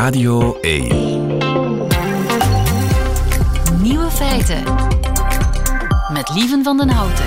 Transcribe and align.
Radio 0.00 0.58
1. 0.60 0.88
Nieuwe 3.82 4.10
feiten. 4.10 4.62
Met 6.12 6.30
Lieven 6.34 6.64
van 6.64 6.76
den 6.76 6.88
Houten. 6.88 7.24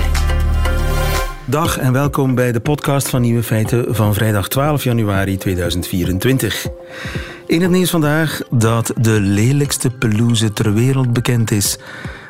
Dag 1.44 1.78
en 1.78 1.92
welkom 1.92 2.34
bij 2.34 2.52
de 2.52 2.60
podcast 2.60 3.08
van 3.08 3.20
Nieuwe 3.20 3.42
Feiten 3.42 3.94
van 3.94 4.14
vrijdag 4.14 4.48
12 4.48 4.84
januari 4.84 5.36
2024. 5.36 6.66
In 7.46 7.62
het 7.62 7.70
nieuws 7.70 7.90
vandaag 7.90 8.40
dat 8.50 8.92
de 9.00 9.20
lelijkste 9.20 9.90
pelouse 9.90 10.52
ter 10.52 10.72
wereld 10.72 11.12
bekend 11.12 11.50
is. 11.50 11.78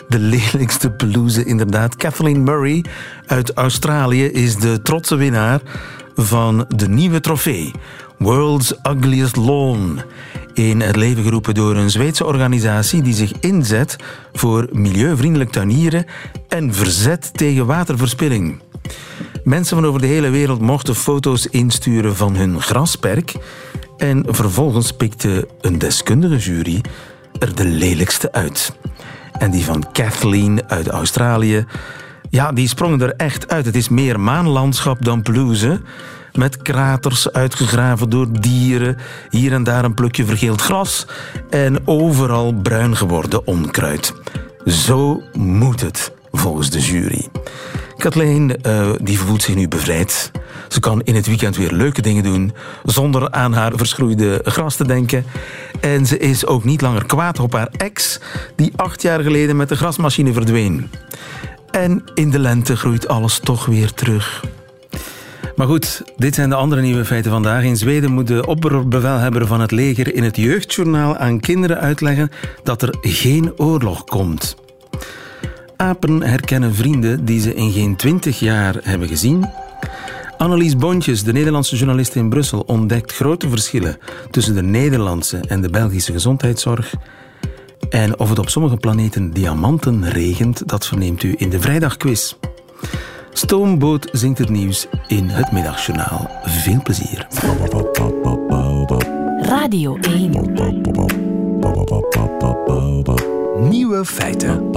De 0.08 0.18
lelijkste 0.18 0.90
pelouse, 0.90 1.44
inderdaad. 1.44 1.96
Kathleen 1.96 2.42
Murray 2.42 2.84
uit 3.26 3.52
Australië 3.52 4.24
is 4.24 4.56
de 4.56 4.82
trotse 4.82 5.16
winnaar 5.16 5.60
van 6.14 6.64
de 6.76 6.88
nieuwe 6.88 7.20
trofee. 7.20 7.72
World's 8.18 8.74
Ugliest 8.82 9.36
Lawn. 9.36 10.00
In 10.52 10.80
het 10.80 10.96
leven 10.96 11.22
geroepen 11.22 11.54
door 11.54 11.76
een 11.76 11.90
Zweedse 11.90 12.24
organisatie 12.24 13.02
die 13.02 13.14
zich 13.14 13.32
inzet 13.40 13.96
voor 14.32 14.68
milieuvriendelijk 14.72 15.50
tuinieren 15.50 16.04
en 16.48 16.74
verzet 16.74 17.30
tegen 17.32 17.66
waterverspilling. 17.66 18.60
Mensen 19.44 19.76
van 19.76 19.86
over 19.86 20.00
de 20.00 20.06
hele 20.06 20.30
wereld 20.30 20.60
mochten 20.60 20.94
foto's 20.94 21.46
insturen 21.46 22.16
van 22.16 22.36
hun 22.36 22.60
grasperk. 22.60 23.34
En 23.96 24.24
vervolgens 24.28 24.92
pikte 24.92 25.48
een 25.60 25.78
deskundige 25.78 26.36
jury 26.36 26.80
er 27.38 27.54
de 27.54 27.64
lelijkste 27.64 28.32
uit. 28.32 28.76
En 29.38 29.50
die 29.50 29.64
van 29.64 29.92
Kathleen 29.92 30.68
uit 30.68 30.88
Australië, 30.88 31.64
ja, 32.30 32.52
die 32.52 32.68
sprong 32.68 33.02
er 33.02 33.14
echt 33.16 33.48
uit. 33.48 33.64
Het 33.64 33.76
is 33.76 33.88
meer 33.88 34.20
maanlandschap 34.20 35.04
dan 35.04 35.22
pelouse. 35.22 35.80
Met 36.38 36.62
kraters 36.62 37.32
uitgegraven 37.32 38.10
door 38.10 38.26
dieren. 38.40 38.96
Hier 39.30 39.52
en 39.52 39.64
daar 39.64 39.84
een 39.84 39.94
plukje 39.94 40.24
vergeeld 40.24 40.60
gras. 40.60 41.06
En 41.50 41.86
overal 41.86 42.54
bruin 42.54 42.96
geworden 42.96 43.46
onkruid. 43.46 44.14
Zo 44.64 45.22
moet 45.32 45.80
het, 45.80 46.12
volgens 46.32 46.70
de 46.70 46.80
jury. 46.80 47.28
Kathleen 47.96 48.56
uh, 48.66 48.90
die 49.02 49.18
voelt 49.18 49.42
zich 49.42 49.54
nu 49.54 49.68
bevrijd. 49.68 50.30
Ze 50.68 50.80
kan 50.80 51.02
in 51.02 51.14
het 51.14 51.26
weekend 51.26 51.56
weer 51.56 51.72
leuke 51.72 52.02
dingen 52.02 52.22
doen 52.22 52.52
zonder 52.84 53.30
aan 53.30 53.52
haar 53.52 53.72
verschroeide 53.76 54.40
gras 54.44 54.76
te 54.76 54.86
denken. 54.86 55.24
En 55.80 56.06
ze 56.06 56.18
is 56.18 56.46
ook 56.46 56.64
niet 56.64 56.80
langer 56.80 57.06
kwaad 57.06 57.38
op 57.38 57.52
haar 57.52 57.68
ex, 57.76 58.20
die 58.56 58.72
acht 58.76 59.02
jaar 59.02 59.20
geleden 59.20 59.56
met 59.56 59.68
de 59.68 59.76
grasmachine 59.76 60.32
verdween. 60.32 60.90
En 61.70 62.04
in 62.14 62.30
de 62.30 62.38
lente 62.38 62.76
groeit 62.76 63.08
alles 63.08 63.38
toch 63.38 63.66
weer 63.66 63.92
terug. 63.92 64.42
Maar 65.56 65.66
goed, 65.66 66.02
dit 66.16 66.34
zijn 66.34 66.48
de 66.48 66.54
andere 66.54 66.80
nieuwe 66.80 67.04
feiten 67.04 67.30
vandaag. 67.30 67.62
In 67.62 67.76
Zweden 67.76 68.12
moet 68.12 68.26
de 68.26 68.46
opperbevelhebber 68.46 69.46
van 69.46 69.60
het 69.60 69.70
leger 69.70 70.14
in 70.14 70.22
het 70.22 70.36
jeugdjournaal 70.36 71.16
aan 71.16 71.40
kinderen 71.40 71.80
uitleggen 71.80 72.30
dat 72.62 72.82
er 72.82 72.94
geen 73.00 73.58
oorlog 73.58 74.04
komt. 74.04 74.56
Apen 75.76 76.22
herkennen 76.22 76.74
vrienden 76.74 77.24
die 77.24 77.40
ze 77.40 77.54
in 77.54 77.72
geen 77.72 77.96
twintig 77.96 78.38
jaar 78.38 78.76
hebben 78.82 79.08
gezien. 79.08 79.50
Annelies 80.38 80.76
Bontjes, 80.76 81.22
de 81.22 81.32
Nederlandse 81.32 81.76
journalist 81.76 82.14
in 82.14 82.28
Brussel, 82.28 82.60
ontdekt 82.60 83.12
grote 83.12 83.48
verschillen 83.48 83.98
tussen 84.30 84.54
de 84.54 84.62
Nederlandse 84.62 85.40
en 85.48 85.60
de 85.60 85.70
Belgische 85.70 86.12
gezondheidszorg. 86.12 86.94
En 87.90 88.18
of 88.18 88.28
het 88.28 88.38
op 88.38 88.48
sommige 88.48 88.76
planeten 88.76 89.30
diamanten 89.30 90.10
regent, 90.10 90.68
dat 90.68 90.86
verneemt 90.86 91.22
u 91.22 91.34
in 91.36 91.50
de 91.50 91.60
vrijdagquiz. 91.60 92.34
Stoomboot 93.36 94.08
zingt 94.12 94.38
het 94.38 94.48
nieuws 94.48 94.86
in 95.06 95.28
het 95.28 95.52
middagjournaal. 95.52 96.30
Veel 96.44 96.82
plezier. 96.82 97.26
Radio 99.40 99.96
1. 99.96 100.52
Nieuwe 103.68 104.04
feiten. 104.04 104.70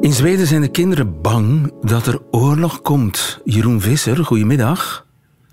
In 0.00 0.12
Zweden 0.12 0.46
zijn 0.46 0.60
de 0.60 0.68
kinderen 0.68 1.20
bang 1.20 1.72
dat 1.80 2.06
er 2.06 2.18
oorlog 2.30 2.82
komt. 2.82 3.40
Jeroen 3.44 3.80
Visser, 3.80 4.24
goedemiddag. 4.24 5.06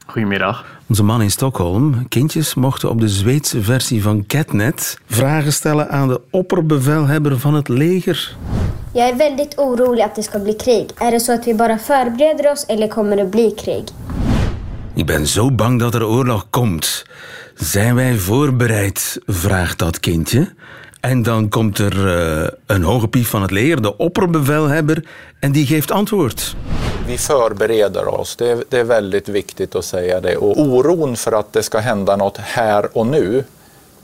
Goedemiddag. 0.09 0.65
Onze 0.87 1.03
man 1.03 1.21
in 1.21 1.31
Stockholm. 1.31 2.07
Kindjes 2.07 2.53
mochten 2.53 2.89
op 2.89 2.99
de 2.99 3.09
Zweedse 3.09 3.61
versie 3.61 4.03
van 4.03 4.25
Catnet 4.25 4.97
vragen 5.05 5.53
stellen 5.53 5.89
aan 5.89 6.07
de 6.07 6.21
opperbevelhebber 6.31 7.39
van 7.39 7.53
het 7.53 7.67
leger. 7.67 8.35
Jag 8.91 9.09
är 9.09 9.15
väldigt 9.15 9.57
orolig 9.57 10.03
att 10.03 10.15
det 10.15 10.23
ska 10.23 10.39
bli 10.39 10.53
krig. 10.53 10.91
Är 10.97 11.11
det 11.11 11.19
så 11.19 11.31
att 11.33 11.47
vi 11.47 11.53
bara 11.53 11.77
förbereder 11.77 12.51
oss 12.51 12.65
eller 12.67 12.87
kommer 12.87 13.15
det 13.15 13.25
bli 13.25 13.51
krig? 13.51 13.83
Ik 14.95 15.05
ben 15.05 15.27
zo 15.27 15.51
bang 15.51 15.79
dat 15.79 15.95
er 15.95 16.05
oorlog 16.05 16.49
komt. 16.49 17.05
Zijn 17.55 17.95
wij 17.95 18.17
voorbereid? 18.17 19.17
vraagt 19.25 19.79
dat 19.79 19.99
kindje. 19.99 20.49
En 20.99 21.23
dan 21.23 21.49
komt 21.49 21.79
er 21.79 21.95
uh, 22.05 22.47
een 22.65 22.83
hoge 22.83 23.07
pief 23.07 23.29
van 23.29 23.41
het 23.41 23.51
leger, 23.51 23.81
de 23.81 23.97
opperbevelhebber, 23.97 25.03
en 25.39 25.51
die 25.51 25.65
geeft 25.65 25.91
antwoord. 25.91 26.55
Vi 27.05 27.17
förbereder 27.17 28.07
oss, 28.07 28.35
det 28.35 28.49
är, 28.49 28.63
det 28.69 28.79
är 28.79 28.83
väldigt 28.83 29.29
viktigt 29.29 29.75
att 29.75 29.85
säga 29.85 30.21
det. 30.21 30.38
Och 30.38 30.59
oron 30.59 31.15
för 31.15 31.31
att 31.31 31.53
det 31.53 31.63
ska 31.63 31.79
hända 31.79 32.15
något 32.15 32.38
här 32.38 32.97
och 32.97 33.07
nu, 33.07 33.43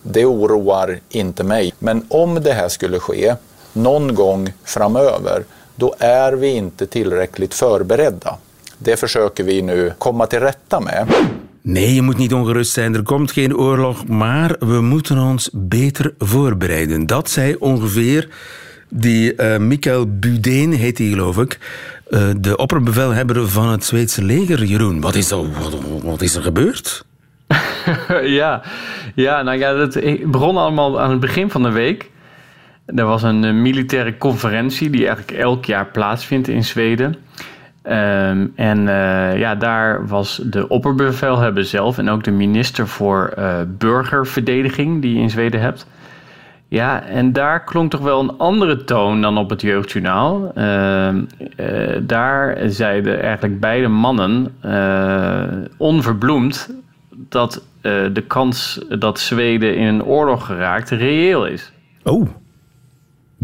det 0.01 0.25
oroar 0.25 0.99
inte 1.09 1.43
mig. 1.43 1.73
Men 1.79 2.05
om 2.09 2.43
det 2.43 2.53
här 2.53 2.69
skulle 2.69 2.99
ske 2.99 3.35
någon 3.73 4.15
gång 4.15 4.53
framöver, 4.63 5.43
då 5.75 5.95
är 5.99 6.33
vi 6.33 6.47
inte 6.47 6.87
tillräckligt 6.87 7.53
förberedda. 7.53 8.37
Det 8.77 8.95
försöker 8.95 9.43
vi 9.43 9.61
nu 9.61 9.93
komma 9.97 10.25
till 10.25 10.39
rätta 10.39 10.79
med. 10.79 11.07
Nee, 11.65 11.93
je 11.93 12.01
moet 12.01 12.17
niet 12.17 12.33
ongerust 12.33 12.71
zijn. 12.71 12.95
Er 12.95 13.03
komt 13.03 13.31
geen 13.31 13.57
oorlog, 13.57 14.07
maar 14.07 14.55
we 14.59 14.81
moeten 14.81 15.17
ons 15.17 15.49
beter 15.53 16.13
voorbereiden. 16.17 17.05
Dat 17.05 17.29
zei 17.29 17.55
ongeveer 17.59 18.27
die 18.89 19.33
uh, 19.37 19.57
Michael 19.57 20.17
Budeen, 20.19 20.73
heet 20.73 20.97
hij 20.97 21.07
geloof 21.07 21.37
ik, 21.37 21.59
uh, 22.09 22.29
de 22.37 22.57
opperbevelhebber 22.57 23.49
van 23.49 23.67
het 23.67 23.83
Zweedse 23.83 24.23
leger. 24.23 24.63
Jeroen, 24.63 25.01
wat 25.01 25.15
is 25.15 25.31
er, 25.31 25.37
wat, 25.37 25.77
wat 26.03 26.21
is 26.21 26.35
er 26.35 26.41
gebeurd? 26.41 27.05
ja, 28.39 28.63
ja, 29.15 29.41
nou 29.41 29.57
ja, 29.57 29.75
het 29.75 30.31
begon 30.31 30.57
allemaal 30.57 30.99
aan 31.01 31.11
het 31.11 31.19
begin 31.19 31.49
van 31.49 31.63
de 31.63 31.71
week. 31.71 32.09
Er 32.85 33.05
was 33.05 33.23
een 33.23 33.43
uh, 33.43 33.53
militaire 33.53 34.17
conferentie 34.17 34.89
die 34.89 35.07
eigenlijk 35.07 35.37
elk 35.37 35.65
jaar 35.65 35.85
plaatsvindt 35.85 36.47
in 36.47 36.63
Zweden. 36.63 37.15
Um, 37.87 38.51
en 38.55 38.79
uh, 38.79 39.37
ja, 39.37 39.55
daar 39.55 40.07
was 40.07 40.41
de 40.43 40.67
opperbevelhebber 40.67 41.65
zelf 41.65 41.97
en 41.97 42.09
ook 42.09 42.23
de 42.23 42.31
minister 42.31 42.87
voor 42.87 43.33
uh, 43.37 43.59
burgerverdediging 43.67 45.01
die 45.01 45.15
je 45.15 45.21
in 45.21 45.29
Zweden 45.29 45.61
hebt. 45.61 45.87
Ja, 46.67 47.03
en 47.03 47.33
daar 47.33 47.63
klonk 47.63 47.91
toch 47.91 48.01
wel 48.01 48.19
een 48.19 48.37
andere 48.37 48.83
toon 48.83 49.21
dan 49.21 49.37
op 49.37 49.49
het 49.49 49.61
jeugdjournaal. 49.61 50.51
Uh, 50.55 51.09
daar 52.01 52.57
zeiden 52.65 53.21
eigenlijk 53.21 53.59
beide 53.59 53.87
mannen 53.87 54.55
onverbloemd 55.77 56.75
dat 57.29 57.65
de 58.13 58.23
kans 58.27 58.85
dat 58.99 59.19
Zweden 59.19 59.75
in 59.75 59.87
een 59.87 60.03
oorlog 60.03 60.45
geraakt 60.45 60.89
reëel 60.89 61.45
is. 61.45 61.71
Oh. 62.03 62.27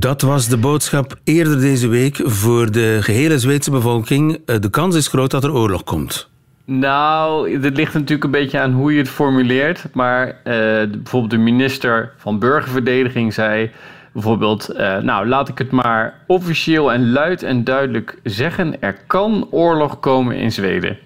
Dat 0.01 0.21
was 0.21 0.47
de 0.47 0.57
boodschap 0.57 1.15
eerder 1.23 1.59
deze 1.59 1.87
week 1.87 2.19
voor 2.23 2.71
de 2.71 2.97
gehele 3.01 3.39
Zweedse 3.39 3.71
bevolking. 3.71 4.39
Eh, 4.45 4.55
de 4.59 4.69
kans 4.69 4.95
is 4.95 5.07
groot 5.07 5.31
dat 5.31 5.43
er 5.43 5.53
oorlog 5.53 5.83
komt. 5.83 6.29
Nou, 6.65 7.59
dit 7.59 7.75
ligt 7.75 7.93
natuurlijk 7.93 8.23
een 8.23 8.31
beetje 8.31 8.59
aan 8.59 8.71
hoe 8.71 8.91
je 8.91 8.97
het 8.97 9.09
formuleert. 9.09 9.87
Maar 9.93 10.27
uh, 10.27 10.33
bijvoorbeeld 10.43 11.29
de 11.31 11.37
minister 11.37 12.13
van 12.17 12.39
Burgerverdediging 12.39 13.33
zei 13.33 13.71
bijvoorbeeld... 14.13 14.69
Uh, 14.73 14.97
nou, 14.97 15.27
laat 15.27 15.49
ik 15.49 15.57
het 15.57 15.71
maar 15.71 16.23
officieel 16.27 16.91
en 16.91 17.11
luid 17.11 17.43
en 17.43 17.63
duidelijk 17.63 18.19
zeggen. 18.23 18.81
Er 18.81 18.97
kan 19.07 19.47
oorlog 19.51 19.99
komen 19.99 20.35
in 20.35 20.51
Zweden. 20.51 20.97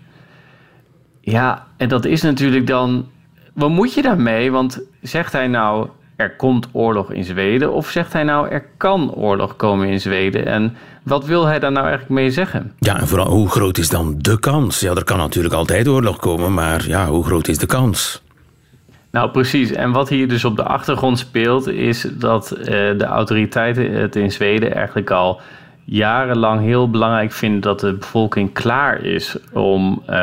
Ja, 1.21 1.67
en 1.77 1.89
dat 1.89 2.05
is 2.05 2.21
natuurlijk 2.21 2.67
dan... 2.67 3.09
Wat 3.53 3.69
moet 3.69 3.93
je 3.93 4.01
daarmee? 4.01 4.51
Want 4.51 4.81
zegt 5.01 5.31
hij 5.31 5.47
nou 5.47 5.87
er 6.15 6.35
komt 6.35 6.67
oorlog 6.71 7.11
in 7.11 7.23
Zweden? 7.23 7.73
Of 7.73 7.89
zegt 7.89 8.13
hij 8.13 8.23
nou 8.23 8.49
er 8.49 8.65
kan 8.77 9.13
oorlog 9.13 9.55
komen 9.55 9.87
in 9.87 10.01
Zweden? 10.01 10.45
En 10.45 10.77
wat 11.03 11.25
wil 11.25 11.45
hij 11.45 11.59
daar 11.59 11.71
nou 11.71 11.85
eigenlijk 11.87 12.15
mee 12.15 12.31
zeggen? 12.31 12.73
Ja, 12.79 12.99
en 12.99 13.07
vooral 13.07 13.29
hoe 13.29 13.49
groot 13.49 13.77
is 13.77 13.89
dan 13.89 14.15
de 14.17 14.39
kans? 14.39 14.79
Ja, 14.79 14.93
er 14.93 15.03
kan 15.03 15.17
natuurlijk 15.17 15.53
altijd 15.53 15.87
oorlog 15.87 16.17
komen, 16.17 16.53
maar 16.53 16.87
ja, 16.87 17.07
hoe 17.07 17.25
groot 17.25 17.47
is 17.47 17.57
de 17.57 17.65
kans? 17.65 18.23
Nou, 19.11 19.29
precies. 19.29 19.71
En 19.71 19.91
wat 19.91 20.09
hier 20.09 20.27
dus 20.27 20.45
op 20.45 20.55
de 20.55 20.63
achtergrond 20.63 21.19
speelt, 21.19 21.67
is 21.67 22.07
dat 22.13 22.55
uh, 22.57 22.65
de 22.67 23.05
autoriteiten 23.05 23.91
het 23.91 24.15
in 24.15 24.31
Zweden 24.31 24.75
eigenlijk 24.75 25.11
al 25.11 25.41
jarenlang 25.85 26.61
heel 26.61 26.89
belangrijk 26.89 27.31
vinden 27.31 27.61
dat 27.61 27.79
de 27.79 27.93
bevolking 27.93 28.53
klaar 28.53 29.01
is 29.01 29.37
om, 29.53 30.01
uh, 30.09 30.15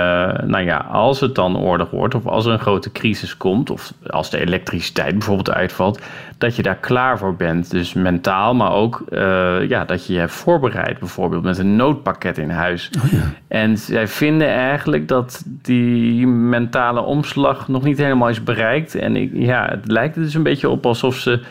nou 0.45 0.65
ja, 0.65 0.77
als 0.77 1.21
het 1.21 1.35
dan 1.35 1.59
oorlog 1.59 1.91
wordt 1.91 2.15
of 2.15 2.27
als 2.27 2.47
er 2.47 2.53
een 2.53 2.59
grote 2.59 2.93
crisis 2.93 3.37
komt 3.37 3.71
of 3.71 3.93
als 4.07 4.31
de 4.31 4.39
elektriciteit 4.39 5.13
bijvoorbeeld 5.13 5.51
uitvalt, 5.51 6.01
dat 6.39 6.57
je 6.57 6.63
daar 6.63 6.77
klaar 6.77 7.19
voor 7.19 7.37
bent. 7.37 7.71
Dus 7.71 7.93
mentaal, 7.93 8.55
maar 8.55 8.73
ook 8.73 9.03
uh, 9.11 9.69
ja, 9.69 9.85
dat 9.85 10.07
je 10.07 10.13
je 10.13 10.19
hebt 10.19 10.33
voorbereid, 10.33 10.99
bijvoorbeeld 10.99 11.43
met 11.43 11.59
een 11.59 11.77
noodpakket 11.77 12.39
in 12.39 12.51
huis. 12.51 12.91
Oh 13.05 13.13
ja. 13.13 13.33
En 13.49 13.79
zij 13.79 14.09
vinden 14.09 14.49
eigenlijk 14.49 15.09
dat 15.09 15.43
die 15.47 16.27
mentale 16.27 17.01
omslag 17.01 17.69
nog 17.69 17.83
niet 17.83 17.99
helemaal 17.99 18.29
is 18.29 18.45
bereikt. 18.45 18.95
En 18.95 19.17
ik, 19.17 19.31
ja, 19.35 19.67
het 19.71 19.91
lijkt 19.91 20.17
er 20.17 20.23
dus 20.23 20.35
een 20.35 20.43
beetje 20.43 20.69
op 20.69 20.87
alsof 20.87 21.17
ze 21.17 21.43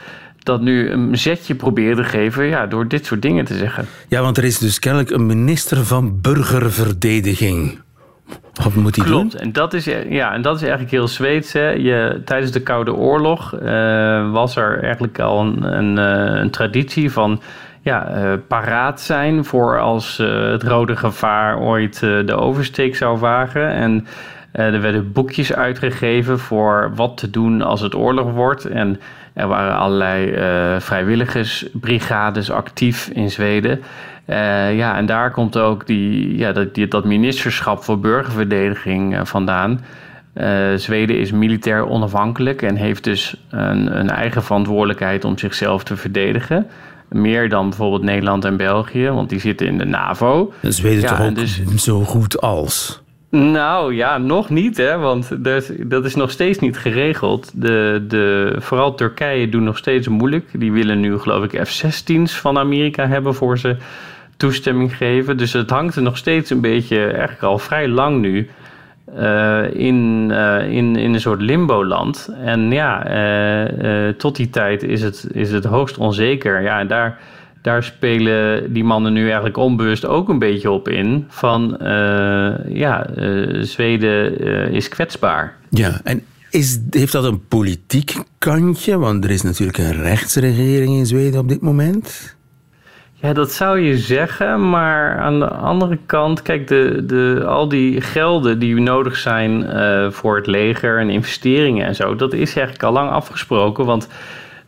dat 0.44 0.62
nu 0.62 0.92
een 0.92 1.18
zetje 1.18 1.56
proberen 1.56 1.96
te 1.96 2.04
geven 2.04 2.46
ja, 2.46 2.68
door 2.68 2.88
dit 2.88 3.06
soort 3.06 3.22
dingen 3.22 3.46
te 3.46 3.58
zeggen. 3.58 3.86
Ja, 4.08 4.22
want 4.22 4.38
er 4.38 4.44
is 4.44 4.58
dus 4.58 4.80
kennelijk 4.80 5.10
een 5.10 5.26
minister 5.26 5.86
van 5.86 6.22
burgerverdediging. 6.22 7.80
Wat 8.64 8.76
moet 8.76 8.96
hij 8.96 9.06
Klopt. 9.06 9.32
doen? 9.32 9.42
En 9.42 9.52
dat 9.52 9.74
is, 9.74 9.86
ja, 10.10 10.34
en 10.34 10.42
dat 10.42 10.56
is 10.56 10.62
eigenlijk 10.62 10.92
heel 10.92 11.08
Zweeds. 11.08 11.54
Hè. 11.54 11.70
Je, 11.70 12.22
tijdens 12.26 12.52
de 12.52 12.62
Koude 12.62 12.94
Oorlog 12.94 13.54
uh, 13.54 14.32
was 14.32 14.56
er 14.56 14.84
eigenlijk 14.84 15.20
al 15.20 15.40
een, 15.42 15.64
een, 15.78 15.98
een 16.42 16.50
traditie 16.50 17.12
van 17.12 17.42
ja, 17.82 18.18
uh, 18.18 18.34
paraat 18.48 19.02
zijn 19.02 19.46
voor 19.46 19.80
als 19.80 20.20
uh, 20.20 20.52
het 20.52 20.64
rode 20.64 20.96
gevaar 20.96 21.60
ooit 21.60 22.00
de 22.00 22.36
oversteek 22.36 22.96
zou 22.96 23.20
wagen. 23.20 23.72
En 23.72 24.08
er 24.52 24.82
werden 24.82 25.12
boekjes 25.12 25.54
uitgegeven 25.54 26.40
voor 26.40 26.92
wat 26.96 27.18
te 27.18 27.30
doen 27.30 27.62
als 27.62 27.82
het 27.82 27.96
oorlog 27.96 28.32
wordt. 28.32 28.66
En 28.66 29.00
er 29.34 29.48
waren 29.48 29.78
allerlei 29.78 30.32
uh, 30.32 30.80
vrijwilligersbrigades 30.80 32.52
actief 32.52 33.08
in 33.08 33.32
Zweden. 33.32 33.80
Uh, 34.28 34.78
ja, 34.78 34.98
en 34.98 35.06
daar 35.06 35.32
komt 35.32 35.58
ook 35.58 35.88
die, 35.88 36.38
ja, 36.38 36.52
dat, 36.52 36.76
die, 36.76 36.88
dat 36.88 37.06
ministerschap 37.06 37.84
voor 37.84 38.00
burgerverdediging 38.00 39.14
uh, 39.14 39.22
vandaan. 39.24 39.82
Zweden 40.76 41.20
is 41.20 41.32
militair 41.32 41.88
onafhankelijk 41.88 42.62
en 42.62 42.76
heeft 42.76 43.04
dus 43.04 43.36
een, 43.50 44.00
een, 44.00 44.10
eigen 44.10 44.44
verantwoordelijkheid 44.44 45.26
om 45.26 45.38
zichzelf 45.38 45.84
te 45.84 45.96
verdedigen. 45.96 46.68
Meer 47.10 47.50
dan 47.50 47.70
bijvoorbeeld 47.70 48.04
Nederland 48.04 48.46
en 48.46 48.58
België, 48.58 49.10
want 49.10 49.30
die 49.30 49.40
zitten 49.40 49.68
in 49.68 49.78
de 49.78 49.86
NAVO. 49.86 50.54
Zweden 50.62 51.02
ja, 51.02 51.08
toch 51.08 51.28
ook 51.28 51.36
dus, 51.36 51.62
zo 51.76 52.00
goed 52.00 52.42
als? 52.42 53.01
Nou 53.32 53.96
ja, 53.96 54.18
nog 54.18 54.50
niet, 54.50 54.78
hè? 54.78 54.98
want 54.98 55.44
dat, 55.44 55.72
dat 55.80 56.06
is 56.06 56.16
nog 56.16 56.32
steeds 56.32 56.60
niet 56.60 56.78
geregeld. 56.78 57.52
De, 57.56 58.06
de, 58.08 58.56
vooral 58.60 58.96
Turkije 58.96 59.50
doet 59.50 59.62
nog 59.62 59.78
steeds 59.78 60.08
moeilijk. 60.08 60.46
Die 60.54 60.72
willen 60.72 61.00
nu, 61.00 61.20
geloof 61.20 61.44
ik, 61.44 61.68
F-16's 61.68 62.40
van 62.40 62.58
Amerika 62.58 63.08
hebben 63.08 63.36
voor 63.36 63.58
ze 63.58 63.76
toestemming 64.38 64.96
geven. 64.96 65.38
Dus 65.38 65.54
het 65.54 65.70
hangt 65.70 65.96
er 65.96 66.02
nog 66.02 66.18
steeds 66.18 66.50
een 66.50 66.62
beetje, 66.62 67.04
eigenlijk 67.04 67.44
al 67.44 67.58
vrij 67.58 67.88
lang 67.88 68.22
nu, 68.22 68.50
uh, 69.18 69.74
in, 69.74 70.30
uh, 70.32 70.72
in, 70.72 70.96
in 70.96 71.14
een 71.14 71.22
soort 71.22 71.42
limbo-land. 71.42 72.30
En 72.44 72.72
ja, 72.72 73.12
uh, 73.12 74.10
tot 74.10 74.36
die 74.36 74.50
tijd 74.50 74.84
is 74.84 75.02
het, 75.02 75.28
is 75.34 75.52
het 75.52 75.66
hoogst 75.66 75.98
onzeker. 75.98 76.62
Ja, 76.62 76.80
en 76.80 76.88
daar 76.88 77.20
daar 77.62 77.84
spelen 77.84 78.74
die 78.74 78.84
mannen 78.84 79.14
nu 79.14 79.24
eigenlijk 79.26 79.58
onbewust 79.58 80.06
ook 80.06 80.30
een 80.30 80.40
beetje 80.40 80.72
op 80.72 80.88
in. 80.88 81.26
Van 81.30 81.78
uh, 81.82 81.88
ja, 82.68 83.10
uh, 83.18 83.64
Zweden 83.64 84.48
uh, 84.48 84.68
is 84.68 84.90
kwetsbaar. 84.90 85.58
Ja, 85.70 86.00
en 86.04 86.24
is, 86.50 86.80
heeft 86.90 87.12
dat 87.12 87.24
een 87.24 87.48
politiek 87.48 88.14
kantje? 88.38 88.98
Want 88.98 89.24
er 89.24 89.30
is 89.30 89.42
natuurlijk 89.42 89.78
een 89.78 90.02
rechtsregering 90.02 90.98
in 90.98 91.06
Zweden 91.06 91.40
op 91.40 91.48
dit 91.48 91.62
moment. 91.62 92.36
Ja, 93.14 93.34
dat 93.34 93.52
zou 93.52 93.80
je 93.80 93.98
zeggen, 93.98 94.70
maar 94.70 95.20
aan 95.20 95.40
de 95.40 95.50
andere 95.50 95.98
kant, 96.06 96.42
kijk, 96.42 96.68
de, 96.68 97.04
de, 97.06 97.44
al 97.48 97.70
die 97.70 98.02
gelden 98.02 98.60
die 98.60 98.80
nodig 98.80 99.18
zijn 99.18 99.66
voor 100.14 100.36
het 100.36 100.48
leger 100.48 101.00
en 101.00 101.10
investeringen 101.10 101.86
en 101.86 101.96
zo, 101.96 102.16
dat 102.16 102.34
is 102.34 102.56
eigenlijk 102.56 102.84
al 102.84 102.92
lang 102.92 103.10
afgesproken. 103.10 103.86
Want 103.86 104.08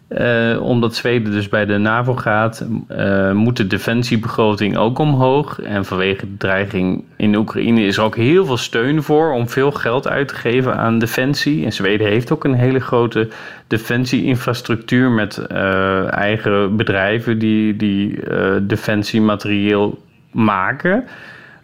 uh, 0.10 0.62
omdat 0.62 0.96
Zweden 0.96 1.32
dus 1.32 1.50
bij 1.50 1.66
de 1.66 1.78
NAVO 1.78 2.16
gaat, 2.16 2.66
uh, 2.92 3.32
moet 3.32 3.58
de 3.58 3.68
defensiebegroting 3.68 4.78
ook 4.78 5.00
omhoog. 5.00 5.62
En 5.62 5.86
vanwege 5.86 6.26
de 6.26 6.38
dreiging 6.38 7.04
in 7.18 7.36
Oekraïne 7.36 7.82
is 7.82 7.98
er 7.98 8.04
ook 8.04 8.16
heel 8.16 8.46
veel 8.46 8.58
steun 8.58 9.04
voor 9.04 9.32
om 9.32 9.50
veel 9.50 9.72
geld 9.72 10.08
uit 10.08 10.28
te 10.28 10.36
geven 10.36 10.78
aan 10.78 11.00
defensie. 11.00 11.66
En 11.66 11.74
Zweden 11.74 12.08
heeft 12.08 12.32
ook 12.32 12.44
een 12.44 12.54
hele 12.54 12.80
grote 12.80 13.30
defensieinfrastructuur 13.68 15.10
met 15.12 15.42
uh, 15.52 16.14
eigen 16.14 16.76
bedrijven 16.76 17.40
die, 17.40 17.76
die 17.76 18.20
defensiematerieel 18.62 20.04
maken. 20.32 21.04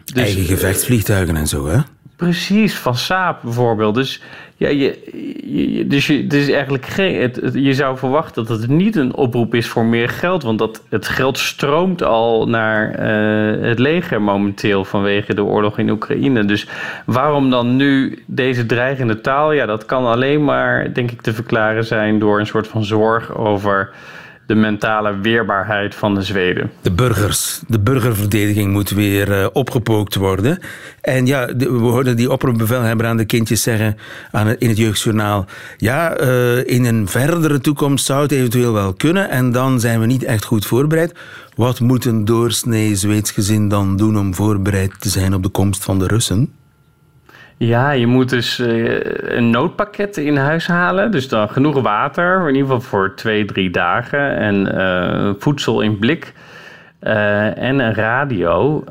Dus, 0.04 0.22
eigen 0.22 0.44
gevechtsvliegtuigen 0.44 1.36
en 1.36 1.46
zo, 1.46 1.66
hè? 1.66 1.78
Precies, 2.20 2.74
van 2.74 2.96
Saab 2.96 3.42
bijvoorbeeld. 3.42 3.94
Dus 3.94 4.22
ja, 4.60 4.68
je, 4.68 5.84
dus 5.88 6.06
je, 6.06 6.26
is 6.26 6.50
eigenlijk 6.50 6.86
geen, 6.86 7.32
je 7.52 7.74
zou 7.74 7.96
verwachten 7.96 8.46
dat 8.46 8.60
het 8.60 8.70
niet 8.70 8.96
een 8.96 9.14
oproep 9.14 9.54
is 9.54 9.68
voor 9.68 9.84
meer 9.84 10.08
geld. 10.08 10.42
Want 10.42 10.58
dat, 10.58 10.82
het 10.88 11.08
geld 11.08 11.38
stroomt 11.38 12.02
al 12.02 12.48
naar 12.48 12.88
uh, 12.88 13.68
het 13.68 13.78
leger 13.78 14.22
momenteel 14.22 14.84
vanwege 14.84 15.34
de 15.34 15.44
oorlog 15.44 15.78
in 15.78 15.90
Oekraïne. 15.90 16.44
Dus 16.44 16.66
waarom 17.06 17.50
dan 17.50 17.76
nu 17.76 18.18
deze 18.26 18.66
dreigende 18.66 19.20
taal? 19.20 19.52
Ja, 19.52 19.66
dat 19.66 19.86
kan 19.86 20.06
alleen 20.06 20.44
maar, 20.44 20.94
denk 20.94 21.10
ik, 21.10 21.20
te 21.20 21.32
verklaren 21.32 21.84
zijn 21.84 22.18
door 22.18 22.40
een 22.40 22.46
soort 22.46 22.68
van 22.68 22.84
zorg 22.84 23.36
over 23.36 23.90
de 24.50 24.56
mentale 24.56 25.18
weerbaarheid 25.20 25.94
van 25.94 26.14
de 26.14 26.22
Zweden. 26.22 26.70
De 26.82 26.92
burgers, 26.92 27.60
de 27.66 27.80
burgerverdediging 27.80 28.72
moet 28.72 28.90
weer 28.90 29.28
uh, 29.28 29.46
opgepookt 29.52 30.14
worden. 30.14 30.58
En 31.00 31.26
ja, 31.26 31.46
we 31.56 31.68
hoorden 31.68 32.16
die 32.16 32.30
opperbevelhebber 32.30 33.06
aan 33.06 33.16
de 33.16 33.24
kindjes 33.24 33.62
zeggen 33.62 33.96
aan 34.30 34.56
in 34.58 34.68
het 34.68 34.76
jeugdjournaal... 34.76 35.46
ja, 35.76 36.20
uh, 36.20 36.66
in 36.66 36.84
een 36.84 37.08
verdere 37.08 37.60
toekomst 37.60 38.06
zou 38.06 38.22
het 38.22 38.32
eventueel 38.32 38.72
wel 38.72 38.92
kunnen... 38.92 39.30
en 39.30 39.52
dan 39.52 39.80
zijn 39.80 40.00
we 40.00 40.06
niet 40.06 40.24
echt 40.24 40.44
goed 40.44 40.66
voorbereid. 40.66 41.14
Wat 41.54 41.80
moet 41.80 42.04
een 42.04 42.24
doorsnee 42.24 42.96
Zweeds 42.96 43.30
gezin 43.30 43.68
dan 43.68 43.96
doen 43.96 44.18
om 44.18 44.34
voorbereid 44.34 45.00
te 45.00 45.08
zijn 45.08 45.34
op 45.34 45.42
de 45.42 45.48
komst 45.48 45.84
van 45.84 45.98
de 45.98 46.06
Russen? 46.06 46.59
Ja, 47.62 47.90
je 47.90 48.06
moet 48.06 48.28
dus 48.28 48.58
uh, 48.58 49.00
een 49.36 49.50
noodpakket 49.50 50.16
in 50.16 50.36
huis 50.36 50.66
halen. 50.66 51.10
Dus 51.10 51.28
dan 51.28 51.48
genoeg 51.48 51.80
water, 51.80 52.40
in 52.40 52.54
ieder 52.54 52.60
geval 52.62 52.80
voor 52.80 53.14
twee, 53.14 53.44
drie 53.44 53.70
dagen. 53.70 54.36
En 54.36 54.74
uh, 54.74 55.32
voedsel 55.38 55.80
in 55.80 55.98
blik. 55.98 56.32
Uh, 57.02 57.58
en 57.58 57.78
een 57.78 57.94
radio, 57.94 58.84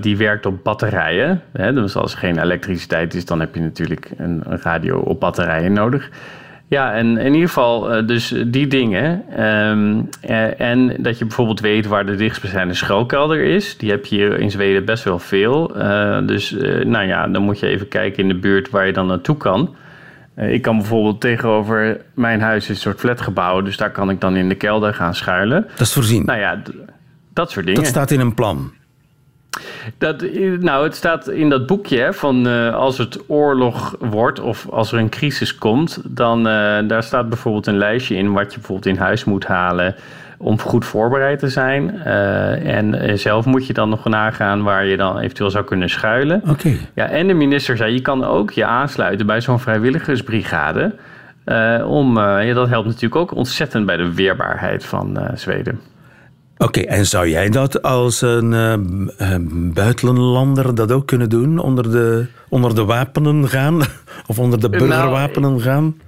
die 0.00 0.16
werkt 0.16 0.46
op 0.46 0.64
batterijen. 0.64 1.42
Hè? 1.52 1.72
Dus 1.72 1.96
als 1.96 2.12
er 2.12 2.18
geen 2.18 2.38
elektriciteit 2.38 3.14
is, 3.14 3.24
dan 3.24 3.40
heb 3.40 3.54
je 3.54 3.60
natuurlijk 3.60 4.10
een 4.16 4.42
radio 4.46 4.98
op 4.98 5.20
batterijen 5.20 5.72
nodig. 5.72 6.10
Ja, 6.72 6.92
en 6.92 7.18
in 7.18 7.32
ieder 7.32 7.48
geval 7.48 7.96
uh, 7.96 8.06
dus 8.06 8.34
die 8.46 8.66
dingen. 8.66 9.24
Um, 9.44 10.08
uh, 10.30 10.60
en 10.60 10.96
dat 10.98 11.18
je 11.18 11.24
bijvoorbeeld 11.24 11.60
weet 11.60 11.86
waar 11.86 12.06
de 12.06 12.14
dichtstbijzijnde 12.14 12.74
schuilkelder 12.74 13.42
is. 13.42 13.76
Die 13.76 13.90
heb 13.90 14.04
je 14.04 14.16
hier 14.16 14.40
in 14.40 14.50
Zweden 14.50 14.84
best 14.84 15.04
wel 15.04 15.18
veel. 15.18 15.78
Uh, 15.78 16.26
dus 16.26 16.50
nou 16.84 17.06
ja, 17.06 17.28
dan 17.28 17.42
moet 17.42 17.58
je 17.58 17.66
even 17.66 17.88
kijken 17.88 18.22
in 18.22 18.28
de 18.28 18.38
buurt 18.38 18.70
waar 18.70 18.86
je 18.86 18.92
dan 18.92 19.06
naartoe 19.06 19.36
kan. 19.36 19.74
ik 20.36 20.62
kan 20.62 20.76
bijvoorbeeld 20.76 21.20
tegenover 21.20 22.00
mijn 22.14 22.40
huis 22.40 22.62
is 22.62 22.68
een 22.68 22.76
soort 22.76 23.00
flatgebouw. 23.00 23.60
Dus 23.60 23.76
daar 23.76 23.90
kan 23.90 24.10
ik 24.10 24.20
dan 24.20 24.36
in 24.36 24.48
de 24.48 24.54
kelder 24.54 24.94
gaan 24.94 25.14
schuilen. 25.14 25.66
Dat 25.68 25.86
is 25.86 25.92
voorzien? 25.92 26.24
Nou 26.24 26.38
ja, 26.38 26.62
dat 27.32 27.50
soort 27.50 27.66
dingen. 27.66 27.80
Dat 27.80 27.90
staat 27.90 28.10
in 28.10 28.20
een 28.20 28.34
plan? 28.34 28.72
Dat, 29.98 30.24
nou, 30.60 30.84
het 30.84 30.94
staat 30.94 31.28
in 31.28 31.48
dat 31.48 31.66
boekje 31.66 32.12
van 32.12 32.46
uh, 32.46 32.74
als 32.74 32.98
het 32.98 33.18
oorlog 33.26 33.96
wordt 33.98 34.40
of 34.40 34.68
als 34.70 34.92
er 34.92 34.98
een 34.98 35.08
crisis 35.08 35.54
komt, 35.54 36.00
dan 36.04 36.38
uh, 36.38 36.78
daar 36.86 37.02
staat 37.02 37.28
bijvoorbeeld 37.28 37.66
een 37.66 37.78
lijstje 37.78 38.16
in 38.16 38.32
wat 38.32 38.52
je 38.52 38.58
bijvoorbeeld 38.58 38.96
in 38.96 39.02
huis 39.02 39.24
moet 39.24 39.46
halen 39.46 39.94
om 40.38 40.60
goed 40.60 40.84
voorbereid 40.84 41.38
te 41.38 41.48
zijn. 41.48 41.94
Uh, 41.94 42.76
en 42.76 43.18
zelf 43.18 43.44
moet 43.44 43.66
je 43.66 43.72
dan 43.72 43.88
nog 43.88 44.04
nagaan 44.04 44.62
waar 44.62 44.84
je 44.84 44.96
dan 44.96 45.18
eventueel 45.18 45.50
zou 45.50 45.64
kunnen 45.64 45.90
schuilen. 45.90 46.40
Oké. 46.40 46.50
Okay. 46.50 46.78
Ja, 46.94 47.08
en 47.08 47.26
de 47.26 47.34
minister 47.34 47.76
zei, 47.76 47.92
je 47.92 48.00
kan 48.00 48.24
ook 48.24 48.50
je 48.50 48.64
aansluiten 48.64 49.26
bij 49.26 49.40
zo'n 49.40 49.60
vrijwilligersbrigade. 49.60 50.94
om, 51.86 52.18
ja, 52.18 52.54
dat 52.54 52.68
helpt 52.68 52.86
natuurlijk 52.86 53.16
ook 53.16 53.34
ontzettend 53.34 53.86
bij 53.86 53.96
de 53.96 54.14
weerbaarheid 54.14 54.84
van 54.84 55.18
Zweden. 55.34 55.80
Oké, 56.62 56.78
okay, 56.80 56.98
en 56.98 57.06
zou 57.06 57.28
jij 57.28 57.48
dat 57.48 57.82
als 57.82 58.20
een 58.20 58.52
uh, 58.52 59.36
buitenlander 59.72 60.74
dat 60.74 60.92
ook 60.92 61.06
kunnen 61.06 61.28
doen? 61.28 61.58
Onder 61.58 61.90
de, 61.90 62.26
onder 62.48 62.74
de 62.74 62.84
wapenen 62.84 63.48
gaan? 63.48 63.80
Of 64.26 64.38
onder 64.38 64.60
de 64.60 64.68
burgerwapenen 64.68 65.50
nou, 65.50 65.62
gaan? 65.62 66.00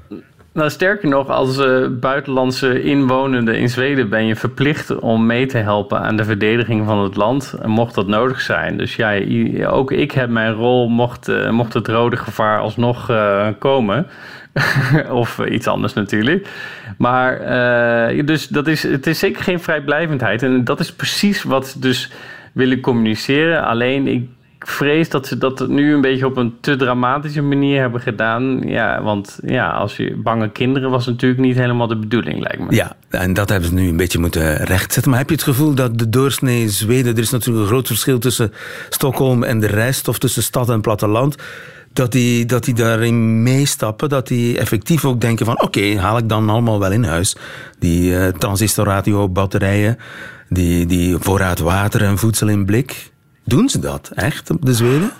Nou, 0.52 0.70
sterker 0.70 1.08
nog, 1.08 1.28
als 1.28 1.58
uh, 1.58 1.87
buitenlandse 2.00 2.82
inwonende 2.82 3.58
in 3.58 3.68
Zweden 3.68 4.08
ben 4.08 4.26
je 4.26 4.37
verplicht 4.37 4.99
om 4.99 5.26
mee 5.26 5.46
te 5.46 5.58
helpen 5.58 6.00
aan 6.00 6.16
de 6.16 6.25
verdediging 6.25 6.87
van 6.87 6.99
het 6.99 7.16
land, 7.16 7.54
mocht 7.66 7.94
dat 7.94 8.06
nodig 8.06 8.40
zijn. 8.40 8.76
Dus 8.76 8.96
ja, 8.96 9.18
ook 9.66 9.92
ik 9.92 10.12
heb 10.12 10.28
mijn 10.28 10.52
rol, 10.52 10.88
mocht, 10.88 11.28
uh, 11.28 11.50
mocht 11.50 11.75
het 11.75 11.88
rode 11.88 12.16
gevaar 12.16 12.58
alsnog 12.61 13.11
komen. 13.58 14.06
of 15.11 15.38
iets 15.38 15.66
anders 15.66 15.92
natuurlijk. 15.92 16.49
Maar 16.99 17.40
uh, 18.11 18.26
dus 18.26 18.49
dat 18.49 18.66
is, 18.66 18.82
het 18.82 19.06
is 19.06 19.18
zeker 19.18 19.42
geen 19.42 19.61
vrijblijvendheid. 19.61 20.42
En 20.42 20.64
dat 20.64 20.80
is 20.80 20.92
precies 20.92 21.42
wat 21.42 21.66
ze 21.68 21.78
dus 21.78 22.12
willen 22.52 22.80
communiceren. 22.80 23.64
Alleen 23.64 24.06
ik 24.06 24.28
vrees 24.58 25.08
dat 25.08 25.26
ze 25.26 25.38
dat 25.38 25.68
nu 25.68 25.94
een 25.94 26.00
beetje 26.00 26.26
op 26.26 26.37
een 26.37 26.54
te 26.61 26.76
dramatische 26.76 27.42
manier 27.42 27.80
hebben 27.80 28.00
gedaan. 28.00 28.61
Ja, 28.66 29.02
want 29.02 29.38
ja, 29.44 29.70
als 29.70 29.96
je 29.96 30.16
bange 30.16 30.50
kinderen 30.50 30.90
was 30.90 31.06
natuurlijk 31.06 31.40
niet 31.40 31.56
helemaal 31.56 31.87
de 31.87 31.96
bedoeling, 31.96 32.40
lijkt 32.40 32.58
me. 32.58 32.75
Ja, 32.75 32.96
en 33.11 33.32
dat 33.32 33.49
hebben 33.49 33.68
ze 33.68 33.75
nu 33.75 33.88
een 33.88 33.96
beetje 33.96 34.18
moeten 34.18 34.56
rechtzetten. 34.56 35.11
Maar 35.11 35.20
heb 35.20 35.28
je 35.28 35.34
het 35.34 35.44
gevoel 35.44 35.75
dat 35.75 35.99
de 35.99 36.08
doorsnee 36.08 36.68
Zweden, 36.68 37.14
er 37.14 37.23
is 37.23 37.30
natuurlijk 37.30 37.62
een 37.62 37.70
groot 37.70 37.87
verschil 37.87 38.18
tussen 38.18 38.52
Stockholm 38.88 39.42
en 39.42 39.61
de 39.61 39.66
rest, 39.66 40.08
of 40.08 40.18
tussen 40.18 40.42
stad 40.42 40.70
en 40.70 40.80
platteland 40.80 41.37
dat 41.94 42.12
die, 42.12 42.46
dat 42.46 42.64
die 42.64 42.74
daarin 42.74 43.42
meestappen, 43.42 44.08
dat 44.08 44.28
die 44.28 44.58
effectief 44.58 45.04
ook 45.04 45.20
denken 45.20 45.46
van 45.46 45.62
oké, 45.62 45.98
haal 45.98 46.18
ik 46.18 46.28
dan 46.28 46.50
allemaal 46.50 46.80
wel 46.80 46.92
in 46.92 47.04
huis. 47.04 47.36
Die 47.78 48.10
uh, 48.10 48.26
transistorradio, 48.26 49.28
batterijen, 49.28 49.98
die, 50.48 50.86
die 50.86 51.16
voorraad 51.18 51.58
water 51.58 52.02
en 52.02 52.18
voedsel 52.18 52.48
in 52.48 52.64
blik. 52.64 53.12
Doen 53.44 53.68
ze 53.68 53.78
dat 53.78 54.10
echt, 54.14 54.50
de 54.66 54.74
Zweden? 54.74 55.10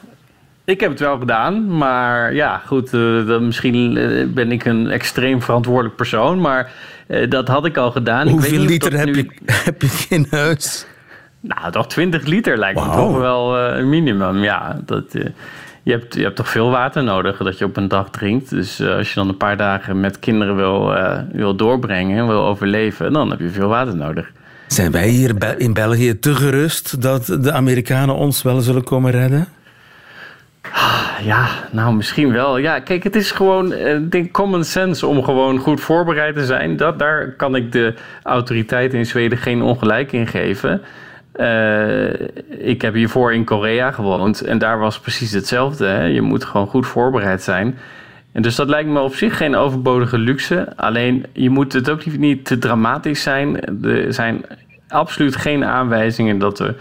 Ik 0.65 0.81
heb 0.81 0.91
het 0.91 1.01
wel 1.01 1.19
gedaan, 1.19 1.77
maar 1.77 2.35
ja, 2.35 2.63
goed, 2.67 2.93
uh, 2.93 3.39
misschien 3.39 3.97
uh, 3.97 4.27
ben 4.27 4.53
ik 4.53 4.65
een 4.65 4.91
extreem 4.91 5.43
verantwoordelijk 5.43 5.97
persoon, 5.97 6.41
maar 6.41 6.73
uh, 7.09 7.31
dat 7.31 7.49
had 7.49 7.67
ik 7.67 7.77
al 7.77 7.91
gedaan. 7.91 8.29
Hoeveel 8.29 8.53
ik 8.53 8.59
weet 8.59 8.69
liter 8.69 8.99
heb, 8.99 9.07
nu... 9.07 9.17
je, 9.17 9.53
heb 9.65 9.83
je 9.83 10.07
in 10.09 10.27
huis? 10.31 10.87
Nou, 11.41 11.73
toch 11.73 11.87
20 11.87 12.25
liter 12.25 12.59
lijkt 12.59 12.81
wow. 12.81 12.89
me 12.89 12.95
toch 12.95 13.19
wel 13.19 13.59
een 13.59 13.89
minimum, 13.89 14.43
ja. 14.43 14.81
Dat, 14.85 15.05
je 15.85 15.91
hebt, 15.91 16.15
je 16.15 16.23
hebt 16.23 16.37
toch 16.37 16.49
veel 16.49 16.71
water 16.71 17.05
nodig 17.05 17.37
dat 17.37 17.59
je 17.59 17.65
op 17.65 17.77
een 17.77 17.89
dag 17.89 18.11
drinkt. 18.11 18.51
Dus 18.51 18.81
uh, 18.81 18.97
als 18.97 19.09
je 19.09 19.15
dan 19.15 19.29
een 19.29 19.37
paar 19.37 19.57
dagen 19.57 20.01
met 20.01 20.19
kinderen 20.19 20.57
wil, 20.57 20.97
uh, 20.97 21.19
wil 21.33 21.57
doorbrengen, 21.57 22.27
wil 22.27 22.45
overleven, 22.45 23.13
dan 23.13 23.31
heb 23.31 23.41
je 23.41 23.49
veel 23.49 23.69
water 23.69 23.97
nodig. 23.97 24.31
Zijn 24.67 24.91
wij 24.91 25.09
hier 25.09 25.59
in 25.59 25.75
België 25.75 26.19
te 26.19 26.35
gerust 26.35 27.03
dat 27.03 27.27
de 27.27 27.53
Amerikanen 27.53 28.15
ons 28.15 28.43
wel 28.43 28.61
zullen 28.61 28.85
komen 28.85 29.11
redden? 29.11 29.49
Ja, 31.23 31.49
nou 31.71 31.95
misschien 31.95 32.33
wel. 32.33 32.57
Ja, 32.57 32.81
kijk, 32.81 33.03
het 33.03 33.17
is 33.17 33.31
gewoon 33.31 33.73
uh, 33.73 33.97
denk 34.09 34.33
common 34.33 34.65
sense 34.65 35.07
om 35.07 35.23
gewoon 35.23 35.59
goed 35.59 35.81
voorbereid 35.81 36.35
te 36.35 36.45
zijn. 36.45 36.77
Dat, 36.77 36.99
daar 36.99 37.33
kan 37.33 37.57
ik 37.57 37.73
de 37.73 37.95
autoriteiten 38.23 38.99
in 38.99 39.07
Zweden 39.07 39.39
geen 39.39 39.63
ongelijk 39.63 40.13
in 40.13 40.27
geven. 40.27 40.83
Uh, 41.37 42.13
ik 42.49 42.83
heb 42.83 42.95
hiervoor 42.95 43.35
in 43.35 43.45
Korea 43.45 43.91
gewoond 43.91 44.41
en 44.41 44.59
daar 44.59 44.79
was 44.79 45.01
precies 45.01 45.33
hetzelfde. 45.33 45.87
Hè? 45.87 46.05
Je 46.05 46.21
moet 46.21 46.45
gewoon 46.45 46.67
goed 46.67 46.87
voorbereid 46.87 47.43
zijn. 47.43 47.79
En 48.33 48.43
dus 48.43 48.57
dat 48.57 48.69
lijkt 48.69 48.89
me 48.89 49.01
op 49.01 49.15
zich 49.15 49.37
geen 49.37 49.57
overbodige 49.57 50.19
luxe. 50.19 50.73
Alleen 50.77 51.27
je 51.33 51.51
moet 51.51 51.73
het 51.73 51.91
ook 51.91 52.07
niet 52.07 52.45
te 52.45 52.59
dramatisch 52.59 53.23
zijn. 53.23 53.61
Er 53.85 54.13
zijn 54.13 54.45
absoluut 54.89 55.37
geen 55.37 55.65
aanwijzingen 55.65 56.39
dat 56.39 56.57
de, 56.57 56.75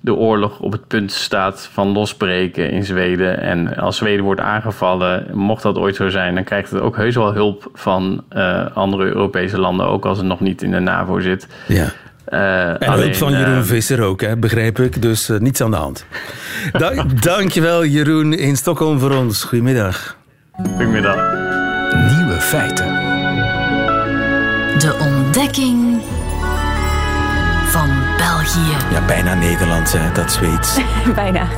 de 0.00 0.14
oorlog 0.14 0.60
op 0.60 0.72
het 0.72 0.86
punt 0.86 1.12
staat 1.12 1.68
van 1.72 1.88
losbreken 1.88 2.70
in 2.70 2.84
Zweden. 2.84 3.40
En 3.40 3.76
als 3.76 3.96
Zweden 3.96 4.24
wordt 4.24 4.40
aangevallen, 4.40 5.26
mocht 5.32 5.62
dat 5.62 5.78
ooit 5.78 5.96
zo 5.96 6.08
zijn, 6.08 6.34
dan 6.34 6.44
krijgt 6.44 6.70
het 6.70 6.80
ook 6.80 6.96
heus 6.96 7.14
wel 7.14 7.32
hulp 7.32 7.70
van 7.74 8.24
uh, 8.36 8.66
andere 8.74 9.04
Europese 9.04 9.60
landen, 9.60 9.86
ook 9.86 10.04
als 10.04 10.18
het 10.18 10.26
nog 10.26 10.40
niet 10.40 10.62
in 10.62 10.70
de 10.70 10.80
NAVO 10.80 11.20
zit. 11.20 11.48
Ja. 11.66 11.86
Uh, 12.30 12.82
en 12.82 12.92
hulp 12.92 13.14
van 13.14 13.32
Jeroen 13.32 13.58
uh, 13.58 13.62
Visser 13.62 14.02
ook, 14.02 14.20
hè, 14.20 14.36
begrijp 14.36 14.78
ik. 14.78 15.02
Dus 15.02 15.28
uh, 15.28 15.38
niets 15.38 15.60
aan 15.60 15.70
de 15.70 15.76
hand. 15.76 16.04
Da 16.72 17.04
dankjewel 17.20 17.84
Jeroen 17.84 18.32
in 18.32 18.56
Stockholm 18.56 18.98
voor 18.98 19.10
ons. 19.10 19.42
Goedemiddag. 19.44 20.16
Goedemiddag. 20.52 21.16
Nieuwe 22.16 22.36
feiten. 22.40 22.86
De 24.78 24.96
ontdekking 25.00 25.77
België. 28.58 28.94
Ja, 28.94 29.06
bijna 29.06 29.34
Nederlands, 29.34 29.92
hè, 29.92 30.12
dat 30.12 30.32
Zweeds. 30.32 30.78
bijna. 31.14 31.48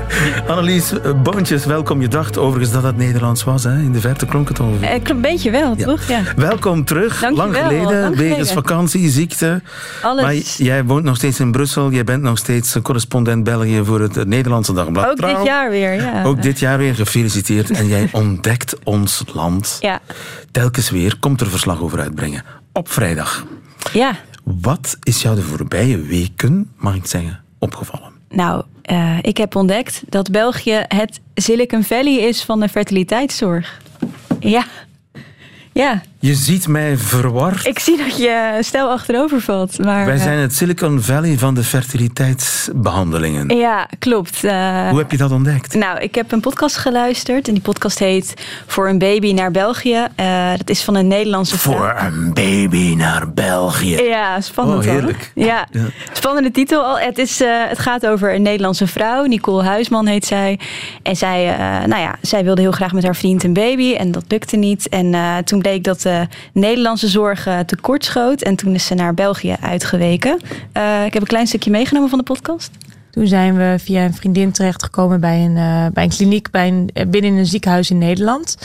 Annelies 0.46 1.00
eh, 1.00 1.22
Boontjes, 1.22 1.64
welkom. 1.64 2.00
Je 2.00 2.08
dacht 2.08 2.38
overigens 2.38 2.72
dat 2.72 2.82
het 2.82 2.96
Nederlands 2.96 3.44
was. 3.44 3.64
Hè? 3.64 3.78
In 3.78 3.92
de 3.92 4.00
verte 4.00 4.26
klonk 4.26 4.48
het 4.48 4.60
ongeveer. 4.60 4.88
Eh, 4.88 5.00
een 5.04 5.20
beetje 5.20 5.50
wel, 5.50 5.74
ja. 5.76 5.84
toch? 5.84 6.02
Ja. 6.08 6.22
Welkom 6.36 6.84
terug. 6.84 7.20
Dank 7.20 7.36
lang 7.36 7.52
wel, 7.52 7.62
geleden, 7.62 8.00
lang 8.00 8.16
wegens 8.16 8.52
vakantie, 8.52 9.08
ziekte. 9.10 9.62
Alles. 10.02 10.22
Maar 10.22 10.34
jij 10.66 10.84
woont 10.84 11.04
nog 11.04 11.16
steeds 11.16 11.40
in 11.40 11.52
Brussel. 11.52 11.90
Jij 11.90 12.04
bent 12.04 12.22
nog 12.22 12.38
steeds 12.38 12.76
correspondent 12.82 13.44
België 13.44 13.80
voor 13.84 14.00
het 14.00 14.26
Nederlandse 14.26 14.72
Dagblad 14.72 15.10
Ook 15.10 15.16
Trouw. 15.16 15.36
dit 15.36 15.46
jaar 15.46 15.70
weer, 15.70 15.94
ja. 15.94 16.24
Ook 16.24 16.42
dit 16.42 16.58
jaar 16.58 16.78
weer 16.78 16.94
gefeliciteerd. 16.94 17.70
En 17.70 17.86
jij 17.86 18.08
ontdekt 18.22 18.76
ons 18.84 19.24
land. 19.32 19.76
Ja. 19.80 20.00
Telkens 20.50 20.90
weer 20.90 21.16
komt 21.20 21.40
er 21.40 21.50
verslag 21.50 21.80
over 21.80 22.00
uitbrengen. 22.00 22.42
Op 22.72 22.90
vrijdag. 22.90 23.44
Ja. 23.92 24.16
Wat 24.60 24.96
is 25.02 25.22
jou 25.22 25.36
de 25.36 25.42
voorbije 25.42 26.00
weken, 26.00 26.70
mag 26.76 26.94
ik 26.94 27.06
zeggen, 27.06 27.40
opgevallen? 27.58 28.12
Nou, 28.28 28.64
uh, 28.90 29.18
ik 29.22 29.36
heb 29.36 29.56
ontdekt 29.56 30.02
dat 30.08 30.30
België 30.30 30.84
het 30.88 31.20
Silicon 31.34 31.82
Valley 31.82 32.14
is 32.14 32.42
van 32.42 32.60
de 32.60 32.68
fertiliteitszorg. 32.68 33.80
Ja. 34.40 34.64
Ja. 35.72 36.02
Je 36.22 36.34
ziet 36.34 36.68
mij 36.68 36.96
verward. 36.96 37.66
Ik 37.66 37.78
zie 37.78 37.96
dat 37.96 38.16
je 38.16 38.58
stel 38.60 38.90
achterover 38.90 39.40
valt. 39.40 39.78
Maar, 39.78 40.06
Wij 40.06 40.16
zijn 40.16 40.38
het 40.38 40.54
Silicon 40.54 41.02
Valley 41.02 41.38
van 41.38 41.54
de 41.54 41.64
fertiliteitsbehandelingen. 41.64 43.56
Ja, 43.56 43.88
klopt. 43.98 44.44
Uh, 44.44 44.88
Hoe 44.88 44.98
heb 44.98 45.10
je 45.10 45.16
dat 45.16 45.30
ontdekt? 45.30 45.74
Nou, 45.74 45.98
ik 45.98 46.14
heb 46.14 46.32
een 46.32 46.40
podcast 46.40 46.76
geluisterd. 46.76 47.48
En 47.48 47.54
die 47.54 47.62
podcast 47.62 47.98
heet 47.98 48.34
Voor 48.66 48.88
een 48.88 48.98
baby 48.98 49.32
naar 49.32 49.50
België. 49.50 50.06
Uh, 50.20 50.50
dat 50.56 50.70
is 50.70 50.82
van 50.82 50.94
een 50.94 51.06
Nederlandse 51.06 51.58
vrouw. 51.58 51.76
Voor 51.76 51.94
een 51.98 52.32
baby 52.34 52.94
naar 52.94 53.32
België. 53.32 54.02
Ja, 54.02 54.40
spannend. 54.40 54.86
Oh, 54.86 54.92
heerlijk. 54.92 55.32
Ja. 55.34 55.66
ja. 55.70 55.84
spannende 56.12 56.50
titel 56.50 56.82
al. 56.82 56.98
Het, 56.98 57.18
is, 57.18 57.40
uh, 57.40 57.48
het 57.68 57.78
gaat 57.78 58.06
over 58.06 58.34
een 58.34 58.42
Nederlandse 58.42 58.86
vrouw. 58.86 59.24
Nicole 59.24 59.62
Huisman 59.62 60.06
heet 60.06 60.26
zij. 60.26 60.58
En 61.02 61.16
zij, 61.16 61.56
nou 61.86 62.00
ja, 62.00 62.16
zij 62.20 62.44
wilde 62.44 62.60
heel 62.60 62.70
graag 62.70 62.92
met 62.92 63.04
haar 63.04 63.16
vriend 63.16 63.44
een 63.44 63.52
baby. 63.52 63.94
En 63.94 64.10
dat 64.10 64.24
lukte 64.28 64.56
niet. 64.56 64.88
En 64.88 65.14
toen 65.44 65.58
bleek 65.58 65.84
dat 65.84 66.08
de 66.10 66.60
Nederlandse 66.60 67.08
zorg 67.08 67.48
tekortschoot. 67.66 68.42
En 68.42 68.56
toen 68.56 68.74
is 68.74 68.86
ze 68.86 68.94
naar 68.94 69.14
België 69.14 69.56
uitgeweken. 69.60 70.38
Uh, 70.76 71.04
ik 71.04 71.12
heb 71.12 71.22
een 71.22 71.28
klein 71.28 71.46
stukje 71.46 71.70
meegenomen 71.70 72.08
van 72.08 72.18
de 72.18 72.24
podcast. 72.24 72.70
Toen 73.10 73.26
zijn 73.26 73.56
we 73.56 73.74
via 73.78 74.04
een 74.04 74.14
vriendin 74.14 74.52
terechtgekomen 74.52 75.20
bij 75.20 75.44
een, 75.44 75.56
uh, 75.56 75.86
bij 75.92 76.04
een 76.04 76.10
kliniek 76.10 76.50
bij 76.50 76.68
een, 76.68 77.10
binnen 77.10 77.32
een 77.32 77.46
ziekenhuis 77.46 77.90
in 77.90 77.98
Nederland. 77.98 78.56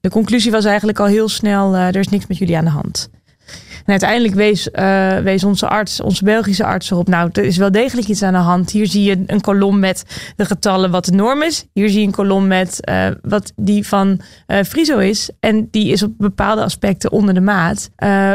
De 0.00 0.10
conclusie 0.10 0.50
was 0.50 0.64
eigenlijk 0.64 1.00
al 1.00 1.06
heel 1.06 1.28
snel: 1.28 1.76
er 1.76 1.96
is 1.96 2.08
niks 2.08 2.26
met 2.26 2.38
jullie 2.38 2.56
aan 2.56 2.64
de 2.64 2.70
hand. 2.70 3.08
En 3.84 3.90
uiteindelijk 3.90 4.34
wees, 4.34 4.68
uh, 4.72 5.18
wees 5.18 5.44
onze 5.44 5.68
arts, 5.68 6.00
onze 6.00 6.24
Belgische 6.24 6.64
arts 6.64 6.90
erop. 6.90 7.08
Nou, 7.08 7.28
er 7.32 7.44
is 7.44 7.56
wel 7.56 7.70
degelijk 7.70 8.08
iets 8.08 8.22
aan 8.22 8.32
de 8.32 8.38
hand. 8.38 8.70
Hier 8.70 8.86
zie 8.86 9.02
je 9.02 9.22
een 9.26 9.40
kolom 9.40 9.78
met 9.78 10.04
de 10.36 10.44
getallen 10.44 10.90
wat 10.90 11.04
de 11.04 11.12
norm 11.12 11.42
is. 11.42 11.66
Hier 11.72 11.88
zie 11.88 12.00
je 12.00 12.06
een 12.06 12.12
kolom 12.12 12.46
met 12.46 12.78
uh, 12.88 13.06
wat 13.22 13.52
die 13.56 13.86
van 13.86 14.20
uh, 14.46 14.62
Friso 14.62 14.98
is. 14.98 15.30
En 15.40 15.68
die 15.70 15.92
is 15.92 16.02
op 16.02 16.12
bepaalde 16.18 16.62
aspecten 16.62 17.12
onder 17.12 17.34
de 17.34 17.40
maat. 17.40 17.90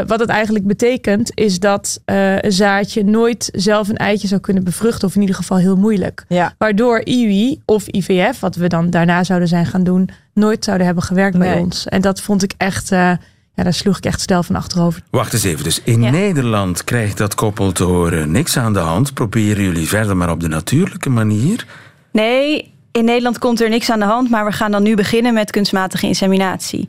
wat 0.06 0.20
het 0.20 0.28
eigenlijk 0.28 0.66
betekent 0.66 1.32
is 1.34 1.58
dat 1.58 2.00
een 2.04 2.52
zaadje 2.52 3.04
nooit 3.04 3.48
zelf 3.52 3.88
een 3.88 3.96
eitje 3.96 4.28
zou 4.28 4.40
kunnen 4.40 4.64
bevruchten. 4.64 5.08
Of 5.08 5.14
in 5.14 5.20
ieder 5.20 5.36
geval 5.36 5.58
heel 5.58 5.76
moeilijk. 5.76 6.24
Ja. 6.28 6.54
Waardoor 6.58 7.04
IUI 7.04 7.60
of 7.64 7.86
IVF, 7.86 8.40
wat 8.40 8.56
we 8.56 8.66
dan 8.66 8.90
daarna 8.90 9.24
zouden 9.24 9.48
zijn 9.48 9.66
gaan 9.66 9.84
doen, 9.84 10.08
nooit 10.34 10.64
zouden 10.64 10.86
hebben 10.86 11.04
gewerkt 11.04 11.36
nee. 11.36 11.52
bij 11.52 11.60
ons. 11.60 11.86
En 11.86 12.00
dat 12.00 12.20
vond 12.20 12.42
ik 12.42 12.52
echt. 12.56 12.92
Ja, 13.54 13.62
daar 13.62 13.74
sloeg 13.74 13.96
ik 13.96 14.04
echt 14.04 14.20
stel 14.20 14.42
van 14.42 14.56
achterover. 14.56 15.02
Wacht 15.10 15.32
eens 15.32 15.44
even. 15.44 15.64
Dus 15.64 15.80
in 15.84 16.02
ja. 16.02 16.10
Nederland 16.10 16.84
krijgt 16.84 17.18
dat 17.18 17.34
koppel 17.34 17.72
te 17.72 17.84
horen 17.84 18.30
niks 18.30 18.56
aan 18.56 18.72
de 18.72 18.78
hand. 18.78 19.14
Proberen 19.14 19.62
jullie 19.62 19.88
verder 19.88 20.16
maar 20.16 20.30
op 20.30 20.40
de 20.40 20.48
natuurlijke 20.48 21.10
manier? 21.10 21.66
Nee, 22.12 22.72
in 22.92 23.04
Nederland 23.04 23.38
komt 23.38 23.60
er 23.60 23.68
niks 23.68 23.90
aan 23.90 23.98
de 23.98 24.04
hand. 24.04 24.30
Maar 24.30 24.44
we 24.44 24.52
gaan 24.52 24.70
dan 24.70 24.82
nu 24.82 24.94
beginnen 24.94 25.34
met 25.34 25.50
kunstmatige 25.50 26.06
inseminatie. 26.06 26.86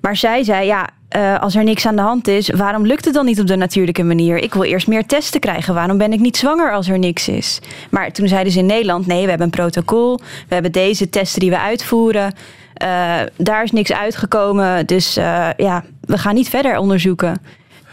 Maar 0.00 0.16
zij 0.16 0.44
zei, 0.44 0.66
ja, 0.66 0.88
uh, 1.16 1.40
als 1.40 1.54
er 1.54 1.64
niks 1.64 1.86
aan 1.86 1.96
de 1.96 2.02
hand 2.02 2.28
is, 2.28 2.50
waarom 2.50 2.86
lukt 2.86 3.04
het 3.04 3.14
dan 3.14 3.24
niet 3.24 3.40
op 3.40 3.46
de 3.46 3.56
natuurlijke 3.56 4.02
manier? 4.02 4.36
Ik 4.36 4.54
wil 4.54 4.62
eerst 4.62 4.86
meer 4.86 5.06
testen 5.06 5.40
krijgen. 5.40 5.74
Waarom 5.74 5.98
ben 5.98 6.12
ik 6.12 6.20
niet 6.20 6.36
zwanger 6.36 6.72
als 6.72 6.88
er 6.88 6.98
niks 6.98 7.28
is? 7.28 7.58
Maar 7.90 8.12
toen 8.12 8.28
zeiden 8.28 8.52
ze 8.52 8.58
in 8.58 8.66
Nederland, 8.66 9.06
nee, 9.06 9.22
we 9.22 9.28
hebben 9.28 9.46
een 9.46 9.52
protocol. 9.52 10.16
We 10.48 10.54
hebben 10.54 10.72
deze 10.72 11.08
testen 11.08 11.40
die 11.40 11.50
we 11.50 11.58
uitvoeren. 11.58 12.34
Uh, 12.82 13.20
daar 13.36 13.62
is 13.62 13.70
niks 13.70 13.92
uitgekomen. 13.92 14.86
Dus 14.86 15.18
uh, 15.18 15.48
ja, 15.56 15.84
we 16.00 16.18
gaan 16.18 16.34
niet 16.34 16.48
verder 16.48 16.78
onderzoeken. 16.78 17.42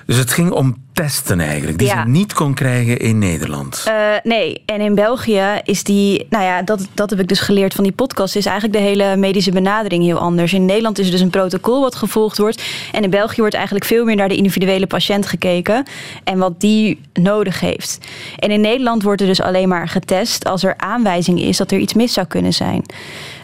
Dus 0.06 0.18
het 0.18 0.32
ging 0.32 0.52
om 0.52 0.87
testen 0.98 1.40
eigenlijk, 1.40 1.78
die 1.78 1.88
Ja. 1.88 2.04
ze 2.04 2.10
niet 2.10 2.34
kon 2.34 2.54
krijgen 2.54 3.00
in 3.00 3.20
Nederland. 3.20 3.84
Eh, 3.88 3.94
nee, 4.24 4.62
en 4.66 4.82
in 4.82 4.96
België 4.96 5.44
is 5.64 5.84
die, 5.84 6.26
nou 6.30 6.44
ja, 6.44 6.62
dat, 6.62 6.88
dat 6.94 7.10
heb 7.10 7.20
ik 7.20 7.28
dus 7.28 7.40
geleerd 7.40 7.74
van 7.74 7.84
die 7.84 7.94
podcast, 7.94 8.36
is 8.36 8.46
eigenlijk 8.46 8.78
de 8.78 8.84
hele 8.84 9.16
medische 9.16 9.52
benadering 9.52 10.04
heel 10.04 10.18
anders. 10.18 10.54
In 10.54 10.66
Nederland 10.66 11.00
is 11.00 11.06
er 11.06 11.12
dus 11.12 11.22
een 11.22 11.30
protocol 11.30 11.82
wat 11.82 11.96
gevolgd 11.96 12.38
wordt. 12.38 12.64
En 12.92 13.04
in 13.04 13.10
België 13.10 13.40
wordt 13.40 13.56
eigenlijk 13.56 13.86
veel 13.86 14.06
meer 14.06 14.16
naar 14.16 14.30
de 14.30 14.36
individuele 14.36 14.88
patiënt 14.88 15.26
gekeken 15.28 15.84
en 16.24 16.38
wat 16.38 16.60
die 16.62 17.00
nodig 17.14 17.60
heeft. 17.60 17.98
En 18.40 18.52
in 18.52 18.62
Nederland 18.62 19.04
wordt 19.04 19.22
er 19.22 19.28
dus 19.28 19.42
alleen 19.42 19.68
maar 19.68 19.88
getest 19.88 20.46
als 20.46 20.64
er 20.64 20.74
aanwijzing 20.78 21.42
is 21.42 21.58
dat 21.58 21.72
er 21.72 21.78
iets 21.80 21.94
mis 21.94 22.14
zou 22.14 22.28
kunnen 22.28 22.54
zijn. 22.54 22.82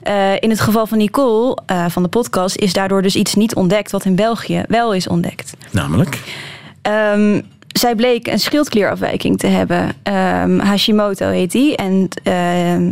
Eh, 0.03 0.31
in 0.39 0.49
het 0.49 0.59
geval 0.59 0.87
van 0.87 0.97
Nicole 0.97 1.57
eh, 1.65 1.85
van 1.89 2.03
de 2.03 2.09
podcast 2.09 2.55
is 2.55 2.73
daardoor 2.73 3.01
dus 3.01 3.15
iets 3.15 3.35
niet 3.35 3.55
ontdekt 3.55 3.91
wat 3.91 4.05
in 4.05 4.15
België 4.15 4.63
wel 4.67 4.93
is 4.93 5.07
ontdekt. 5.07 5.53
Namelijk? 5.71 6.19
Ehm, 6.83 7.41
zij 7.67 7.95
bleek 7.95 8.27
een 8.27 8.39
schildklierafwijking 8.39 9.39
te 9.39 9.47
hebben. 9.47 9.91
Ehm, 10.03 10.59
Hashimoto 10.59 11.27
heet 11.29 11.51
die. 11.51 11.75
En 11.75 12.07
ehm, 12.23 12.91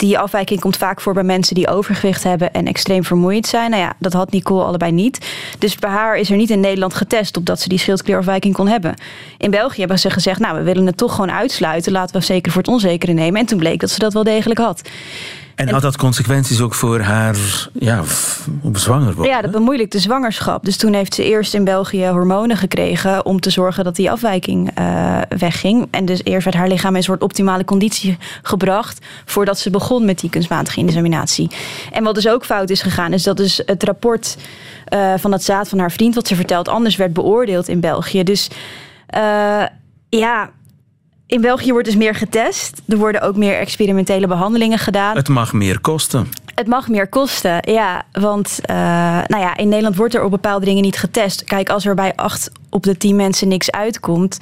die 0.00 0.18
afwijking 0.18 0.60
komt 0.60 0.76
vaak 0.76 1.00
voor 1.00 1.14
bij 1.14 1.22
mensen 1.22 1.54
die 1.54 1.68
overgewicht 1.68 2.22
hebben 2.22 2.52
en 2.52 2.66
extreem 2.66 3.04
vermoeid 3.04 3.46
zijn. 3.46 3.70
Nou 3.70 3.82
ja, 3.82 3.92
dat 3.98 4.12
had 4.12 4.30
Nicole 4.30 4.64
allebei 4.64 4.92
niet. 4.92 5.30
Dus 5.58 5.76
bij 5.76 5.90
haar 5.90 6.16
is 6.16 6.30
er 6.30 6.36
niet 6.36 6.50
in 6.50 6.60
Nederland 6.60 6.94
getest 6.94 7.36
op 7.36 7.46
dat 7.46 7.60
ze 7.60 7.68
die 7.68 7.78
schildklierafwijking 7.78 8.54
kon 8.54 8.68
hebben. 8.68 8.94
In 9.38 9.50
België 9.50 9.78
hebben 9.78 9.98
ze 9.98 10.10
gezegd, 10.10 10.40
nou, 10.40 10.58
we 10.58 10.62
willen 10.62 10.86
het 10.86 10.96
toch 10.96 11.14
gewoon 11.14 11.30
uitsluiten. 11.30 11.92
Laten 11.92 12.20
we 12.20 12.26
zeker 12.26 12.52
voor 12.52 12.62
het 12.62 12.70
onzekere 12.70 13.12
nemen. 13.12 13.40
En 13.40 13.46
toen 13.46 13.58
bleek 13.58 13.80
dat 13.80 13.90
ze 13.90 13.98
dat 13.98 14.12
wel 14.12 14.24
degelijk 14.24 14.60
had. 14.60 14.82
En 15.60 15.68
had 15.68 15.82
dat 15.82 15.96
consequenties 15.96 16.60
ook 16.60 16.74
voor 16.74 17.00
haar 17.00 17.36
ja, 17.72 18.02
zwanger 18.72 19.14
worden? 19.14 19.32
Ja, 19.32 19.40
dat 19.40 19.50
bemoeilijkt 19.50 19.92
de 19.92 19.98
zwangerschap. 19.98 20.64
Dus 20.64 20.76
toen 20.76 20.92
heeft 20.92 21.14
ze 21.14 21.24
eerst 21.24 21.54
in 21.54 21.64
België 21.64 22.08
hormonen 22.08 22.56
gekregen 22.56 23.24
om 23.24 23.40
te 23.40 23.50
zorgen 23.50 23.84
dat 23.84 23.96
die 23.96 24.10
afwijking 24.10 24.70
eh, 24.74 25.18
wegging. 25.38 25.88
En 25.90 26.04
dus 26.04 26.24
eerst 26.24 26.44
werd 26.44 26.56
haar 26.56 26.68
lichaam 26.68 26.90
in 26.90 26.96
een 26.96 27.02
soort 27.02 27.22
optimale 27.22 27.64
conditie 27.64 28.18
gebracht 28.42 29.06
voordat 29.24 29.58
ze 29.58 29.70
begon 29.70 30.04
met 30.04 30.18
die 30.20 30.30
kunstmatige 30.30 30.80
inseminatie. 30.80 31.50
En 31.92 32.04
wat 32.04 32.14
dus 32.14 32.28
ook 32.28 32.44
fout 32.44 32.70
is 32.70 32.82
gegaan, 32.82 33.12
is 33.12 33.22
dat 33.22 33.36
dus 33.36 33.62
het 33.66 33.82
rapport 33.82 34.36
eh, 34.84 35.14
van 35.16 35.30
dat 35.30 35.42
zaad 35.42 35.68
van 35.68 35.78
haar 35.78 35.92
vriend, 35.92 36.14
wat 36.14 36.28
ze 36.28 36.34
vertelt, 36.34 36.68
anders 36.68 36.96
werd 36.96 37.12
beoordeeld 37.12 37.68
in 37.68 37.80
België. 37.80 38.22
Dus 38.22 38.50
eh, 39.06 39.62
ja. 40.08 40.50
In 41.30 41.40
België 41.40 41.72
wordt 41.72 41.86
dus 41.86 41.96
meer 41.96 42.14
getest. 42.14 42.82
Er 42.88 42.96
worden 42.96 43.20
ook 43.20 43.36
meer 43.36 43.58
experimentele 43.58 44.26
behandelingen 44.26 44.78
gedaan. 44.78 45.16
Het 45.16 45.28
mag 45.28 45.52
meer 45.52 45.80
kosten. 45.80 46.28
Het 46.60 46.68
mag 46.68 46.88
meer 46.88 47.08
kosten, 47.08 47.58
ja. 47.72 48.02
Want 48.12 48.58
eh, 48.62 48.76
nou 49.26 49.42
ja, 49.42 49.56
in 49.56 49.68
Nederland 49.68 49.96
wordt 49.96 50.14
er 50.14 50.24
op 50.24 50.30
bepaalde 50.30 50.64
dingen 50.64 50.82
niet 50.82 50.98
getest. 50.98 51.44
Kijk, 51.44 51.68
als 51.68 51.86
er 51.86 51.94
bij 51.94 52.12
acht 52.16 52.50
op 52.70 52.82
de 52.82 52.96
tien 52.96 53.16
mensen 53.16 53.48
niks 53.48 53.70
uitkomt... 53.70 54.38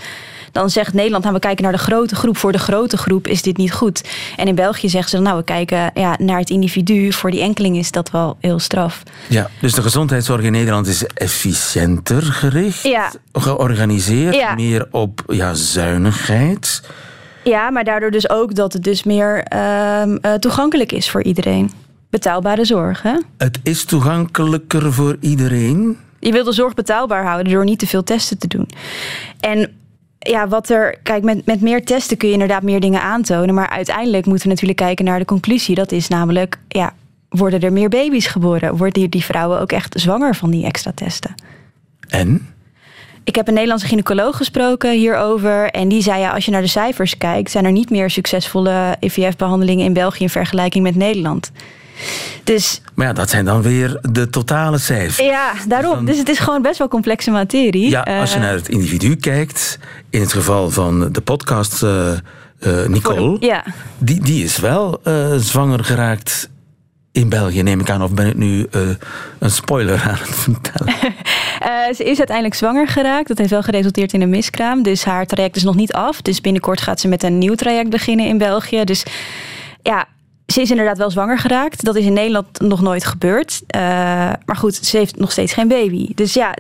dan 0.53 0.71
zegt 0.71 0.93
Nederland, 0.93 1.23
nou, 1.23 1.35
we 1.35 1.41
kijken 1.41 1.63
naar 1.63 1.73
de 1.73 1.79
grote 1.79 2.15
groep. 2.15 2.37
Voor 2.37 2.53
de 2.53 2.59
grote 2.59 2.97
groep 2.97 3.27
is 3.27 3.43
dit 3.43 3.57
niet 3.57 3.73
goed. 3.73 4.05
En 4.37 4.47
in 4.47 4.55
België 4.55 4.89
zeggen 4.89 5.11
ze, 5.11 5.17
dan, 5.17 5.25
nou, 5.25 5.39
we 5.39 5.45
kijken 5.45 5.91
ja, 5.95 6.17
naar 6.19 6.39
het 6.39 6.51
individu. 6.51 7.13
Voor 7.13 7.31
die 7.31 7.41
enkeling 7.41 7.77
is 7.77 7.91
dat 7.91 8.11
wel 8.11 8.37
heel 8.41 8.59
straf. 8.59 9.03
Ja, 9.29 9.51
dus 9.61 9.73
de 9.73 9.83
gezondheidszorg 9.83 10.43
in 10.43 10.53
Nederland 10.53 10.87
is 10.87 11.07
efficiënter 11.07 12.23
gericht, 12.23 12.83
Ja. 12.83 13.13
georganiseerd, 13.33 14.35
Ja. 14.35 14.55
meer 14.55 14.89
op 14.91 15.23
ja, 15.27 15.55
zuinigheid. 15.55 16.83
Ja, 17.45 17.71
maar 17.71 17.85
daardoor 17.85 18.11
dus 18.11 18.31
ook 18.31 18.55
dat 18.55 18.73
het 18.73 18.85
dus 18.85 19.03
meer 19.03 19.43
ehm, 19.43 20.17
eh, 20.21 20.35
toegankelijk 20.35 20.93
is 20.93 21.11
voor 21.11 21.23
iedereen. 21.23 21.71
Betaalbare 22.11 22.65
zorg, 22.65 23.03
hè? 23.03 23.17
Het 23.39 23.59
is 23.63 23.85
toegankelijker 23.85 24.93
voor 24.93 25.17
iedereen. 25.21 25.97
Je 26.21 26.33
wil 26.33 26.45
de 26.45 26.53
zorg 26.53 26.75
betaalbaar 26.75 27.25
houden 27.25 27.53
door 27.53 27.65
niet 27.65 27.79
te 27.79 27.87
veel 27.87 28.03
testen 28.03 28.39
te 28.39 28.47
doen. 28.47 28.69
En 29.41 29.73
ja, 30.19 30.49
wat 30.49 30.69
er. 30.69 30.99
Kijk, 31.03 31.23
met, 31.23 31.47
met 31.47 31.61
meer 31.61 31.85
testen 31.85 32.17
kun 32.17 32.27
je 32.29 32.33
inderdaad 32.33 32.63
meer 32.63 32.81
dingen 32.81 33.03
aantonen. 33.03 33.55
Maar 33.55 33.69
uiteindelijk 33.69 34.27
moeten 34.27 34.45
we 34.45 34.51
natuurlijk 34.51 34.79
kijken 34.79 35.05
naar 35.05 35.19
de 35.19 35.25
conclusie. 35.25 35.75
Dat 35.75 35.93
is 35.93 36.09
namelijk, 36.09 36.59
ja, 36.69 36.93
worden 37.29 37.61
er 37.61 37.73
meer 37.73 37.89
baby's 37.89 38.27
geboren? 38.27 38.77
Worden 38.77 39.11
die 39.11 39.25
vrouwen 39.25 39.61
ook 39.61 39.73
echt 39.73 40.01
zwanger 40.01 40.35
van 40.35 40.51
die 40.51 40.65
extra 40.65 40.93
testen? 40.95 41.35
En? 42.09 42.49
Ik 43.25 43.35
heb 43.35 43.49
een 43.49 43.55
Nederlandse 43.55 43.87
gynaecoloog 43.87 44.37
gesproken 44.37 44.93
hierover. 44.93 45.71
En 45.71 45.89
die 45.89 46.03
zei, 46.03 46.21
ja, 46.21 46.31
als 46.31 46.45
je 46.45 46.51
naar 46.51 46.63
de 46.63 46.69
cijfers 46.69 47.19
kijkt... 47.19 47.51
zijn 47.51 47.65
er 47.65 47.73
niet 47.73 47.91
meer 47.91 48.11
succesvolle 48.11 48.97
IVF-behandelingen 49.01 49.85
in 49.85 49.93
België... 49.93 50.23
in 50.23 50.31
vergelijking 50.31 50.85
met 50.85 50.95
Nederland. 50.95 51.51
Dus 52.45 52.81
Maar 52.95 53.07
ja, 53.07 53.13
dat 53.13 53.31
zijn 53.31 53.45
dan 53.45 53.63
weer 53.63 53.99
de 54.11 54.31
totale 54.31 54.79
cijfers. 54.79 55.17
ja, 55.29 55.53
daarom. 55.69 56.05
Dus 56.05 56.19
het 56.19 56.29
is 56.29 56.39
gewoon 56.39 56.63
best 56.63 56.79
wel 56.79 56.89
complexe 56.89 57.31
materie. 57.31 57.91
Ja, 57.91 58.01
als 58.03 58.31
je 58.31 58.37
Eh, 58.37 58.43
naar 58.43 58.53
het 58.53 58.69
individu 58.69 59.17
kijkt, 59.17 59.79
in 60.11 60.21
het 60.21 60.33
geval 60.33 60.71
van 60.71 61.13
de 61.13 61.21
podcast 61.21 61.83
eh, 61.83 62.13
eh, 62.13 62.19
Nicole, 62.89 63.37
Ja. 63.41 63.65
die, 63.99 64.21
die 64.21 64.45
is 64.45 64.59
wel 64.59 65.01
eh, 65.05 65.35
zwanger 65.37 65.85
geraakt 65.85 66.49
in 67.13 67.29
België, 67.29 67.63
neem 67.63 67.81
ik 67.81 67.91
aan. 67.91 68.03
Of 68.03 68.13
ben 68.15 68.27
ik 68.27 68.37
nu 68.37 68.67
eh, 68.71 68.81
een 69.39 69.51
spoiler 69.51 70.01
aan 70.03 70.17
het 70.19 70.35
vertellen? 70.35 70.95
Eh, 71.59 71.95
ze 71.95 72.05
is 72.05 72.19
uiteindelijk 72.19 72.55
zwanger 72.57 72.89
geraakt. 72.89 73.29
Dat 73.29 73.39
heeft 73.39 73.51
wel 73.51 73.63
geresulteerd 73.63 74.13
in 74.13 74.23
een 74.23 74.29
miskraam. 74.29 74.83
Dus 74.83 75.05
haar 75.05 75.27
traject 75.27 75.57
is 75.57 75.63
nog 75.63 75.75
niet 75.75 75.93
af. 75.93 76.23
Dus 76.23 76.41
binnenkort 76.41 76.81
gaat 76.81 77.01
ze 77.01 77.09
met 77.09 77.23
een 77.23 77.39
nieuw 77.39 77.55
traject 77.55 77.91
beginnen 77.91 78.27
in 78.27 78.39
België. 78.39 78.85
Dus 78.85 79.03
ja, 79.83 80.07
ze 80.53 80.61
is 80.61 80.71
inderdaad 80.71 80.99
wel 80.99 81.11
zwanger 81.11 81.39
geraakt. 81.39 81.85
Dat 81.85 81.97
is 81.97 82.05
in 82.05 82.13
Nederland 82.13 82.61
nog 82.61 82.81
nooit 82.81 83.05
gebeurd. 83.05 83.63
Eh, 83.67 83.81
maar 84.45 84.57
goed, 84.57 84.75
ze 84.75 84.97
heeft 84.97 85.17
nog 85.17 85.33
steeds 85.33 85.53
geen 85.53 85.69
baby. 85.69 86.15
Dus 86.15 86.35
ja, 86.35 86.57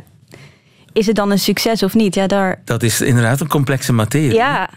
is 0.92 1.06
het 1.06 1.16
dan 1.16 1.30
een 1.30 1.38
succes 1.38 1.82
of 1.82 1.94
niet? 1.94 2.14
Ja, 2.14 2.26
daar. 2.26 2.60
Dat 2.64 2.82
is 2.82 3.00
inderdaad 3.00 3.40
een 3.40 3.48
complexe 3.48 3.92
materie. 3.92 4.34
Ja, 4.34 4.70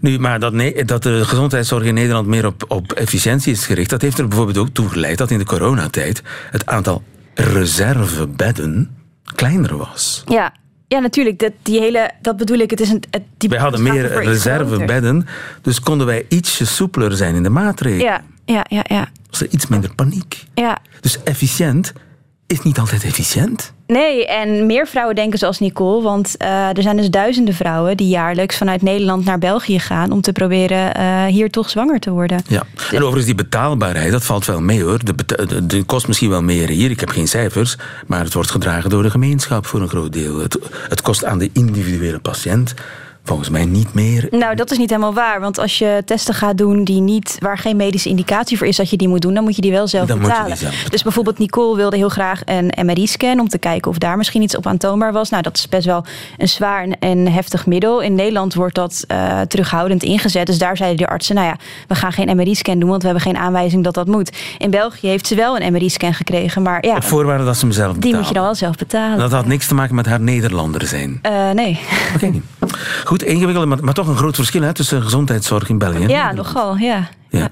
Nu, 0.00 0.18
maar 0.18 0.40
dat, 0.40 0.52
dat 0.86 1.02
de 1.02 1.24
gezondheidszorg 1.24 1.84
in 1.84 1.94
Nederland 1.94 2.26
meer 2.26 2.46
op, 2.46 2.64
op 2.68 2.92
efficiëntie 2.92 3.52
is 3.52 3.66
gericht, 3.66 3.90
dat 3.90 4.02
heeft 4.02 4.18
er 4.18 4.28
bijvoorbeeld 4.28 4.58
ook 4.58 4.68
toe 4.68 4.88
geleid 4.88 5.18
dat 5.18 5.30
in 5.30 5.38
de 5.38 5.44
coronatijd 5.44 6.22
het 6.50 6.66
aantal 6.66 7.02
reservebedden 7.34 8.96
kleiner 9.34 9.76
was. 9.76 10.22
ja. 10.26 10.52
Ja, 10.94 11.00
natuurlijk. 11.00 11.38
Dat, 11.38 11.52
die 11.62 11.80
hele, 11.80 12.10
dat 12.22 12.36
bedoel 12.36 12.58
ik. 12.58 12.70
Het 12.70 12.80
is 12.80 12.90
een, 12.90 13.02
het, 13.10 13.22
die 13.36 13.48
Wij 13.48 13.58
hadden 13.58 13.82
meer 13.82 14.22
reservebedden, 14.24 15.26
dus 15.62 15.80
konden 15.80 16.06
wij 16.06 16.26
ietsje 16.28 16.66
soepeler 16.66 17.16
zijn 17.16 17.34
in 17.34 17.42
de 17.42 17.50
maatregelen. 17.50 18.04
Ja, 18.04 18.22
ja, 18.44 18.64
ja, 18.68 18.84
ja. 18.88 19.08
Was 19.30 19.40
er 19.40 19.48
iets 19.50 19.66
minder 19.66 19.94
paniek. 19.94 20.44
ja. 20.54 20.78
Dus 21.00 21.22
efficiënt 21.22 21.92
is 22.46 22.62
niet 22.62 22.78
altijd 22.78 23.04
efficiënt. 23.04 23.73
Nee, 23.86 24.26
en 24.26 24.66
meer 24.66 24.86
vrouwen 24.86 25.14
denken 25.14 25.38
zoals 25.38 25.58
Nicole. 25.58 26.02
Want 26.02 26.36
eh, 26.36 26.76
er 26.76 26.82
zijn 26.82 26.96
dus 26.96 27.10
duizenden 27.10 27.54
vrouwen 27.54 27.96
die 27.96 28.08
jaarlijks 28.08 28.56
vanuit 28.56 28.82
Nederland 28.82 29.24
naar 29.24 29.38
België 29.38 29.78
gaan 29.78 30.12
om 30.12 30.20
te 30.20 30.32
proberen 30.32 30.94
eh, 30.94 31.24
hier 31.24 31.50
toch 31.50 31.70
zwanger 31.70 32.00
te 32.00 32.10
worden. 32.10 32.42
Ja. 32.48 32.62
En 32.90 32.96
overigens 32.96 33.24
die 33.24 33.34
betaalbaarheid, 33.34 34.12
dat 34.12 34.24
valt 34.24 34.44
wel 34.44 34.60
mee 34.60 34.82
hoor. 34.82 34.98
De, 35.04 35.66
de, 35.66 35.82
kost 35.82 36.06
misschien 36.06 36.30
wel 36.30 36.42
meer 36.42 36.68
hier, 36.68 36.90
ik 36.90 37.00
heb 37.00 37.08
geen 37.08 37.28
cijfers, 37.28 37.76
maar 38.06 38.24
het 38.24 38.34
wordt 38.34 38.50
gedragen 38.50 38.90
door 38.90 39.02
de 39.02 39.10
gemeenschap 39.10 39.66
voor 39.66 39.80
een 39.80 39.88
groot 39.88 40.12
deel. 40.12 40.40
Het 40.88 41.02
kost 41.02 41.24
aan 41.24 41.38
de 41.38 41.50
individuele 41.52 42.18
patiënt 42.18 42.74
volgens 43.24 43.48
mij 43.48 43.64
niet 43.64 43.94
meer. 43.94 44.26
Nou, 44.30 44.54
dat 44.54 44.70
is 44.70 44.78
niet 44.78 44.90
helemaal 44.90 45.14
waar. 45.14 45.40
Want 45.40 45.58
als 45.58 45.78
je 45.78 46.02
testen 46.04 46.34
gaat 46.34 46.58
doen 46.58 46.84
die 46.84 47.00
niet, 47.00 47.36
waar 47.38 47.58
geen 47.58 47.76
medische 47.76 48.08
indicatie 48.08 48.58
voor 48.58 48.66
is 48.66 48.76
dat 48.76 48.90
je 48.90 48.96
die 48.96 49.08
moet 49.08 49.20
doen, 49.22 49.34
dan 49.34 49.44
moet 49.44 49.56
je 49.56 49.62
die 49.62 49.70
wel 49.70 49.86
zelf 49.86 50.08
Dan 50.08 50.18
moet 50.18 50.26
je 50.26 50.32
die 50.32 50.40
betalen. 50.42 50.58
zelf 50.58 50.70
betalen. 50.72 50.90
Dus 50.90 51.02
bijvoorbeeld 51.02 51.38
Nicole 51.38 51.76
wilde 51.76 51.96
heel 51.96 52.08
graag 52.08 52.40
een 52.44 52.72
MRI-scan 52.86 53.40
om 53.40 53.48
te 53.48 53.58
kijken 53.58 53.90
of 53.90 53.98
daar 53.98 54.16
misschien 54.16 54.42
iets 54.42 54.56
op 54.56 54.66
aantoonbaar 54.66 55.12
was. 55.12 55.30
Nou, 55.30 55.42
dat 55.42 55.56
is 55.56 55.68
best 55.68 55.86
wel 55.86 56.04
een 56.38 56.48
zwaar 56.48 56.88
en, 56.98 57.32
heftig 57.32 57.66
middel. 57.66 58.00
In 58.00 58.14
Nederland 58.14 58.54
wordt 58.54 58.74
dat 58.74 59.04
eh, 59.08 59.40
terughoudend 59.40 60.02
ingezet. 60.02 60.46
Dus 60.46 60.58
daar 60.58 60.76
zeiden 60.76 60.98
de 60.98 61.06
artsen, 61.08 61.34
nou 61.34 61.46
ja, 61.46 61.56
we 61.88 61.94
gaan 61.94 62.12
geen 62.12 62.36
MRI-scan 62.36 62.78
doen, 62.78 62.88
want 62.88 63.02
we 63.02 63.08
hebben 63.08 63.24
geen 63.26 63.36
aanwijzing 63.36 63.84
dat 63.84 63.94
dat 63.94 64.06
moet. 64.06 64.36
In 64.58 64.70
België 64.70 65.08
heeft 65.08 65.26
ze 65.26 65.34
wel 65.34 65.60
een 65.60 65.72
MRI-scan 65.72 66.14
gekregen, 66.14 66.62
maar 66.62 66.86
ja, 66.86 66.96
Op 66.96 67.04
voorwaarde 67.04 67.44
dat 67.44 67.56
ze 67.56 67.64
hem 67.64 67.74
zelf 67.74 67.86
betalen. 67.94 68.08
die 68.10 68.16
moet 68.18 68.28
je 68.28 68.34
dan 68.34 68.42
wel 68.44 68.54
zelf 68.54 68.76
betalen. 68.76 69.18
Dat 69.18 69.32
had 69.32 69.46
niks 69.46 69.66
te 69.66 69.74
maken 69.74 69.94
met 69.94 70.06
haar 70.06 70.20
Nederlander 70.20 70.86
zijn. 70.86 71.18
Eh, 71.22 71.50
nee. 71.50 71.78
Oké. 72.14 72.32
Goed, 73.04 73.13
ingewikkeld, 73.22 73.66
maar, 73.66 73.84
maar 73.84 73.94
toch 73.94 74.08
een 74.08 74.16
groot 74.16 74.34
verschil 74.34 74.62
hè, 74.62 74.72
tussen 74.72 75.02
gezondheidszorg 75.02 75.68
in 75.68 75.78
België. 75.78 76.02
en 76.02 76.08
Ja, 76.08 76.32
nogal, 76.32 76.76
ja. 76.76 77.08
Ja. 77.28 77.48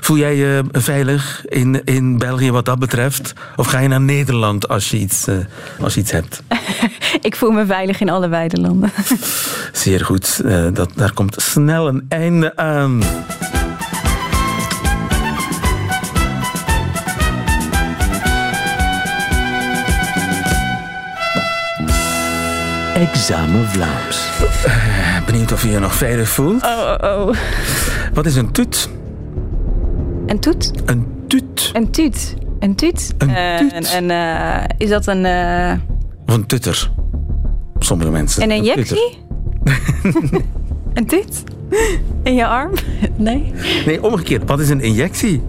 Voel 0.00 0.16
jij 0.16 0.36
je 0.36 0.64
veilig 0.72 1.44
in, 1.44 1.84
in 1.84 2.18
België 2.18 2.50
wat 2.50 2.64
dat 2.64 2.78
betreft? 2.78 3.32
Of 3.56 3.66
ga 3.66 3.78
je 3.78 3.88
naar 3.88 4.00
Nederland 4.00 4.68
als 4.68 4.90
je 4.90 4.98
iets, 4.98 5.26
eh, 5.26 5.36
als 5.80 5.94
je 5.94 6.00
iets 6.00 6.10
hebt? 6.10 6.42
Ik 7.20 7.36
voel 7.36 7.50
me 7.50 7.66
veilig 7.66 8.00
in 8.00 8.10
allebei 8.10 8.48
de 8.48 8.60
landen. 8.60 8.90
Zeer 9.72 10.04
goed, 10.04 10.40
eh, 10.44 10.66
dat, 10.72 10.90
daar 10.94 11.12
komt 11.12 11.42
snel 11.42 11.88
een 11.88 12.04
einde 12.08 12.56
aan. 12.56 13.02
Examen 22.94 23.68
Vlaams. 23.68 24.23
Benieuwd 25.26 25.52
of 25.52 25.62
je 25.62 25.70
je 25.70 25.78
nog 25.78 25.94
veilig 25.94 26.28
voelt? 26.28 26.62
Oh, 26.64 26.94
oh, 27.02 27.26
oh. 27.28 27.34
Wat 28.14 28.26
is 28.26 28.36
een 28.36 28.50
tut? 28.52 28.88
Een 30.26 30.40
toet? 30.40 30.70
Een 30.84 31.06
tut. 31.28 31.70
Een 31.72 31.90
tuut. 31.90 32.34
Een 32.58 32.74
tuut? 32.74 33.14
Een 33.18 33.30
Eh, 33.30 33.56
tuut. 33.58 33.92
En, 33.92 34.10
eh, 34.10 34.64
is 34.78 34.88
dat 34.88 35.06
een... 35.06 35.24
eh, 35.24 35.72
Of 36.26 36.34
een 36.34 36.46
tutter? 36.46 36.90
sommige 37.78 38.10
mensen. 38.10 38.42
Een 38.42 38.50
injectie? 38.50 39.18
en 40.94 41.04
dit? 41.06 41.44
In 42.22 42.34
je 42.34 42.46
arm? 42.46 42.70
Nee. 43.16 43.52
Nee, 43.86 44.02
omgekeerd. 44.02 44.48
Wat 44.48 44.60
is 44.60 44.68
een 44.68 44.80
injectie? 44.80 45.42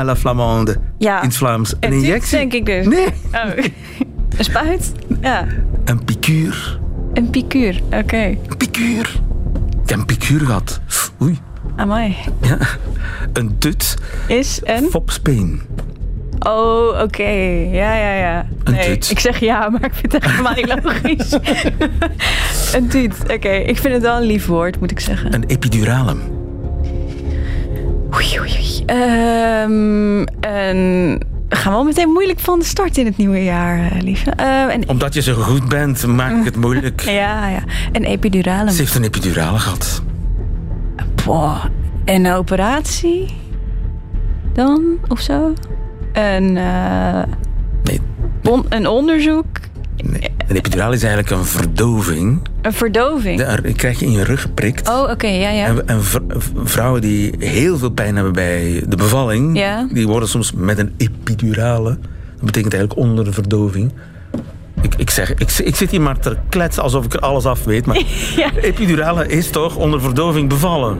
À 0.00 0.04
la 0.04 0.16
flamande. 0.16 0.76
Ja. 0.98 1.20
In 1.22 1.26
het 1.28 1.36
Vlaams. 1.36 1.74
Een 1.80 1.92
injectie? 1.92 2.38
denk 2.38 2.52
ik 2.52 2.66
dus. 2.66 2.86
Nee. 2.86 3.06
Oh. 3.32 3.64
Een 4.38 4.44
spuit? 4.44 4.92
Ja. 5.20 5.46
Een 5.88 6.04
piekuur. 6.04 6.78
Een 7.12 7.30
piekuur. 7.30 7.80
Oké. 7.92 8.36
Een 8.46 8.56
piekuur. 8.56 9.20
Ik 9.82 9.88
heb 9.88 9.98
een 9.98 10.06
piekuur 10.06 10.40
gehad. 10.40 10.80
Oei. 11.22 11.38
Amai. 11.76 12.16
Ja. 12.42 12.58
Een 13.32 13.56
dut. 13.58 13.96
Is 14.26 14.60
een... 14.64 14.88
Fopspeen. 14.90 15.62
Oh, 16.38 17.02
oké. 17.02 17.28
Ja, 17.72 17.94
ja, 17.94 18.14
ja. 18.14 18.46
Een 18.64 18.72
nee, 18.72 18.98
ik 19.08 19.18
zeg 19.18 19.40
ja, 19.40 19.68
maar 19.70 19.84
ik 19.84 19.94
vind 19.94 20.12
het 20.12 20.24
helemaal 20.24 20.54
niet 20.54 20.82
logisch. 20.82 21.32
een 22.76 22.88
tuut. 22.88 23.14
Oké, 23.32 23.48
ik 23.48 23.78
vind 23.78 23.94
het 23.94 24.02
wel 24.02 24.16
een 24.16 24.26
lief 24.26 24.46
woord, 24.46 24.80
moet 24.80 24.90
ik 24.90 25.00
zeggen. 25.00 25.34
Een 25.34 25.44
epiduralum. 25.44 26.20
Oei, 28.14 28.38
oei, 28.40 28.52
oei. 28.52 28.82
Ehm, 28.86 30.26
een... 30.40 31.22
We 31.48 31.56
gaan 31.56 31.72
wel 31.72 31.84
meteen 31.84 32.08
moeilijk 32.08 32.38
van 32.40 32.58
de 32.58 32.64
start 32.64 32.96
in 32.96 33.06
het 33.06 33.16
nieuwe 33.16 33.44
jaar, 33.44 33.90
eh, 33.92 34.00
lieve. 34.00 34.30
Eh, 34.30 34.64
een... 34.74 34.88
Omdat 34.88 35.14
je 35.14 35.22
zo 35.22 35.34
goed 35.34 35.68
bent, 35.68 36.06
maak 36.06 36.38
ik 36.38 36.44
het 36.44 36.56
moeilijk. 36.66 37.00
Ja, 37.00 37.48
ja. 37.48 37.62
Een 37.92 38.04
epiduralum. 38.04 38.72
Ze 38.72 38.80
heeft 38.80 38.94
een 38.94 39.04
epidurale 39.04 39.58
gehad. 39.58 40.02
Boah. 41.24 41.64
Een 42.04 42.32
operatie? 42.32 43.36
Dan, 44.52 44.84
of 45.08 45.20
zo? 45.20 45.52
Een, 46.12 46.56
eh, 46.56 47.22
Nee, 47.82 48.00
on- 48.44 48.66
een 48.68 48.86
onderzoek? 48.86 49.46
nee. 49.96 50.30
Een 50.48 50.56
epidurale 50.56 50.94
is 50.94 51.02
eigenlijk 51.02 51.32
een 51.34 51.44
verdoving. 51.46 52.40
Een 52.62 52.72
verdoving? 52.72 53.38
Daar 53.38 53.60
krijg 53.60 53.98
je 53.98 54.04
in 54.06 54.12
je 54.12 54.24
rug 54.24 54.40
geprikt. 54.40 54.88
Oh, 54.88 55.10
oké, 55.10 55.26
ja, 55.26 55.50
ja. 55.50 55.66
En, 55.66 55.88
en 55.88 56.00
vrouwen 56.64 57.00
die 57.00 57.34
heel 57.38 57.78
veel 57.78 57.90
pijn 57.90 58.14
hebben 58.14 58.32
bij 58.32 58.82
de 58.88 58.96
bevalling, 58.96 59.58
Ja. 59.58 59.86
die 59.92 60.06
worden 60.06 60.28
soms 60.28 60.52
met 60.52 60.78
een 60.78 60.92
epidurale. 60.96 61.98
Dat 62.36 62.44
betekent 62.44 62.74
eigenlijk 62.74 63.02
onder 63.02 63.24
de 63.24 63.32
verdoving. 63.32 63.92
Ik, 64.82 64.94
ik, 64.94 65.10
zeg, 65.10 65.30
ik, 65.34 65.50
ik 65.52 65.76
zit 65.76 65.90
hier 65.90 66.00
maar 66.00 66.18
te 66.18 66.36
kletsen 66.48 66.82
alsof 66.82 67.04
ik 67.04 67.14
er 67.14 67.20
alles 67.20 67.44
af 67.44 67.64
weet, 67.64 67.86
maar 67.86 68.02
Ja. 68.36 68.50
epidurale 68.60 69.26
is 69.26 69.50
toch 69.50 69.76
onder 69.76 70.00
verdoving 70.00 70.48
bevallen? 70.48 70.98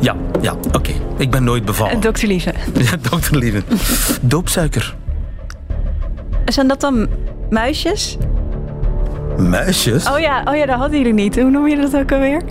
Ja, 0.00 0.16
ja, 0.40 0.56
oké. 0.72 0.90
Ik 1.16 1.30
ben 1.30 1.44
nooit 1.44 1.64
bevallen. 1.64 2.00
Dokter 2.00 2.28
Lieve. 2.28 2.52
Ja, 2.74 2.90
dokter 3.10 3.36
Lieven. 3.38 3.62
Doopsuiker. 4.22 4.94
Zijn 6.44 6.68
dat 6.68 6.80
dan 6.80 7.08
muisjes? 7.50 8.16
Muisjes? 9.38 10.08
Oh 10.10 10.18
ja, 10.18 10.42
oh 10.44 10.56
ja, 10.56 10.66
dat 10.66 10.76
hadden 10.78 10.98
jullie 10.98 11.14
niet. 11.14 11.40
Hoe 11.40 11.50
noem 11.50 11.68
je 11.68 11.76
dat 11.76 11.96
ook 11.96 12.12
alweer? 12.12 12.42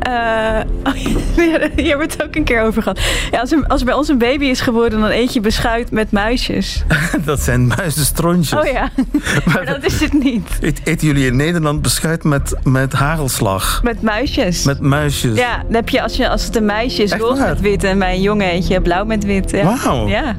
Eh, 0.00 0.12
oh 0.84 0.92
hebben 0.94 1.76
we 1.76 2.02
het 2.02 2.22
ook 2.24 2.34
een 2.34 2.44
keer 2.44 2.62
over 2.62 2.82
gehad. 2.82 3.00
Ja, 3.30 3.40
als, 3.40 3.52
er, 3.52 3.66
als 3.66 3.80
er 3.80 3.86
bij 3.86 3.94
ons 3.94 4.08
een 4.08 4.18
baby 4.18 4.44
is 4.44 4.60
geworden, 4.60 5.00
dan 5.00 5.10
eet 5.10 5.32
je 5.32 5.40
beschuit 5.40 5.90
met 5.90 6.10
muisjes. 6.10 6.84
Dat 7.24 7.40
zijn 7.40 7.66
muizenstrontjes. 7.66 8.58
Oh 8.60 8.72
ja, 8.72 8.90
maar 9.54 9.64
dat 9.66 9.84
is 9.84 10.00
het 10.00 10.12
niet. 10.12 10.48
Eet- 10.60 10.80
Eten 10.84 11.06
jullie 11.06 11.26
in 11.26 11.36
Nederland 11.36 11.82
beschuit 11.82 12.24
met, 12.24 12.54
met 12.62 12.92
hagelslag? 12.92 13.80
Met 13.82 14.02
muisjes. 14.02 14.64
Met 14.64 14.80
muisjes? 14.80 15.36
Ja, 15.38 15.56
dan 15.62 15.74
heb 15.74 15.88
je 15.88 16.02
als, 16.02 16.16
je 16.16 16.28
als 16.28 16.44
het 16.44 16.56
een 16.56 16.64
meisje 16.64 17.02
is, 17.02 17.12
roze 17.12 17.42
met 17.42 17.60
wit. 17.60 17.84
En 17.84 17.98
bij 17.98 18.14
een 18.14 18.22
jongen 18.22 18.52
eet 18.52 18.66
je 18.66 18.80
blauw 18.80 19.04
met 19.04 19.24
wit. 19.24 19.50
Ja. 19.50 19.76
Wauw. 19.84 20.08
Ja. 20.08 20.36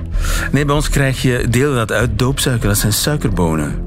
Nee, 0.52 0.66
bij 0.66 0.76
ons 0.76 0.90
krijg 0.90 1.22
je, 1.22 1.46
deel 1.50 1.70
je 1.70 1.76
dat 1.76 1.92
uit, 1.92 2.20
doopsuiker. 2.20 2.68
Dat 2.68 2.78
zijn 2.78 2.94
suikerbonen. 2.94 3.85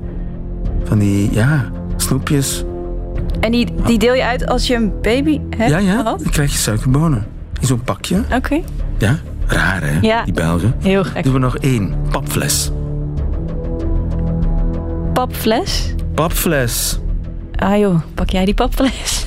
Van 0.84 0.98
die, 0.98 1.32
ja, 1.32 1.64
snoepjes. 1.96 2.64
En 3.40 3.50
die, 3.52 3.68
die 3.86 3.98
deel 3.98 4.14
je 4.14 4.24
uit 4.24 4.46
als 4.46 4.66
je 4.66 4.74
een 4.74 4.92
baby 5.02 5.40
hebt 5.56 5.70
Ja, 5.70 5.78
ja, 5.78 5.96
gehad? 5.96 6.18
dan 6.22 6.30
krijg 6.32 6.52
je 6.52 6.58
suikerbonen. 6.58 7.26
In 7.60 7.66
zo'n 7.66 7.80
pakje. 7.82 8.22
Oké, 8.34 8.60
Ja, 8.98 9.18
raar 9.46 9.82
hè, 9.82 9.98
Ja. 10.00 10.24
die 10.24 10.32
Belgen. 10.34 10.74
heel 10.78 11.04
gek. 11.04 11.24
Doen 11.24 11.32
we 11.32 11.38
nog 11.38 11.56
één, 11.58 11.94
papfles. 12.10 12.70
Papfles? 15.12 15.94
Papfles. 16.14 16.98
Ah 17.56 17.78
joh, 17.78 18.00
pak 18.14 18.30
jij 18.30 18.44
die 18.44 18.54
papfles? 18.54 19.26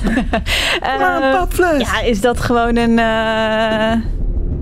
Eh, 0.82 0.98
Maar 0.98 1.22
een 1.22 1.36
papfles. 1.38 1.90
Ja, 1.90 2.00
is 2.00 2.20
dat 2.20 2.40
gewoon 2.40 2.76
een... 2.76 2.98
eh, 2.98 3.92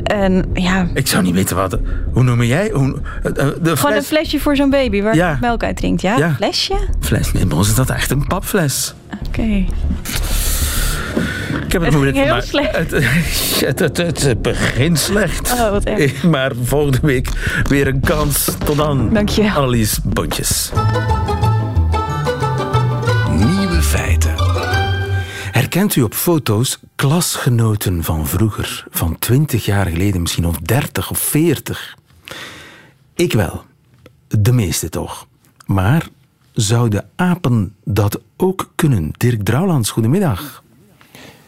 een 0.05 0.45
ja, 0.55 0.89
Ik 0.95 1.07
zou 1.07 1.23
niet 1.23 1.35
weten 1.35 1.57
wat... 1.57 1.79
Hoe 2.13 2.23
noem 2.23 2.43
jij? 2.43 2.71
Hoe, 2.73 3.01
eh, 3.23 3.31
eh, 3.31 3.35
de 3.63 3.77
gewoon 3.77 3.97
een 3.97 4.03
fles, 4.03 4.07
flesje 4.07 4.41
voor 4.41 4.57
zo'n 4.57 4.71
baby 4.71 5.03
waar 5.03 5.15
Ja. 5.15 5.31
je 5.31 5.37
melk 5.41 5.63
uit 5.63 5.77
drinkt. 5.77 6.03
Ja, 6.03 6.17
Ja. 6.17 6.35
flesje? 6.37 6.75
fles. 7.01 7.33
Nee, 7.33 7.47
bij 7.47 7.57
ons 7.57 7.69
is 7.69 7.75
dat 7.75 7.91
echt 7.91 8.11
een 8.11 8.27
papfles. 8.27 8.95
Oké. 9.27 9.65
Ik 11.65 11.73
heb 11.73 11.83
het, 11.85 11.93
Het 11.93 11.93
moeilijk 11.93 12.17
heel 12.17 12.35
maar 12.35 12.43
slecht. 12.43 12.77
Het, 12.77 13.79
het, 13.99 14.23
het, 14.23 14.43
begint 14.43 14.99
slecht. 14.99 15.53
Oh, 15.53 15.71
wat 15.71 15.85
erg. 15.85 16.23
Maar 16.31 16.53
volgende 16.65 16.99
week 17.03 17.29
weer 17.69 17.87
een 17.87 18.01
kans. 18.01 18.49
Tot 18.65 18.77
dan. 18.77 19.11
Dankjewel. 19.15 19.51
Annelies 19.55 19.99
Bontjes. 20.05 20.71
Herkent 25.71 25.97
u 25.97 26.03
op 26.03 26.15
foto's 26.15 26.79
klasgenoten 26.97 28.05
van 28.05 28.27
vroeger, 28.27 28.87
van 28.91 29.19
20 29.19 29.65
jaar 29.65 29.87
geleden, 29.87 30.21
misschien 30.21 30.47
of 30.47 30.59
30 30.59 31.11
of 31.11 31.19
40? 31.19 31.97
Ik 33.15 33.33
wel. 33.33 33.65
De 34.29 34.53
meeste 34.53 34.89
toch. 34.89 35.27
Maar 35.67 36.09
zouden 36.53 37.09
apen 37.17 37.75
dat 37.85 38.21
ook 38.37 38.73
kunnen? 38.75 39.11
Dirk 39.17 39.43
Drouwlands, 39.43 39.91
goedemiddag. 39.91 40.63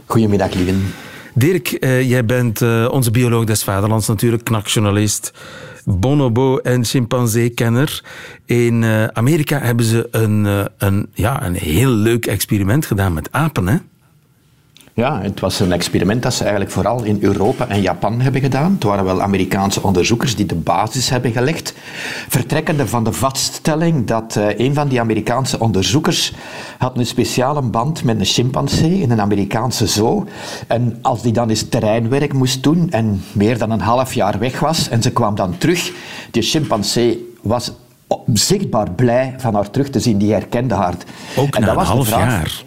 Goedemiddag, 0.06 0.54
lieven. 0.54 0.82
Dirk, 1.34 1.72
eh, 1.72 2.08
jij 2.08 2.24
bent 2.24 2.62
eh, 2.62 2.88
onze 2.90 3.10
bioloog 3.10 3.44
des 3.44 3.64
vaderlands 3.64 4.08
natuurlijk, 4.08 4.44
knakjournalist, 4.44 5.32
bonobo 5.84 6.58
en 6.58 6.84
chimpansee-kenner. 6.84 8.04
In 8.44 8.82
eh, 8.82 9.04
Amerika 9.04 9.58
hebben 9.58 9.84
ze 9.84 10.08
een, 10.10 10.68
een, 10.78 11.08
ja, 11.12 11.46
een 11.46 11.54
heel 11.54 11.90
leuk 11.90 12.26
experiment 12.26 12.86
gedaan 12.86 13.12
met 13.12 13.32
apen, 13.32 13.66
hè? 13.66 13.76
Ja, 14.94 15.20
het 15.22 15.40
was 15.40 15.60
een 15.60 15.72
experiment 15.72 16.22
dat 16.22 16.34
ze 16.34 16.40
eigenlijk 16.42 16.72
vooral 16.72 17.02
in 17.02 17.18
Europa 17.20 17.68
en 17.68 17.80
Japan 17.80 18.20
hebben 18.20 18.40
gedaan. 18.40 18.72
Het 18.72 18.82
waren 18.82 19.04
wel 19.04 19.22
Amerikaanse 19.22 19.82
onderzoekers 19.82 20.36
die 20.36 20.46
de 20.46 20.54
basis 20.54 21.10
hebben 21.10 21.32
gelegd. 21.32 21.74
Vertrekkende 22.28 22.86
van 22.86 23.04
de 23.04 23.12
vaststelling 23.12 24.06
dat 24.06 24.36
eh, 24.36 24.58
een 24.58 24.74
van 24.74 24.88
die 24.88 25.00
Amerikaanse 25.00 25.58
onderzoekers 25.58 26.32
had 26.78 26.96
een 26.98 27.06
speciale 27.06 27.62
band 27.62 28.04
met 28.04 28.18
een 28.18 28.24
chimpansee 28.24 29.00
in 29.00 29.10
een 29.10 29.20
Amerikaanse 29.20 29.86
zoo. 29.86 30.26
En 30.66 30.98
als 31.02 31.22
die 31.22 31.32
dan 31.32 31.48
eens 31.48 31.68
terreinwerk 31.68 32.32
moest 32.32 32.62
doen 32.62 32.90
en 32.90 33.24
meer 33.32 33.58
dan 33.58 33.70
een 33.70 33.80
half 33.80 34.14
jaar 34.14 34.38
weg 34.38 34.60
was 34.60 34.88
en 34.88 35.02
ze 35.02 35.10
kwam 35.12 35.34
dan 35.34 35.58
terug, 35.58 35.92
die 36.30 36.42
chimpansee 36.42 37.34
was 37.42 37.72
zichtbaar 38.32 38.90
blij 38.90 39.34
van 39.38 39.54
haar 39.54 39.70
terug 39.70 39.90
te 39.90 40.00
zien, 40.00 40.18
die 40.18 40.32
herkende 40.32 40.74
haar. 40.74 40.94
Ook 41.36 41.54
En 41.54 41.60
na 41.60 41.66
dat 41.66 41.68
een 41.74 41.80
was 41.80 41.88
half 41.88 42.06
vraag- 42.08 42.20
jaar. 42.20 42.62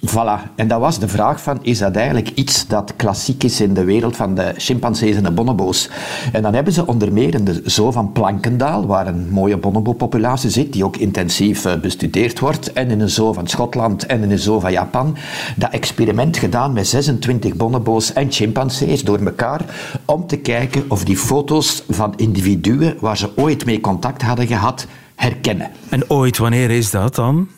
Voilà. 0.00 0.50
En 0.54 0.68
dat 0.68 0.80
was 0.80 0.98
de 0.98 1.08
vraag 1.08 1.42
van, 1.42 1.58
is 1.62 1.78
dat 1.78 1.96
eigenlijk 1.96 2.30
iets 2.34 2.66
dat 2.66 2.92
klassiek 2.96 3.44
is 3.44 3.60
in 3.60 3.74
de 3.74 3.84
wereld 3.84 4.16
van 4.16 4.34
de 4.34 4.52
chimpansees 4.56 5.16
en 5.16 5.22
de 5.22 5.30
bonobo's? 5.30 5.90
En 6.32 6.42
dan 6.42 6.54
hebben 6.54 6.72
ze 6.72 6.86
onder 6.86 7.12
meer 7.12 7.34
in 7.34 7.44
de 7.44 7.62
zoo 7.64 7.90
van 7.90 8.12
Plankendaal, 8.12 8.86
waar 8.86 9.06
een 9.06 9.28
mooie 9.30 9.56
bonobo-populatie 9.56 10.50
zit, 10.50 10.72
die 10.72 10.84
ook 10.84 10.96
intensief 10.96 11.64
eh, 11.64 11.80
bestudeerd 11.80 12.38
wordt, 12.38 12.72
en 12.72 12.90
in 12.90 13.00
een 13.00 13.10
zoo 13.10 13.32
van 13.32 13.46
Schotland 13.46 14.06
en 14.06 14.22
in 14.22 14.30
een 14.30 14.38
zoo 14.38 14.60
van 14.60 14.72
Japan, 14.72 15.16
dat 15.56 15.70
experiment 15.70 16.36
gedaan 16.36 16.72
met 16.72 16.88
26 16.88 17.54
bonobo's 17.54 18.12
en 18.12 18.32
chimpansees 18.32 19.04
door 19.04 19.18
elkaar, 19.18 19.64
om 20.04 20.26
te 20.26 20.36
kijken 20.36 20.84
of 20.88 21.04
die 21.04 21.16
foto's 21.16 21.82
van 21.88 22.12
individuen 22.16 22.96
waar 23.00 23.16
ze 23.16 23.30
ooit 23.36 23.64
mee 23.64 23.80
contact 23.80 24.22
hadden 24.22 24.46
gehad, 24.46 24.86
herkennen. 25.14 25.70
En 25.88 26.10
ooit, 26.10 26.38
wanneer 26.38 26.70
is 26.70 26.90
dat 26.90 27.14
dan? 27.14 27.48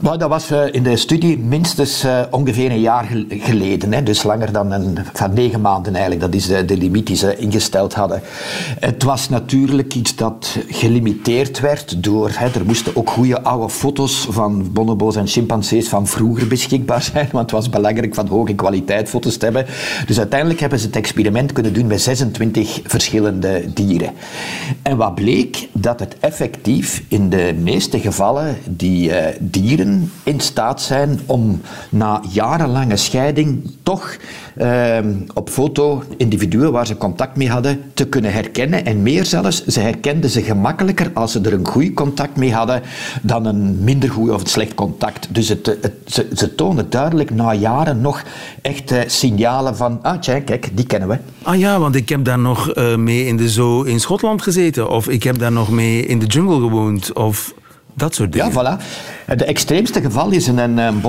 Maar 0.00 0.18
dat 0.18 0.28
was 0.28 0.50
eh, 0.50 0.62
in 0.70 0.82
de 0.82 0.96
studie 0.96 1.38
minstens 1.38 2.04
eh, 2.04 2.20
ongeveer 2.30 2.70
een 2.70 2.80
jaar 2.80 3.04
gel- 3.04 3.24
geleden. 3.28 3.92
Hè, 3.92 4.02
dus 4.02 4.22
langer 4.22 4.52
dan 4.52 4.70
een, 4.70 4.98
van 5.12 5.34
negen 5.34 5.60
maanden 5.60 5.94
eigenlijk. 5.94 6.24
Dat 6.24 6.34
is 6.34 6.46
de, 6.46 6.76
limiet 6.76 7.06
die 7.06 7.16
ze 7.16 7.36
ingesteld 7.36 7.94
hadden. 7.94 8.20
Het 8.78 9.02
was 9.02 9.28
natuurlijk 9.28 9.94
iets 9.94 10.16
dat 10.16 10.58
gelimiteerd 10.68 11.60
werd 11.60 12.02
door... 12.02 12.28
Er 12.28 12.64
moesten 12.66 12.96
ook 12.96 13.10
goede 13.10 13.42
oude 13.42 13.68
foto's 13.70 14.26
van 14.30 14.72
bonobo's 14.72 15.16
en 15.16 15.26
chimpansees 15.26 15.88
van 15.88 16.06
vroeger 16.06 16.48
beschikbaar 16.48 17.02
zijn. 17.12 17.28
Want 17.32 17.50
het 17.50 17.60
was 17.60 17.68
belangrijk 17.68 18.14
van 18.14 18.26
hoge 18.26 18.54
kwaliteit 18.54 19.08
foto's 19.08 19.36
te 19.36 19.44
hebben. 19.44 19.66
Dus 20.06 20.18
uiteindelijk 20.18 20.60
hebben 20.60 20.78
ze 20.78 20.86
het 20.86 20.96
experiment 20.96 21.52
kunnen 21.52 21.72
doen 21.72 21.86
met 21.86 22.00
26 22.00 22.80
verschillende 22.84 23.64
dieren. 23.74 24.10
En 24.82 24.96
wat 24.96 25.14
bleek? 25.14 25.68
Dat 25.72 26.00
het 26.00 26.16
effectief 26.20 27.02
in 27.08 27.30
de 27.30 27.54
meeste 27.58 28.00
gevallen 28.00 28.56
die 28.68 29.12
eh, 29.12 29.36
dieren 29.40 29.89
in 30.22 30.40
staat 30.40 30.82
zijn 30.82 31.20
om 31.26 31.60
na 31.90 32.22
jarenlange 32.28 32.96
scheiding 32.96 33.70
toch 33.82 34.16
ehm, 34.56 35.14
op 35.34 35.48
foto 35.50 36.02
individuen 36.16 36.72
waar 36.72 36.86
ze 36.86 36.96
contact 36.96 37.36
mee 37.36 37.50
hadden 37.50 37.80
te 37.94 38.06
kunnen 38.06 38.32
herkennen. 38.32 38.84
En 38.84 39.02
meer 39.02 39.24
zelfs, 39.24 39.64
ze 39.64 39.80
herkenden 39.80 40.30
ze 40.30 40.42
gemakkelijker 40.42 41.10
als 41.14 41.32
ze 41.32 41.40
er 41.40 41.52
een 41.52 41.66
goed 41.66 41.94
contact 41.94 42.36
mee 42.36 42.52
hadden 42.52 42.82
dan 43.22 43.46
een 43.46 43.84
minder 43.84 44.10
goed 44.10 44.30
of 44.30 44.40
een 44.40 44.46
slecht 44.46 44.74
contact. 44.74 45.28
Dus 45.34 45.48
het, 45.48 45.66
het, 45.66 45.92
ze, 46.06 46.28
ze 46.34 46.54
tonen 46.54 46.90
duidelijk 46.90 47.30
na 47.30 47.54
jaren 47.54 48.00
nog 48.00 48.22
echt 48.62 48.94
signalen 49.06 49.76
van, 49.76 49.98
ah 50.02 50.18
tja, 50.18 50.40
kijk, 50.40 50.70
die 50.74 50.86
kennen 50.86 51.08
we. 51.08 51.18
Ah 51.42 51.58
ja, 51.58 51.78
want 51.78 51.94
ik 51.94 52.08
heb 52.08 52.24
daar 52.24 52.38
nog 52.38 52.70
eh, 52.70 52.96
mee 52.96 53.26
in 53.26 53.36
de 53.36 53.48
zoo 53.48 53.82
in 53.82 54.00
Schotland 54.00 54.42
gezeten. 54.42 54.90
Of 54.90 55.08
ik 55.08 55.22
heb 55.22 55.38
daar 55.38 55.52
nog 55.52 55.70
mee 55.70 56.06
in 56.06 56.18
de 56.18 56.26
jungle 56.26 56.60
gewoond. 56.60 57.12
Of 57.12 57.54
dat 58.00 58.14
soort 58.14 58.32
dingen. 58.32 58.52
Ja, 58.52 58.76
voilà. 58.76 58.82
De 59.36 59.44
extreemste 59.44 60.00
geval 60.00 60.30
is 60.30 60.46
een, 60.46 60.78
een 60.78 61.02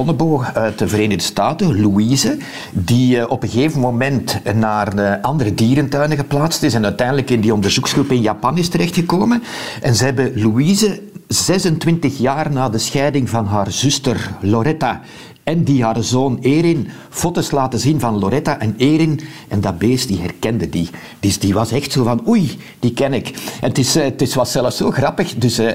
uit 0.53 0.79
de 0.79 0.87
Verenigde 0.87 1.23
Staten, 1.23 1.81
Louise, 1.81 2.37
die 2.71 3.19
eh, 3.19 3.29
op 3.29 3.43
een 3.43 3.49
gegeven 3.49 3.79
moment 3.79 4.39
naar 4.55 4.95
de 4.95 5.21
andere 5.21 5.53
dierentuinen 5.53 6.17
geplaatst 6.17 6.63
is 6.63 6.73
en 6.73 6.83
uiteindelijk 6.83 7.29
in 7.29 7.41
die 7.41 7.53
onderzoeksgroep 7.53 8.11
in 8.11 8.21
Japan 8.21 8.57
is 8.57 8.69
terechtgekomen. 8.69 9.43
En 9.81 9.95
ze 9.95 10.03
hebben 10.03 10.41
Louise 10.41 11.01
26 11.27 12.17
jaar 12.17 12.51
na 12.51 12.69
de 12.69 12.77
scheiding 12.77 13.29
van 13.29 13.45
haar 13.45 13.71
zuster 13.71 14.31
Loretta 14.41 15.01
en 15.43 15.63
die 15.63 15.83
haar 15.83 16.03
zoon 16.03 16.37
Erin 16.41 16.89
foto's 17.09 17.51
laten 17.51 17.79
zien 17.79 17.99
van 17.99 18.19
Loretta 18.19 18.59
en 18.59 18.75
Erin. 18.77 19.19
En 19.47 19.61
dat 19.61 19.77
beest, 19.77 20.07
die 20.07 20.19
herkende 20.19 20.69
die. 20.69 20.89
Dus 21.19 21.39
die 21.39 21.53
was 21.53 21.71
echt 21.71 21.91
zo 21.91 22.03
van, 22.03 22.27
oei, 22.27 22.59
die 22.79 22.93
ken 22.93 23.13
ik. 23.13 23.27
En 23.61 23.67
het, 23.67 23.77
is, 23.77 23.95
eh, 23.95 24.03
het 24.03 24.33
was 24.33 24.51
zelfs 24.51 24.77
zo 24.77 24.91
grappig. 24.91 25.35
Dus, 25.35 25.59
uh, 25.59 25.71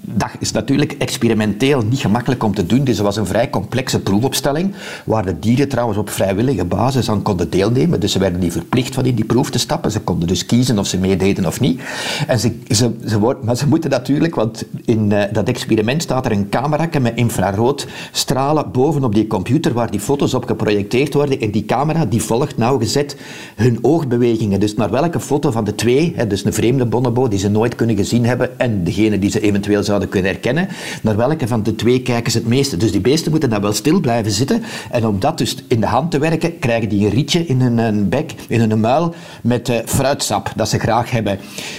dat 0.00 0.30
is 0.38 0.52
natuurlijk 0.52 0.92
experimenteel 0.92 1.82
niet 1.82 1.98
gemakkelijk 1.98 2.42
om 2.42 2.54
te 2.54 2.66
doen. 2.66 2.84
Dus 2.84 2.96
het 2.96 3.06
was 3.06 3.16
een 3.16 3.26
vrij 3.26 3.50
complexe 3.50 4.00
proefopstelling, 4.00 4.74
waar 5.04 5.24
de 5.24 5.38
dieren 5.38 5.68
trouwens 5.68 5.98
op 5.98 6.10
vrijwillige 6.10 6.64
basis 6.64 7.10
aan 7.10 7.22
konden 7.22 7.50
deelnemen. 7.50 8.00
Dus 8.00 8.12
ze 8.12 8.18
werden 8.18 8.40
niet 8.40 8.52
verplicht 8.52 8.94
van 8.94 9.04
in 9.04 9.14
die 9.14 9.24
proef 9.24 9.50
te 9.50 9.58
stappen. 9.58 9.90
Ze 9.90 10.00
konden 10.00 10.28
dus 10.28 10.46
kiezen 10.46 10.78
of 10.78 10.86
ze 10.86 10.98
meededen 10.98 11.46
of 11.46 11.60
niet. 11.60 11.80
En 12.26 12.40
ze, 12.40 12.58
ze, 12.68 12.90
ze, 13.06 13.36
maar 13.42 13.56
ze 13.56 13.68
moeten 13.68 13.90
natuurlijk, 13.90 14.34
want 14.34 14.64
in 14.84 15.10
uh, 15.10 15.22
dat 15.32 15.48
experiment 15.48 16.02
staat 16.02 16.26
er 16.26 16.32
een 16.32 16.48
camera 16.48 16.88
met 17.00 17.16
infraroodstralen 17.16 18.70
bovenop 18.72 19.14
die 19.14 19.26
computer 19.26 19.72
waar 19.72 19.90
die 19.90 20.00
foto's 20.00 20.34
op 20.34 20.44
geprojecteerd 20.44 21.14
worden. 21.14 21.40
En 21.40 21.50
die 21.50 21.64
camera 21.64 22.06
die 22.06 22.22
volgt 22.22 22.56
nauwgezet 22.56 23.16
hun 23.56 23.78
oogbewegingen. 23.82 24.60
Dus 24.60 24.74
naar 24.74 24.90
welke 24.90 25.20
foto 25.20 25.50
van 25.50 25.64
de 25.64 25.74
twee, 25.74 26.12
hè, 26.16 26.26
dus 26.26 26.44
een 26.44 26.52
vreemde 26.52 26.86
bonobo 26.86 27.28
die 27.28 27.38
ze 27.38 27.48
nooit 27.48 27.74
kunnen 27.74 27.96
gezien 27.96 28.26
hebben 28.26 28.58
en 28.58 28.84
degene 28.84 29.18
die 29.18 29.30
ze 29.30 29.40
eventueel 29.40 29.69
zouden 29.78 30.08
kunnen 30.08 30.30
herkennen, 30.30 30.68
naar 31.02 31.16
welke 31.16 31.48
van 31.48 31.62
de 31.62 31.74
twee 31.74 32.02
kijken 32.02 32.32
ze 32.32 32.38
het 32.38 32.46
meeste. 32.46 32.76
Dus 32.76 32.92
die 32.92 33.00
beesten 33.00 33.30
moeten 33.30 33.50
dan 33.50 33.60
wel 33.60 33.72
stil 33.72 34.00
blijven 34.00 34.32
zitten. 34.32 34.62
En 34.90 35.06
om 35.06 35.20
dat 35.20 35.38
dus 35.38 35.56
in 35.68 35.80
de 35.80 35.86
hand 35.86 36.10
te 36.10 36.18
werken, 36.18 36.58
krijgen 36.58 36.88
die 36.88 37.04
een 37.04 37.12
rietje 37.12 37.46
in 37.46 37.60
hun 37.60 38.08
bek, 38.08 38.34
in 38.48 38.60
hun 38.60 38.80
muil, 38.80 39.14
met 39.42 39.68
uh, 39.68 39.76
fruitsap, 39.84 40.52
dat 40.56 40.68
ze 40.68 40.78
graag 40.78 41.10
hebben. 41.10 41.38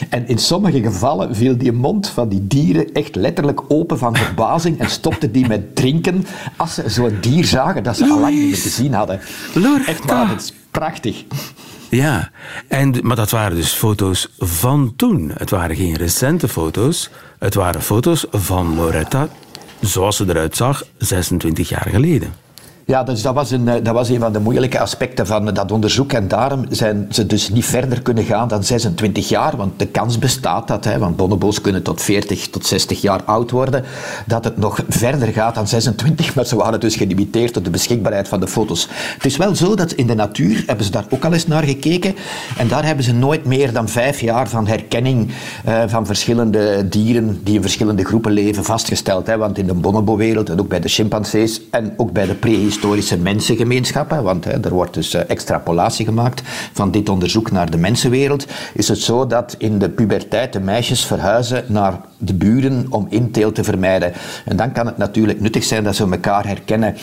En 0.09 0.27
in 0.27 0.37
sommige 0.37 0.81
gevallen 0.81 1.35
viel 1.35 1.57
die 1.57 1.71
mond 1.71 2.07
van 2.07 2.29
die 2.29 2.47
dieren 2.47 2.91
echt 2.93 3.15
letterlijk 3.15 3.61
open 3.67 3.97
van 3.97 4.15
verbazing 4.15 4.79
en 4.79 4.89
stopte 4.89 5.31
die 5.31 5.47
met 5.47 5.75
drinken 5.75 6.25
als 6.57 6.73
ze 6.73 6.83
zo'n 6.87 7.17
dier 7.21 7.45
zagen 7.45 7.83
dat 7.83 7.97
ze 7.97 8.03
al 8.03 8.19
lang 8.19 8.33
niet 8.33 8.45
meer 8.45 8.57
gezien 8.57 8.93
hadden. 8.93 9.19
Echt 9.85 10.05
waar, 10.05 10.29
het 10.29 10.41
is 10.41 10.53
prachtig. 10.71 11.23
Ja, 11.89 12.29
en, 12.67 12.95
maar 13.01 13.15
dat 13.15 13.29
waren 13.29 13.55
dus 13.55 13.73
foto's 13.73 14.27
van 14.37 14.93
toen. 14.95 15.31
Het 15.33 15.49
waren 15.49 15.75
geen 15.75 15.95
recente 15.95 16.47
foto's. 16.47 17.09
Het 17.41 17.53
waren 17.53 17.81
foto's 17.81 18.25
van 18.31 18.75
Loretta 18.75 19.29
zoals 19.79 20.15
ze 20.15 20.25
eruit 20.27 20.55
zag 20.55 20.83
26 20.97 21.69
jaar 21.69 21.87
geleden. 21.89 22.33
Ja, 22.91 23.03
dus 23.03 23.21
dat 23.21 23.33
was, 23.33 23.51
een, 23.51 23.67
eh, 23.67 23.83
dat 23.83 23.93
was 23.93 24.09
een 24.09 24.19
van 24.19 24.33
de 24.33 24.39
moeilijke 24.39 24.79
aspecten 24.79 25.27
van 25.27 25.45
dat 25.45 25.71
onderzoek. 25.71 26.13
En 26.13 26.27
daarom 26.27 26.65
zijn 26.69 27.07
ze 27.11 27.25
dus 27.25 27.49
niet 27.49 27.65
verder 27.65 28.01
kunnen 28.01 28.23
gaan 28.23 28.47
dan 28.47 28.63
26 28.63 29.29
jaar. 29.29 29.57
Want 29.57 29.79
de 29.79 29.87
kans 29.87 30.19
bestaat 30.19 30.67
dat, 30.67 30.85
hè, 30.85 30.97
want 30.97 31.15
bonobo's 31.15 31.61
kunnen 31.61 31.83
tot 31.83 32.01
40 32.01 32.49
tot 32.49 32.65
60 32.65 33.01
jaar 33.01 33.23
oud 33.23 33.51
worden, 33.51 33.83
dat 34.25 34.43
het 34.43 34.57
nog 34.57 34.79
verder 34.87 35.27
gaat 35.27 35.55
dan 35.55 35.67
26. 35.67 36.35
Maar 36.35 36.45
ze 36.45 36.55
waren 36.55 36.79
dus 36.79 36.95
gelimiteerd 36.95 37.53
tot 37.53 37.65
de 37.65 37.69
beschikbaarheid 37.69 38.27
van 38.27 38.39
de 38.39 38.47
foto's. 38.47 38.87
Het 39.13 39.25
is 39.25 39.37
wel 39.37 39.55
zo 39.55 39.75
dat 39.75 39.91
in 39.91 40.07
de 40.07 40.15
natuur, 40.15 40.63
hebben 40.65 40.85
ze 40.85 40.91
daar 40.91 41.05
ook 41.09 41.25
al 41.25 41.33
eens 41.33 41.47
naar 41.47 41.63
gekeken. 41.63 42.15
En 42.57 42.67
daar 42.67 42.85
hebben 42.85 43.05
ze 43.05 43.13
nooit 43.13 43.45
meer 43.45 43.73
dan 43.73 43.89
vijf 43.89 44.21
jaar 44.21 44.49
van 44.49 44.67
herkenning 44.67 45.31
uh, 45.67 45.83
van 45.87 46.05
verschillende 46.05 46.87
dieren 46.89 47.39
die 47.43 47.55
in 47.55 47.61
verschillende 47.61 48.05
groepen 48.05 48.31
leven 48.31 48.63
vastgesteld. 48.63 49.27
Hè. 49.27 49.37
Want 49.37 49.57
in 49.57 49.67
de 49.67 49.73
bonobo-wereld 49.73 50.49
en 50.49 50.59
ook 50.59 50.67
bij 50.67 50.79
de 50.79 50.87
chimpansees 50.87 51.61
en 51.69 51.93
ook 51.97 52.11
bij 52.11 52.25
de 52.25 52.33
prehistorie 52.33 52.79
historische 52.81 53.17
mensengemeenschappen, 53.17 54.23
want 54.23 54.45
hè, 54.45 54.51
er 54.51 54.73
wordt 54.73 54.93
dus 54.93 55.15
uh, 55.15 55.21
extrapolatie 55.29 56.05
gemaakt 56.05 56.41
van 56.73 56.91
dit 56.91 57.09
onderzoek 57.09 57.51
naar 57.51 57.71
de 57.71 57.77
mensenwereld, 57.77 58.45
is 58.73 58.87
het 58.87 58.99
zo 58.99 59.27
dat 59.27 59.55
in 59.57 59.79
de 59.79 59.89
puberteit 59.89 60.53
de 60.53 60.59
meisjes 60.59 61.05
verhuizen 61.05 61.63
naar 61.67 62.01
de 62.21 62.33
buren 62.33 62.85
om 62.89 63.07
inteel 63.09 63.51
te 63.51 63.63
vermijden. 63.63 64.13
En 64.45 64.55
dan 64.55 64.71
kan 64.71 64.85
het 64.85 64.97
natuurlijk 64.97 65.39
nuttig 65.41 65.63
zijn 65.63 65.83
dat 65.83 65.95
ze 65.95 66.09
elkaar 66.11 66.47
herkennen. 66.47 66.95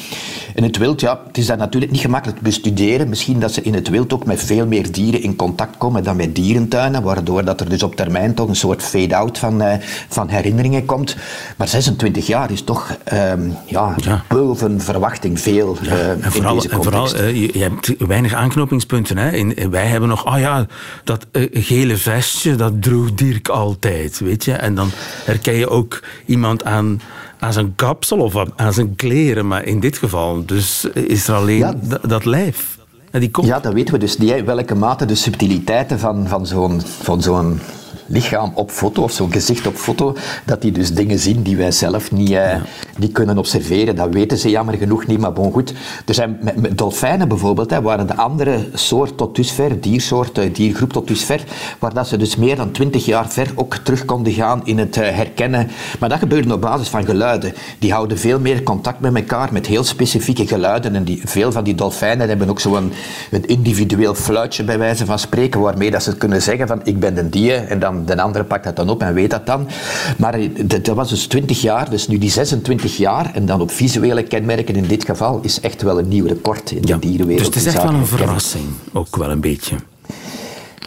In 0.55 0.63
het 0.63 0.77
wild, 0.77 1.01
ja, 1.01 1.21
het 1.27 1.39
is 1.39 1.47
dat 1.47 1.59
natuurlijk 1.59 1.93
niet 1.93 2.01
gemakkelijk 2.01 2.39
te 2.39 2.45
bestuderen. 2.45 3.09
Misschien 3.09 3.41
dat 3.41 3.53
ze 3.53 3.63
in 3.63 3.75
het 3.75 3.89
wild 3.89 4.13
ook 4.13 4.25
met 4.25 4.43
veel 4.43 4.67
meer 4.67 4.93
dieren 4.93 5.23
in 5.23 5.37
contact 5.37 5.77
komen 5.77 6.05
dan 6.05 6.17
met 6.17 6.35
dierentuinen, 6.35 7.03
waardoor 7.03 7.45
dat 7.45 7.61
er 7.61 7.69
dus 7.69 7.83
op 7.83 7.97
termijn 7.97 8.35
toch 8.35 8.49
een 8.49 8.57
soort 8.57 8.83
fade-out 8.83 9.39
van, 9.39 9.63
uh, 9.63 9.73
van 10.09 10.29
herinneringen 10.29 10.85
komt. 10.85 11.17
Maar 11.57 11.69
26 11.69 12.27
jaar 12.27 12.51
is 12.51 12.63
toch 12.63 12.97
um, 13.13 13.57
ja, 13.67 13.95
ja. 13.97 14.25
boven 14.29 14.81
verwachting 14.81 15.41
veel 15.41 15.77
ja, 15.83 15.93
uh, 15.93 16.11
en 16.11 16.33
vooral, 16.33 16.63
en 16.63 16.83
vooral 16.83 17.15
uh, 17.17 17.31
je, 17.31 17.51
je, 17.53 17.63
hebt 17.63 17.95
weinig 18.07 18.35
aanknopingspunten. 18.35 19.17
Hè? 19.19 19.31
In, 19.31 19.71
wij 19.71 19.87
hebben 19.87 20.09
nog, 20.09 20.27
oh 20.27 20.39
ja, 20.39 20.67
dat 21.05 21.27
gele 21.53 21.97
vestje, 21.97 22.57
dat 22.57 22.83
droeg 22.83 23.15
Dirk 23.15 23.49
altijd, 23.49 24.19
weet 24.19 24.45
je. 24.45 24.53
En 24.53 24.75
dan 24.75 24.91
herken 25.25 25.55
je 25.55 25.69
ook 25.69 26.03
iemand 26.27 26.65
aan, 26.65 27.01
aan 27.39 27.53
zijn 27.53 27.75
kapsel 27.75 28.19
of 28.19 28.35
aan 28.57 28.73
zijn 28.73 28.97
kleren. 28.97 29.47
Maar 29.47 29.65
in 29.65 29.81
dit 29.81 29.99
geval 29.99 30.45
dus 30.45 30.85
is 30.93 31.29
er 31.29 31.35
alleen 31.35 31.59
ja. 31.59 31.75
dat 32.03 32.25
lijf. 32.25 32.79
En 33.11 33.21
die 33.21 33.31
komt... 33.31 33.47
Ja, 33.47 33.61
dat 33.61 33.73
weten 33.73 33.95
we 33.95 34.01
dus 34.01 34.19
niet. 34.19 34.45
Welke 34.45 34.75
mate 34.75 35.05
de 35.05 35.15
subtiliteiten 35.15 35.99
van, 35.99 36.29
van 36.29 36.47
zo'n 36.47 36.83
zo'n 37.19 37.61
lichaam 38.09 38.53
op 38.55 38.71
foto 38.71 39.03
of 39.03 39.13
zo'n 39.13 39.33
gezicht 39.33 39.67
op 39.67 39.77
foto, 39.77 40.17
dat 40.45 40.63
die 40.63 40.73
dus 40.73 40.95
dingen 40.95 41.19
zien 41.19 41.43
die 41.43 41.57
wij 41.57 41.71
zelf 41.71 42.13
niet, 42.13 42.31
uh, 42.31 42.55
niet 42.97 43.13
kunnen 43.13 43.39
observeren. 43.39 43.97
Dat 43.97 44.13
weten 44.13 44.39
ze 44.39 44.51
jammer 44.51 44.75
genoeg 44.75 45.07
niet, 45.07 45.19
maar 45.19 45.33
bon 45.33 45.53
goed. 45.53 45.75
Er 46.07 46.15
zijn 46.15 46.39
met, 46.41 46.61
met 46.61 46.79
dolfijnen 46.79 47.29
bijvoorbeeld, 47.29 47.71
hè, 47.71 47.83
waren 47.83 48.07
de 48.07 48.17
andere 48.17 48.69
soort 48.75 49.17
tot 49.17 49.37
dusver, 49.37 49.81
diersoort, 49.81 50.39
uh, 50.39 50.55
diergroep 50.55 50.93
tot 50.93 51.09
dusver, 51.09 51.45
waar 51.79 51.95
dat 51.95 52.09
ze 52.09 52.17
dus 52.17 52.37
meer 52.37 52.57
dan 52.57 52.71
twintig 52.71 53.05
jaar 53.05 53.29
ver 53.29 53.53
ook 53.55 53.75
terug 53.75 54.05
konden 54.05 54.33
gaan 54.33 54.61
in 54.65 54.79
het 54.79 54.97
uh, 54.97 55.09
herkennen. 55.09 55.71
Maar 55.99 56.09
dat 56.09 56.19
gebeurde 56.19 56.55
op 56.55 56.61
basis 56.61 56.89
van 56.89 57.05
geluiden. 57.05 57.55
Die 57.79 57.93
houden 57.93 58.19
veel 58.19 58.41
meer 58.41 58.63
contact 58.63 59.01
met 59.01 59.15
elkaar, 59.15 59.53
met 59.53 59.67
heel 59.67 59.85
specifieke 59.85 60.47
geluiden. 60.47 60.95
En 60.95 61.05
die, 61.05 61.21
veel 61.25 61.53
van 61.53 61.65
die 61.65 61.75
dolfijnen 61.75 62.29
hebben 62.29 62.51
ook 62.51 62.61
zo'n 62.61 62.93
een 63.31 63.47
individueel 63.47 64.15
fluitje 64.15 64.65
bij 64.65 64.79
wijze 64.79 65.07
van 65.07 65.19
spreken, 65.19 65.61
waarmee 65.61 65.91
dat 65.91 66.03
ze 66.03 66.17
kunnen 66.17 66.43
zeggen 66.43 66.67
van 66.67 66.81
ik 66.85 67.01
ben 67.01 67.19
een 67.19 67.31
dier 67.31 67.65
en 67.65 67.79
dan 67.79 67.98
de 68.05 68.23
andere 68.23 68.45
pakt 68.45 68.65
dat 68.65 68.77
dan 68.77 68.89
op 68.89 69.03
en 69.03 69.15
weet 69.15 69.31
dat 69.31 69.47
dan. 69.47 69.69
Maar 70.19 70.39
dat 70.65 70.87
was 70.87 71.09
dus 71.09 71.27
20 71.27 71.61
jaar, 71.61 71.91
dus 71.91 72.09
nu 72.09 72.19
die 72.19 72.31
26 72.31 72.97
jaar 72.97 73.35
en 73.35 73.47
dan 73.47 73.61
op 73.61 73.71
visuele 73.71 74.23
kenmerken 74.23 74.77
in 74.77 74.87
dit 74.87 75.05
geval 75.05 75.41
is 75.43 75.61
echt 75.61 75.83
wel 75.83 75.99
een 75.99 76.09
nieuw 76.09 76.27
record 76.27 76.71
in 76.71 76.83
de 76.83 76.89
ja, 76.89 76.97
dierenwereld. 76.97 77.39
Dus 77.39 77.55
het 77.55 77.67
is 77.67 77.75
echt 77.75 77.85
wel 77.85 77.95
een 77.95 78.07
verrassing, 78.07 78.65
ook 78.93 79.17
wel 79.17 79.31
een 79.31 79.41
beetje. 79.41 79.77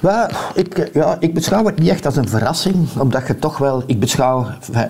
Well, 0.01 0.29
ik, 0.55 0.89
ja, 0.93 1.17
ik 1.19 1.33
beschouw 1.33 1.65
het 1.65 1.79
niet 1.79 1.89
echt 1.89 2.05
als 2.05 2.15
een 2.15 2.29
verrassing, 2.29 2.75
omdat 2.97 3.27
je 3.27 3.39
toch 3.39 3.57
wel, 3.57 3.83
ik 3.85 3.99
beschouw, 3.99 4.47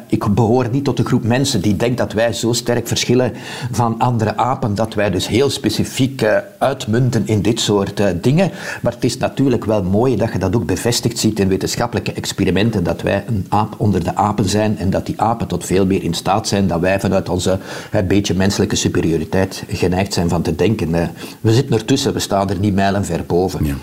ik 0.08 0.34
behoor 0.34 0.68
niet 0.72 0.84
tot 0.84 0.98
de 0.98 1.04
groep 1.04 1.24
mensen 1.24 1.62
die 1.62 1.76
denkt 1.76 1.98
dat 1.98 2.14
wij 2.14 2.34
zo 2.34 2.54
sterk 2.54 2.88
verschillen 2.88 3.34
van 3.72 4.00
andere 4.00 4.38
apen, 4.38 4.76
dat 4.76 4.94
wij 4.94 5.10
dus 5.10 5.28
heel 5.28 5.50
specifiek 5.50 6.22
uh, 6.22 6.38
uitmunten 6.58 7.28
in 7.28 7.42
dit 7.42 7.60
soort 7.60 8.00
uh, 8.00 8.08
dingen. 8.22 8.52
Maar 8.82 8.94
het 8.94 9.04
is 9.04 9.18
natuurlijk 9.18 9.66
wel 9.66 9.84
mooi 9.84 10.16
dat 10.16 10.32
je 10.32 10.40
dat 10.40 10.56
ook 10.56 10.66
bevestigd 10.66 11.18
ziet 11.18 11.40
in 11.40 11.48
wetenschappelijke 11.48 12.14
experimenten, 12.14 12.84
dat 12.84 13.02
wij 13.02 13.24
een 13.28 13.46
aap 13.50 13.76
onder 13.78 14.04
de 14.04 14.16
apen 14.16 14.50
zijn 14.50 14.78
en 14.78 14.90
dat 14.90 15.06
die 15.06 15.22
apen 15.22 15.48
tot 15.48 15.66
veel 15.66 15.86
meer 15.86 16.04
in 16.04 16.14
staat 16.14 16.48
zijn 16.48 16.68
dan 16.68 16.80
wij 16.82 17.00
vanuit 17.00 17.30
onze 17.30 17.60
beetje 18.08 18.34
menselijke 18.34 18.76
superioriteit 18.76 19.64
geneigd 19.68 20.14
zijn 20.14 20.30
van 20.30 20.42
te 20.42 20.56
denken. 20.56 20.90
Uh, 20.90 21.02
we 21.42 21.54
zitten 21.54 21.76
ertussen, 21.76 22.14
we 22.14 22.20
staan 22.20 22.50
er 22.50 22.60
niet 22.60 22.74
mijlen 22.74 23.06
ver 23.06 23.24
boven. 23.26 23.66
Ja. 23.66 23.76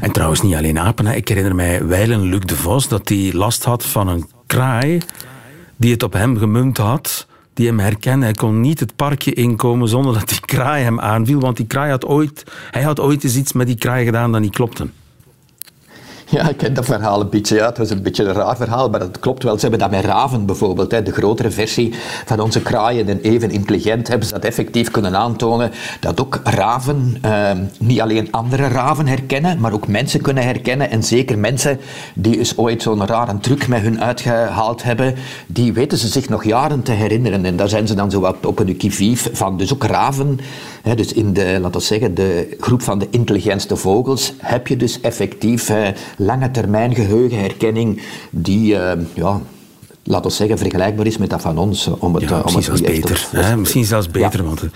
En 0.00 0.10
trouwens, 0.12 0.42
niet 0.42 0.54
alleen 0.54 0.78
apen. 0.78 1.06
Hè. 1.06 1.14
Ik 1.14 1.28
herinner 1.28 1.54
mij 1.54 1.86
wijlen 1.86 2.20
Luc 2.20 2.40
de 2.40 2.56
Vos 2.56 2.88
dat 2.88 3.08
hij 3.08 3.30
last 3.32 3.64
had 3.64 3.84
van 3.84 4.08
een 4.08 4.28
kraai 4.46 5.00
die 5.76 5.92
het 5.92 6.02
op 6.02 6.12
hem 6.12 6.38
gemunt 6.38 6.76
had. 6.76 7.26
Die 7.54 7.66
hem 7.66 7.78
herkende. 7.78 8.24
Hij 8.24 8.34
kon 8.34 8.60
niet 8.60 8.80
het 8.80 8.96
parkje 8.96 9.32
inkomen 9.32 9.88
zonder 9.88 10.14
dat 10.14 10.28
die 10.28 10.40
kraai 10.40 10.82
hem 10.84 11.00
aanviel. 11.00 11.40
Want 11.40 11.56
die 11.56 11.66
kraai 11.66 11.90
had 11.90 12.04
ooit, 12.04 12.44
hij 12.70 12.82
had 12.82 13.00
ooit 13.00 13.24
eens 13.24 13.36
iets 13.36 13.52
met 13.52 13.66
die 13.66 13.76
kraai 13.76 14.04
gedaan 14.04 14.32
dat 14.32 14.40
niet 14.40 14.54
klopte. 14.54 14.86
Ja, 16.36 16.48
ik 16.48 16.56
ken 16.56 16.74
dat 16.74 16.84
verhaal 16.84 17.20
een 17.20 17.28
beetje. 17.28 17.56
Ja. 17.56 17.66
Het 17.66 17.78
was 17.78 17.90
een 17.90 18.02
beetje 18.02 18.24
een 18.24 18.32
raar 18.32 18.56
verhaal, 18.56 18.90
maar 18.90 19.00
dat 19.00 19.18
klopt 19.18 19.42
wel. 19.42 19.54
Ze 19.54 19.60
hebben 19.60 19.78
dat 19.78 19.90
met 19.90 20.04
raven 20.04 20.46
bijvoorbeeld. 20.46 20.90
Hè. 20.90 21.02
De 21.02 21.12
grotere 21.12 21.50
versie 21.50 21.94
van 22.24 22.40
onze 22.40 22.62
kraaien 22.62 23.08
en 23.08 23.20
even 23.20 23.50
intelligent 23.50 24.08
hebben 24.08 24.26
ze 24.26 24.32
dat 24.32 24.44
effectief 24.44 24.90
kunnen 24.90 25.16
aantonen. 25.16 25.70
Dat 26.00 26.20
ook 26.20 26.40
raven 26.44 27.18
eh, 27.22 27.50
niet 27.78 28.00
alleen 28.00 28.32
andere 28.32 28.68
raven 28.68 29.06
herkennen, 29.06 29.60
maar 29.60 29.72
ook 29.72 29.88
mensen 29.88 30.20
kunnen 30.20 30.44
herkennen. 30.44 30.90
En 30.90 31.02
zeker 31.02 31.38
mensen 31.38 31.80
die 32.14 32.38
eens 32.38 32.58
ooit 32.58 32.82
zo'n 32.82 33.06
rare 33.06 33.38
truc 33.38 33.68
met 33.68 33.80
hun 33.80 34.02
uitgehaald 34.02 34.82
hebben, 34.82 35.14
die 35.46 35.72
weten 35.72 35.98
ze 35.98 36.08
zich 36.08 36.28
nog 36.28 36.44
jaren 36.44 36.82
te 36.82 36.92
herinneren. 36.92 37.44
En 37.44 37.56
daar 37.56 37.68
zijn 37.68 37.86
ze 37.86 37.94
dan 37.94 38.10
zo 38.10 38.20
wat 38.20 38.46
op 38.46 38.58
een 38.58 38.76
kivief 38.76 39.30
van. 39.32 39.56
Dus 39.56 39.72
ook 39.72 39.84
raven, 39.84 40.38
hè, 40.82 40.94
dus 40.94 41.12
in 41.12 41.32
de, 41.32 41.58
laten 41.60 41.80
we 41.80 41.86
zeggen, 41.86 42.14
de 42.14 42.56
groep 42.60 42.82
van 42.82 42.98
de 42.98 43.06
intelligentste 43.10 43.76
vogels, 43.76 44.32
heb 44.38 44.66
je 44.66 44.76
dus 44.76 45.00
effectief 45.00 45.70
lange 46.16 46.50
termijn 46.50 46.94
geheugenherkenning 46.94 48.02
die, 48.30 48.72
uh, 48.74 48.92
ja, 49.14 49.40
laten 50.04 50.30
we 50.30 50.36
zeggen, 50.36 50.58
vergelijkbaar 50.58 51.06
is 51.06 51.18
met 51.18 51.30
dat 51.30 51.40
van 51.40 51.58
ons. 51.58 51.90
Om 51.98 52.14
het, 52.14 52.28
ja, 52.28 52.40
om 52.40 52.54
misschien 52.54 52.74
het 52.74 52.84
zelfs 52.84 53.00
beter. 53.30 53.44
Hè? 53.44 53.56
Misschien 53.56 53.84
zelfs 53.84 54.10
beter, 54.10 54.40
Ja. 54.40 54.46
want 54.46 54.62
eh, 54.62 54.68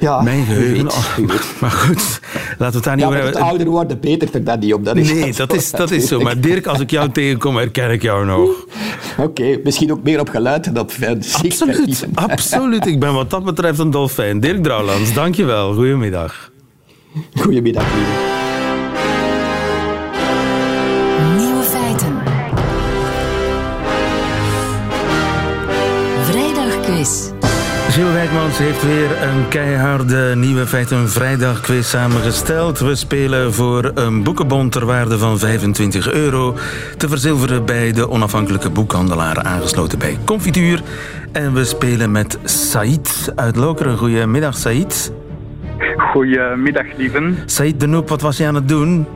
Ja, 0.00 0.22
mijn 0.22 0.44
geheugen... 0.44 0.72
weet, 0.82 0.92
oh, 0.92 1.18
maar 1.60 1.70
goed, 1.70 2.20
laten 2.58 2.58
we 2.58 2.64
het 2.74 2.84
daar 2.84 2.94
niet 2.96 3.04
Ja, 3.04 3.10
over 3.10 3.18
met 3.18 3.26
het 3.26 3.34
hebben. 3.34 3.42
ouder 3.50 3.66
worden 3.68 4.00
betert 4.00 4.34
er 4.34 4.44
dat 4.44 4.60
niet 4.60 4.74
op. 4.74 4.84
Dat 4.84 4.96
is 4.96 5.12
Nee, 5.12 5.32
dat 5.46 5.54
is, 5.54 5.70
dat 5.70 5.90
is 5.90 6.08
zo. 6.08 6.20
Maar 6.20 6.40
Dirk, 6.40 6.66
als 6.66 6.80
ik 6.80 6.90
jou 6.90 7.10
tegenkom, 7.10 7.56
herken 7.56 7.90
ik 7.90 8.02
jou 8.02 8.24
nog. 8.26 8.50
Oké, 9.26 9.58
misschien 9.64 9.92
ook 9.92 10.02
meer 10.02 10.20
op 10.20 10.28
geluid 10.28 10.64
dan 10.74 10.78
op 10.82 10.90
eh, 11.00 11.10
zicht. 11.18 11.44
Absoluut, 11.44 12.06
absoluut. 12.14 12.86
Ik 12.86 13.00
ben 13.00 13.12
wat 13.14 13.30
dat 13.30 13.44
betreft 13.44 13.78
een 13.78 13.90
dolfijn. 13.90 14.40
Dirk 14.40 14.62
Drouwlands, 14.62 15.12
dankjewel. 15.14 15.74
Goedemiddag. 15.74 16.50
Goedemiddag, 17.34 17.84
lieve. 17.94 18.27
Gilles 27.98 28.12
Wijkmans 28.12 28.58
heeft 28.58 28.82
weer 28.82 29.22
een 29.22 29.48
keiharde 29.48 30.36
nieuwe 30.36 30.66
feiten 30.66 31.08
vrijdag 31.08 31.60
quiz 31.60 31.88
samengesteld. 31.88 32.78
We 32.78 32.94
spelen 32.94 33.52
voor 33.52 33.90
een 33.94 34.22
boekenbon 34.22 34.68
ter 34.68 34.86
waarde 34.86 35.18
van 35.18 35.38
25 35.38 36.12
euro. 36.12 36.54
Te 36.96 37.08
verzilveren 37.08 37.64
bij 37.64 37.92
de 37.92 38.08
onafhankelijke 38.08 38.70
boekhandelaar 38.70 39.42
aangesloten 39.42 39.98
bij 39.98 40.18
Confituur. 40.24 40.82
En 41.32 41.54
we 41.54 41.64
spelen 41.64 42.10
met 42.10 42.38
Said 42.44 43.32
uit 43.34 43.56
Lokeren. 43.56 43.96
Goedemiddag, 43.96 44.56
Said. 44.56 45.12
Goedemiddag, 45.96 46.86
lieven. 46.96 47.38
Said 47.46 47.80
de 47.80 47.86
Noep, 47.86 48.08
wat 48.08 48.20
was 48.20 48.36
je 48.36 48.46
aan 48.46 48.54
het 48.54 48.68
doen? 48.68 49.06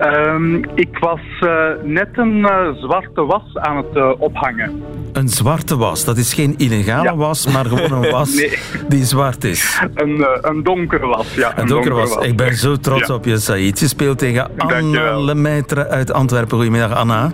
Ehm, 0.00 0.54
ik 0.74 0.98
was 1.00 1.20
eh, 1.40 1.64
net 1.84 2.08
een 2.12 2.44
eh, 2.44 2.74
zwarte 2.82 3.24
was 3.26 3.42
aan 3.54 3.76
het 3.76 3.86
eh, 3.96 4.10
ophangen. 4.18 4.82
Een 5.12 5.28
zwarte 5.28 5.76
was. 5.76 6.04
Dat 6.04 6.16
is 6.16 6.34
geen 6.34 6.54
illegale 6.56 7.02
Ja. 7.04 7.16
was, 7.16 7.46
maar 7.52 7.64
gewoon 7.64 8.04
een 8.04 8.10
was 8.20 8.34
Nee. 8.34 8.58
die 8.88 9.04
zwart 9.04 9.44
is. 9.44 9.80
Een, 9.94 10.26
een 10.40 10.62
donkere 10.62 11.06
was, 11.06 11.34
ja. 11.34 11.58
Een 11.58 11.66
donker 11.66 11.94
was. 11.94 12.16
Ik 12.16 12.36
ben 12.36 12.54
zo 12.54 12.76
trots 12.76 13.08
Ja. 13.08 13.14
op 13.14 13.24
je, 13.24 13.38
Said. 13.38 13.78
Je 13.78 13.86
speelt 13.88 14.18
tegen 14.18 14.48
Anna. 14.56 15.18
Lemaitre 15.20 15.88
uit 15.88 16.12
Antwerpen. 16.12 16.56
Goedemiddag, 16.56 16.94
Anna. 16.94 17.32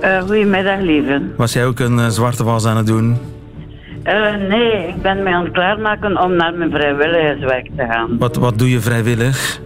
Eh, 0.00 0.20
goedemiddag, 0.20 0.78
lieve. 0.80 1.22
Was 1.36 1.52
jij 1.52 1.66
ook 1.66 1.78
een 1.78 2.10
zwarte 2.10 2.44
was 2.44 2.66
aan 2.66 2.76
het 2.76 2.86
doen? 2.86 3.16
Eh, 4.02 4.34
nee, 4.48 4.86
ik 4.88 5.02
ben 5.02 5.22
mij 5.22 5.32
aan 5.32 5.44
het 5.44 5.52
klaarmaken 5.52 6.20
om 6.22 6.36
naar 6.36 6.54
mijn 6.54 6.70
vrijwilligerswerk 6.70 7.68
te 7.76 7.86
gaan. 7.90 8.18
Wat, 8.18 8.36
wat 8.36 8.58
doe 8.58 8.70
je 8.70 8.80
vrijwillig? 8.80 9.60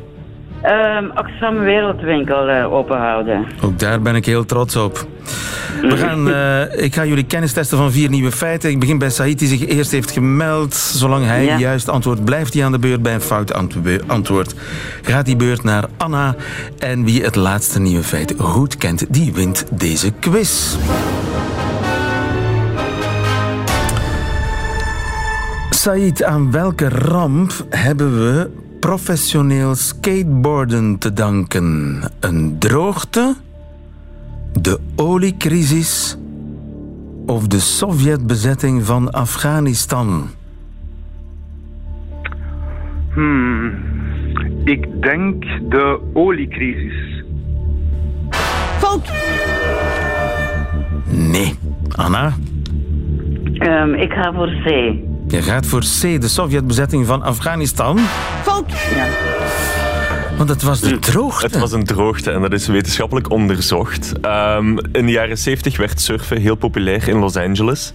Ehm 0.67 1.05
Oxfam 1.15 1.59
Wereldwinkel 1.59 2.49
eh, 2.49 2.73
openhouden. 2.73 3.47
Ook 3.63 3.79
daar 3.79 4.01
ben 4.03 4.15
ik 4.15 4.27
heel 4.27 4.45
trots 4.45 4.77
op. 4.77 5.07
We 5.83 5.97
gaan, 5.97 6.31
eh, 6.31 6.85
ik 6.85 6.95
ga 6.95 7.05
jullie 7.05 7.25
kennis 7.25 7.53
testen 7.53 7.79
van 7.79 7.93
vier 7.93 8.09
nieuwe 8.09 8.33
feiten. 8.33 8.71
Ik 8.71 8.81
begin 8.81 8.99
bij 8.99 9.11
Said, 9.11 9.39
die 9.39 9.49
zich 9.49 9.67
eerst 9.67 9.91
heeft 9.91 10.11
gemeld. 10.11 10.75
Zolang 10.75 11.27
hij 11.27 11.45
Ja. 11.45 11.59
juist 11.59 11.89
antwoordt, 11.89 12.25
blijft 12.25 12.55
hij 12.55 12.65
aan 12.65 12.73
de 12.73 12.79
beurt. 12.79 13.03
Bij 13.03 13.15
een 13.15 13.21
fout 13.21 13.53
antwo- 13.55 13.99
antwoord 14.07 14.55
gaat 15.03 15.25
die 15.27 15.37
beurt 15.37 15.63
naar 15.63 15.85
Anna. 15.97 16.35
En 16.79 17.05
wie 17.05 17.23
het 17.25 17.37
laatste 17.37 17.81
nieuwe 17.81 18.03
feit 18.05 18.35
goed 18.39 18.77
kent, 18.77 19.05
die 19.15 19.33
wint 19.35 19.67
deze 19.71 20.13
quiz. 20.21 20.77
Said, 25.71 26.23
aan 26.25 26.51
welke 26.51 26.89
ramp 26.89 27.53
hebben 27.71 28.19
we 28.19 28.51
professioneel 28.87 29.75
skateboarden 29.75 30.99
te 30.99 31.13
danken? 31.13 32.01
Een 32.21 32.59
droogte, 32.59 33.35
de 34.53 34.79
oliecrisis 34.97 36.19
of 37.27 37.47
de 37.47 37.61
Sovjetbezetting 37.61 38.85
van 38.85 39.11
Afghanistan? 39.11 40.29
Hmm. 43.15 43.75
Ik 44.65 45.03
denk 45.03 45.45
de 45.69 46.01
oliecrisis. 46.13 47.25
Fout! 48.79 49.13
Nee. 51.07 51.55
Anna, 51.97 52.35
Ehm, 53.59 53.95
ik 53.95 54.13
ga 54.13 54.33
voor 54.33 54.51
C. 54.65 54.95
je 55.27 55.43
gaat 55.43 55.67
voor 55.67 55.81
C, 55.81 56.21
de 56.21 56.29
Sovjetbezetting 56.29 57.07
van 57.07 57.23
Afghanistan. 57.23 57.99
Fout! 58.43 58.71
Ja. 58.95 59.36
Want 60.37 60.49
het 60.49 60.63
was 60.63 60.81
de 60.81 60.99
droogte. 60.99 61.47
Het 61.47 61.59
was 61.59 61.73
een 61.73 61.85
droogte 61.85 62.31
en 62.31 62.41
dat 62.41 62.53
is 62.53 62.67
wetenschappelijk 62.67 63.31
onderzocht. 63.31 64.13
Ehm, 64.21 64.77
in 64.93 65.07
de 65.07 65.13
jaren 65.13 65.39
70 65.39 65.77
werd 65.77 66.01
surfen 66.01 66.41
heel 66.41 66.55
populair 66.55 67.09
in 67.09 67.17
Los 67.19 67.37
Angeles, 67.37 67.93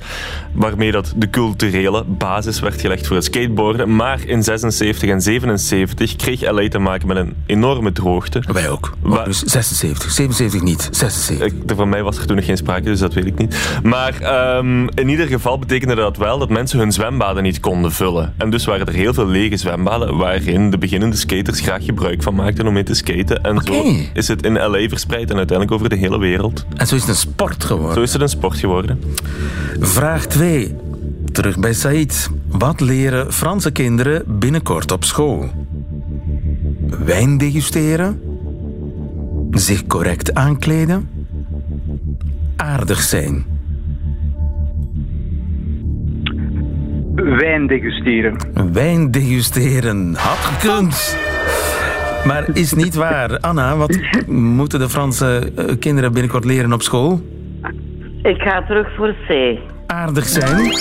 waarmee 0.53 0.91
dat 0.91 1.13
de 1.15 1.29
culturele 1.29 2.03
basis 2.07 2.59
werd 2.59 2.81
gelegd 2.81 3.07
voor 3.07 3.15
het 3.15 3.25
skateboarden. 3.25 3.95
Maar 3.95 4.19
in 4.25 4.43
76 4.43 5.09
en 5.09 5.21
77 5.21 6.15
kreeg 6.15 6.41
LA 6.51 6.67
te 6.69 6.79
maken 6.79 7.07
met 7.07 7.17
een 7.17 7.33
enorme 7.45 7.91
droogte. 7.91 8.43
Wij 8.53 8.69
ook. 8.69 8.93
Wa- 8.99 9.23
Dus 9.23 9.39
76, 9.39 10.11
77 10.11 10.61
niet, 10.61 10.87
76. 10.91 11.47
Ik, 11.47 11.75
van 11.75 11.89
mij 11.89 12.03
was 12.03 12.17
er 12.17 12.25
toen 12.25 12.35
nog 12.35 12.45
geen 12.45 12.57
sprake, 12.57 12.83
dus 12.83 12.99
dat 12.99 13.13
weet 13.13 13.25
ik 13.25 13.37
niet. 13.37 13.79
Maar 13.83 14.19
ehm, 14.21 14.87
in 14.87 15.09
ieder 15.09 15.27
geval 15.27 15.59
betekende 15.59 15.95
dat 15.95 16.17
wel 16.17 16.37
dat 16.39 16.49
mensen 16.49 16.79
hun 16.79 16.91
zwembaden 16.91 17.43
niet 17.43 17.59
konden 17.59 17.91
vullen. 17.91 18.33
En 18.37 18.49
dus 18.49 18.65
waren 18.65 18.85
er 18.87 18.93
heel 18.93 19.13
veel 19.13 19.27
lege 19.27 19.57
zwembaden 19.57 20.17
waarin 20.17 20.69
de 20.69 20.77
beginnende 20.77 21.15
skaters 21.15 21.59
graag 21.59 21.85
gebruik 21.85 22.23
van 22.23 22.30
maakten 22.33 22.67
om 22.67 22.73
mee 22.73 22.83
te 22.83 22.93
skaten. 22.93 23.43
En 23.43 23.55
Oké. 23.57 23.73
zo 23.73 23.93
is 24.13 24.27
het 24.27 24.43
in 24.45 24.53
LA 24.53 24.87
verspreid 24.87 25.29
en 25.29 25.37
uiteindelijk 25.37 25.71
over 25.77 25.89
de 25.89 25.95
hele 25.95 26.19
wereld. 26.19 26.65
En 26.75 26.87
zo 26.87 26.95
is 26.95 27.01
het 27.01 27.09
een 27.09 27.15
sport 27.15 27.63
geworden. 27.63 27.93
Zo 27.93 28.01
is 28.01 28.13
het 28.13 28.21
een 28.21 28.29
sport 28.29 28.57
geworden. 28.57 28.99
Vraag 29.79 30.25
2. 30.25 30.75
Terug 31.31 31.59
bij 31.59 31.73
Said. 31.73 32.29
Wat 32.47 32.79
leren 32.79 33.33
Franse 33.33 33.71
kinderen 33.71 34.23
binnenkort 34.39 34.91
op 34.91 35.03
school? 35.03 35.49
Wijn 37.05 37.37
degusteren? 37.37 38.21
Zich 39.51 39.87
correct 39.87 40.33
aankleden? 40.33 41.09
Aardig 42.55 43.01
zijn? 43.01 43.45
Wijn 47.15 47.67
degusteren. 47.67 48.35
Wijn 48.73 49.11
degusteren. 49.11 50.15
Had 50.15 50.37
gekund. 50.37 51.17
Maar 52.25 52.45
is 52.53 52.73
niet 52.73 52.95
waar. 52.95 53.39
Anna, 53.39 53.75
wat 53.77 53.99
moeten 54.27 54.79
de 54.79 54.89
Franse 54.89 55.51
eh, 55.55 55.65
kinderen 55.79 56.13
binnenkort 56.13 56.45
leren 56.45 56.73
op 56.73 56.81
school? 56.81 57.21
Ik 58.23 58.41
ga 58.41 58.63
terug 58.65 58.95
voor 58.95 59.15
C. 59.27 59.59
Aardig 59.87 60.27
zijn? 60.27 60.71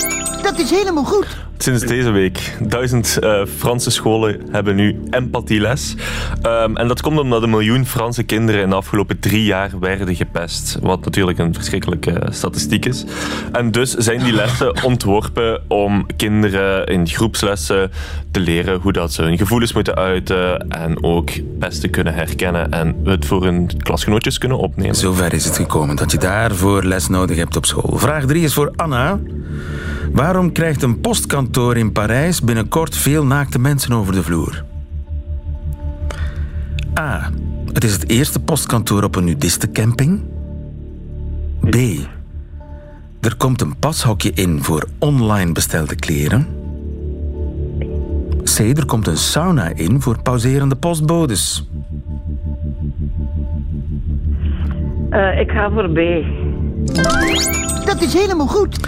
Dat 0.41 0.59
is 0.59 0.69
helemaal 0.69 1.03
goed. 1.03 1.49
Sinds 1.61 1.85
deze 1.85 2.11
week. 2.11 2.57
Duizend 2.59 3.17
eh, 3.17 3.41
Franse 3.57 3.91
scholen 3.91 4.41
hebben 4.51 4.75
nu 4.75 4.99
empathieles. 5.09 5.95
Ehm, 6.41 6.75
en 6.75 6.87
dat 6.87 7.01
komt 7.01 7.19
omdat 7.19 7.43
een 7.43 7.49
miljoen 7.49 7.85
Franse 7.85 8.23
kinderen 8.23 8.61
in 8.61 8.69
de 8.69 8.75
afgelopen 8.75 9.19
drie 9.19 9.43
jaar 9.43 9.71
werden 9.79 10.15
gepest. 10.15 10.77
Wat 10.81 11.05
natuurlijk 11.05 11.37
een 11.37 11.53
verschrikkelijke 11.53 12.21
statistiek 12.29 12.85
is. 12.85 13.05
En 13.51 13.71
dus 13.71 13.93
zijn 13.93 14.23
die 14.23 14.33
lessen 14.33 14.83
ontworpen 14.83 15.61
om 15.67 16.05
kinderen 16.15 16.85
in 16.87 17.07
groepslessen 17.07 17.91
te 18.31 18.39
leren 18.39 18.79
hoe 18.79 18.91
dat 18.91 19.13
ze 19.13 19.21
hun 19.21 19.37
gevoelens 19.37 19.73
moeten 19.73 19.95
uiten. 19.95 20.69
En 20.69 21.03
ook 21.03 21.29
best 21.59 21.81
te 21.81 21.87
kunnen 21.87 22.13
herkennen 22.13 22.71
en 22.71 22.95
het 23.03 23.25
voor 23.25 23.43
hun 23.43 23.69
klasgenootjes 23.77 24.37
kunnen 24.37 24.57
opnemen. 24.57 24.95
Zover 24.95 25.33
is 25.33 25.45
het 25.45 25.55
gekomen 25.55 25.95
dat 25.95 26.11
je 26.11 26.17
daarvoor 26.17 26.83
les 26.83 27.07
nodig 27.07 27.37
hebt 27.37 27.55
op 27.55 27.65
school. 27.65 27.97
Vraag 27.97 28.25
3 28.25 28.43
is 28.43 28.53
voor 28.53 28.71
Anna. 28.75 29.19
Waarom 30.11 30.51
krijgt 30.51 30.81
een 30.81 30.99
postkantoor 30.99 31.49
in 31.57 31.91
Parijs 31.91 32.41
binnenkort 32.41 32.97
veel 32.97 33.25
naakte 33.25 33.59
mensen 33.59 33.93
over 33.93 34.13
de 34.13 34.23
vloer? 34.23 34.63
A. 36.99 37.29
Het 37.73 37.83
is 37.83 37.93
het 37.93 38.09
eerste 38.09 38.39
postkantoor 38.39 39.03
op 39.03 39.15
een 39.15 39.23
nudistencamping. 39.23 40.21
B. 41.69 41.75
Er 43.19 43.35
komt 43.37 43.61
een 43.61 43.77
pashokje 43.77 44.31
in 44.33 44.63
voor 44.63 44.87
online 44.99 45.51
bestelde 45.51 45.95
kleren. 45.95 46.47
C. 48.43 48.59
Er 48.59 48.85
komt 48.85 49.07
een 49.07 49.17
sauna 49.17 49.71
in 49.75 50.01
voor 50.01 50.21
pauserende 50.21 50.75
postbodes. 50.75 51.69
Eh, 55.09 55.39
ik 55.39 55.51
ga 55.51 55.69
voor 55.69 55.89
B. 55.89 55.99
Dat 57.85 58.01
is 58.01 58.13
helemaal 58.13 58.47
goed. 58.47 58.79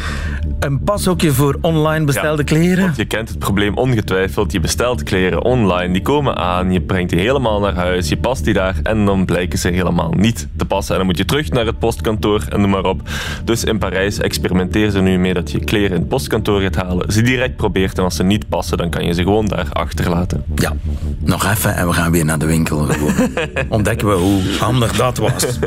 Een 0.64 0.84
pashokje 0.84 1.32
voor 1.32 1.58
online 1.62 2.06
bestelde 2.06 2.44
kleren. 2.44 2.84
Want 2.84 2.98
je 2.98 3.06
kent 3.06 3.30
het 3.30 3.40
probleem 3.40 3.78
ongetwijfeld. 3.78 4.52
Je 4.52 4.60
bestelt 4.60 5.04
kleren 5.04 5.44
online, 5.44 5.94
die 5.94 6.02
komen 6.02 6.36
aan, 6.36 6.72
je 6.72 6.82
brengt 6.82 7.10
die 7.10 7.20
helemaal 7.20 7.60
naar 7.60 7.76
huis, 7.76 8.10
je 8.10 8.18
past 8.18 8.44
die 8.44 8.54
daar 8.54 8.76
en 8.84 9.06
dan 9.06 9.26
blijken 9.26 9.60
ze 9.60 9.68
helemaal 9.68 10.12
niet 10.12 10.48
te 10.58 10.66
passen. 10.66 10.92
En 10.92 10.98
dan 10.98 11.08
moet 11.08 11.18
je 11.18 11.26
terug 11.26 11.50
naar 11.50 11.66
het 11.66 11.80
postkantoor 11.80 12.46
en 12.50 12.62
noem 12.62 12.70
maar 12.70 12.84
op. 12.84 13.02
Dus 13.44 13.64
in 13.64 13.78
Parijs 13.78 14.20
experimenteren 14.20 14.92
ze 14.92 15.00
nu 15.00 15.18
mee 15.18 15.34
dat 15.34 15.52
je 15.52 15.60
kleren 15.60 15.90
in 15.90 16.00
het 16.00 16.08
postkantoor 16.08 16.62
gaat 16.62 16.76
halen, 16.76 17.12
ze 17.12 17.22
direct 17.22 17.56
probeert 17.56 17.98
en 17.98 18.04
als 18.04 18.16
ze 18.16 18.24
niet 18.24 18.50
passen, 18.50 18.78
dan 18.78 18.90
kan 18.90 19.06
je 19.06 19.14
ze 19.14 19.24
gewoon 19.24 19.46
daar 19.46 19.68
achterlaten. 19.74 20.44
Ja, 20.56 20.74
nog 21.20 21.52
even 21.52 21.76
en 21.76 21.88
we 21.88 21.94
gaan 21.94 22.12
weer 22.12 22.26
naar 22.26 22.40
de 22.40 22.46
winkel. 22.46 22.88
Ontdekken 23.70 24.08
we 24.08 24.14
hoe 24.14 24.42
handig 24.60 24.92
dat 24.96 25.18
was. 25.18 25.46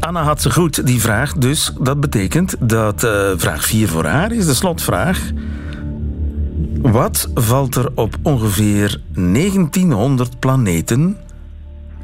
Anna 0.00 0.22
had 0.22 0.42
ze 0.42 0.50
goed, 0.50 0.86
die 0.86 1.00
vraag. 1.00 1.32
Dus 1.32 1.72
dat 1.80 2.00
betekent 2.00 2.54
dat 2.60 3.04
eh, 3.04 3.30
vraag 3.36 3.64
4 3.64 3.88
voor 3.94 4.04
haar 4.04 4.32
is 4.32 4.46
de 4.46 4.54
slotvraag. 4.54 5.30
Wat 6.82 7.30
valt 7.34 7.74
er 7.74 7.90
op 7.94 8.16
ongeveer 8.22 9.00
1900 9.14 10.38
planeten 10.38 11.16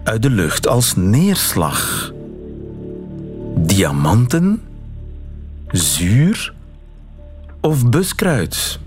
uit 0.03 0.23
de 0.23 0.31
lucht 0.31 0.67
als 0.67 0.97
neerslag? 0.97 2.11
Diamanten, 3.57 4.63
zuur 5.69 6.53
of 7.61 7.89
buskruid? 7.89 8.79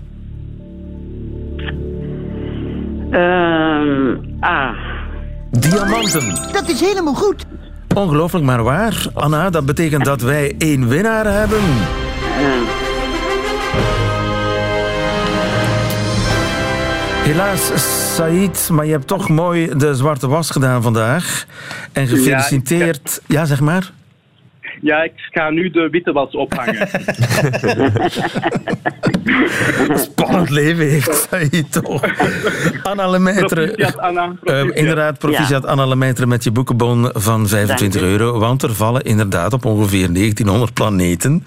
Ehm 3.10 4.16
A. 4.44 4.74
Diamanten. 5.50 6.52
Dat 6.52 6.68
is 6.68 6.80
helemaal 6.80 7.14
goed. 7.14 7.46
Ongelooflijk, 7.94 8.44
maar 8.44 8.62
waar. 8.62 9.06
Anna, 9.14 9.50
dat 9.50 9.66
betekent 9.66 10.04
dat 10.04 10.20
wij 10.20 10.54
één 10.58 10.88
winnaar 10.88 11.26
hebben. 11.26 11.62
Helaas, 17.24 17.72
Said, 18.14 18.68
maar 18.72 18.84
je 18.84 18.90
hebt 18.92 19.06
toch 19.06 19.28
mooi 19.28 19.68
de 19.76 19.94
zwarte 19.94 20.28
was 20.28 20.50
gedaan 20.50 20.82
vandaag. 20.82 21.46
En 21.92 22.06
gefeliciteerd. 22.06 23.20
Ja, 23.26 23.44
zeg 23.44 23.60
maar. 23.60 23.90
Ja, 24.80 25.02
ik 25.02 25.12
ga 25.16 25.50
nu 25.50 25.70
de 25.70 25.88
witte 25.90 26.12
was 26.12 26.30
ophangen. 26.30 26.88
Spannend 29.98 30.50
leven 30.50 30.88
heeft 30.88 31.26
Said 31.30 31.72
toch. 31.72 32.02
Anna 32.82 33.08
Lemaitre. 33.08 33.66
Proficiat, 33.66 33.98
Anna. 33.98 34.32
Eh, 34.44 34.64
inderdaad, 34.72 35.18
proficiat 35.18 35.66
Anna 35.66 35.86
Lemaitre 35.86 36.26
met 36.26 36.44
je 36.44 36.50
boekenbon 36.50 37.10
van 37.12 37.48
25 37.48 38.00
Dank 38.00 38.12
u. 38.12 38.12
euro. 38.12 38.38
Want 38.38 38.62
er 38.62 38.74
vallen 38.74 39.02
inderdaad 39.02 39.52
op 39.52 39.64
ongeveer 39.64 40.12
1900 40.12 40.74
planeten 40.74 41.44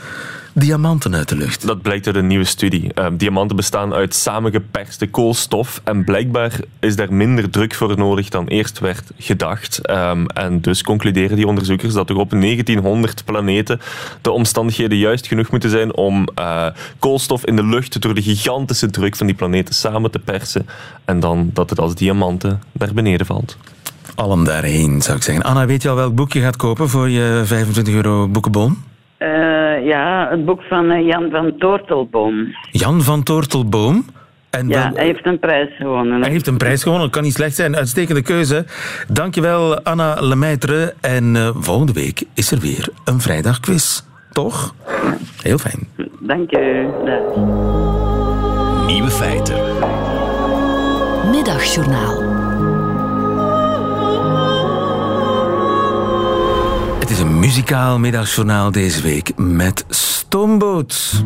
diamanten 0.60 1.16
uit 1.16 1.30
de 1.30 1.36
lucht. 1.36 1.68
Dat 1.68 1.82
blijkt 1.82 2.06
uit 2.06 2.16
een 2.16 2.28
nieuwe 2.28 2.46
studie. 2.46 2.94
Ehm, 2.94 3.16
diamanten 3.18 3.56
bestaan 3.56 3.94
uit 3.94 4.14
samengeperste 4.14 5.08
koolstof 5.08 5.82
en 5.84 6.04
blijkbaar 6.04 6.60
is 6.80 6.96
daar 6.96 7.14
minder 7.14 7.50
druk 7.50 7.74
voor 7.74 7.98
nodig 7.98 8.30
dan 8.30 8.48
eerst 8.48 8.80
werd 8.80 9.12
gedacht. 9.18 9.86
Ehm, 9.86 10.26
en 10.26 10.62
dus 10.62 10.84
concluderen 10.84 11.36
die 11.36 11.48
onderzoekers 11.48 11.94
dat 11.94 12.10
er 12.10 12.16
op 12.16 12.32
1900 12.32 13.26
planeten 13.26 13.80
de 14.22 14.32
omstandigheden 14.32 14.98
juist 14.98 15.28
genoeg 15.28 15.52
moeten 15.52 15.70
zijn 15.70 15.96
om 15.96 16.28
eh, 16.36 16.66
koolstof 17.00 17.46
in 17.46 17.56
de 17.56 17.66
lucht 17.66 18.02
door 18.02 18.14
de 18.14 18.22
gigantische 18.22 18.90
druk 18.90 19.16
van 19.16 19.26
die 19.26 19.36
planeten 19.36 19.76
samen 19.76 20.12
te 20.12 20.20
persen 20.20 20.68
en 21.06 21.20
dan 21.20 21.50
dat 21.54 21.70
het 21.70 21.80
als 21.80 21.96
diamanten 21.96 22.62
naar 22.72 22.94
beneden 22.94 23.26
valt. 23.26 23.58
Allen 24.16 24.44
daarheen, 24.44 25.02
zou 25.02 25.18
ik 25.18 25.24
zeggen. 25.24 25.44
Anna, 25.44 25.66
weet 25.66 25.82
je 25.82 25.90
al 25.90 25.96
welk 25.96 26.16
boek 26.16 26.34
je 26.34 26.42
gaat 26.42 26.56
kopen 26.56 26.90
voor 26.90 27.10
je 27.10 27.42
25 27.46 27.94
euro 27.94 28.28
boekenbon? 28.28 28.78
Eh, 29.18 29.57
ja, 29.88 30.28
het 30.30 30.46
boek 30.46 30.62
van 30.62 30.90
eh, 30.92 31.06
Jan 31.06 31.30
van 31.30 31.58
Toortelboom. 31.58 32.56
Jan 32.72 33.02
van 33.02 33.24
Tortelboom. 33.24 34.06
En 34.50 34.68
Ja, 34.68 34.92
hij 34.94 35.06
heeft 35.06 35.26
een 35.26 35.40
prijs 35.40 35.70
gewonnen. 35.78 36.22
Hij 36.22 36.32
heeft 36.32 36.48
een 36.48 36.58
prijs 36.58 36.82
gewonnen, 36.82 37.06
dat 37.06 37.16
kan 37.16 37.24
niet 37.24 37.34
slecht 37.34 37.56
zijn. 37.56 37.76
Uitstekende 37.76 38.22
keuze. 38.22 38.66
Dankjewel, 39.08 39.84
Anna 39.84 40.18
Lemaitre. 40.20 40.94
En 41.02 41.36
eh, 41.36 41.50
volgende 41.56 41.94
week 41.94 42.24
is 42.34 42.52
er 42.52 42.60
weer 42.60 42.90
een 43.06 43.22
vrijdagquiz. 43.22 44.02
Toch? 44.32 44.76
Heel 45.42 45.58
fijn. 45.58 45.88
Dank 46.20 46.52
u. 46.58 46.88
Dag. 47.06 47.36
Nieuwe 48.88 49.10
feiten. 49.10 49.56
Middagjournaal. 51.32 52.37
Het 57.08 57.16
is 57.16 57.22
een 57.22 57.40
muzikaal 57.40 58.00
middagjournaal 58.00 58.72
deze 58.72 59.02
week 59.02 59.38
met 59.38 59.86
Stoomboot. 59.90 61.24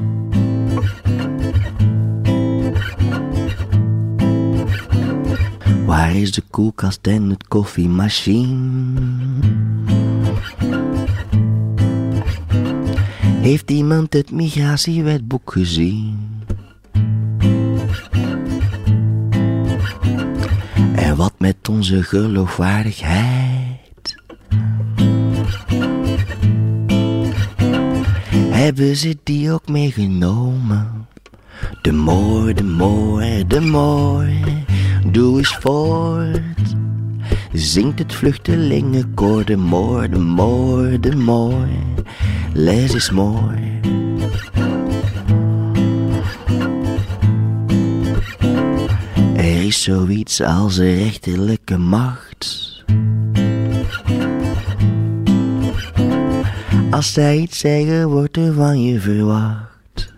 Waar 5.86 6.16
is 6.16 6.32
de 6.32 6.44
koelkast 6.50 7.08
en 7.08 7.30
het 7.30 7.48
koffiemachine? 7.48 8.92
Heeft 13.42 13.72
iemand 13.72 14.14
het 14.14 14.32
migratiewetboek 14.32 15.52
gezien? 15.52 16.20
En 20.96 21.16
wat 21.16 21.34
met 21.38 21.70
onze 21.70 22.04
geloofwaardigheid? 22.04 23.41
Hebben 28.62 28.96
ze 28.96 29.18
die 29.24 29.52
ook 29.52 29.68
meegenomen? 29.68 31.08
De 31.82 31.92
moor, 31.92 32.54
de 32.54 32.64
moor, 32.64 33.24
de 33.48 33.62
moor, 33.62 34.28
doe 35.12 35.38
eens 35.38 35.56
voort. 35.56 36.76
Zingt 37.54 38.00
het 38.00 38.14
vluchtelingenkoor, 38.14 39.46
de 39.46 39.58
moor, 39.58 40.10
de 40.10 40.20
moor, 40.20 41.00
de 41.00 41.16
moor, 41.16 41.68
les 42.54 42.94
is 42.94 43.12
mooi. 43.12 43.80
Er 49.36 49.66
is 49.66 49.84
zoiets 49.84 50.42
als 50.42 50.78
rechterlijke 50.78 51.78
macht. 51.78 52.31
Als 56.92 57.14
zij 57.14 57.38
iets 57.38 57.60
zeggen, 57.60 58.10
wordt 58.10 58.38
er 58.38 58.54
van 58.54 58.82
je 58.82 59.00
verwacht. 59.00 60.14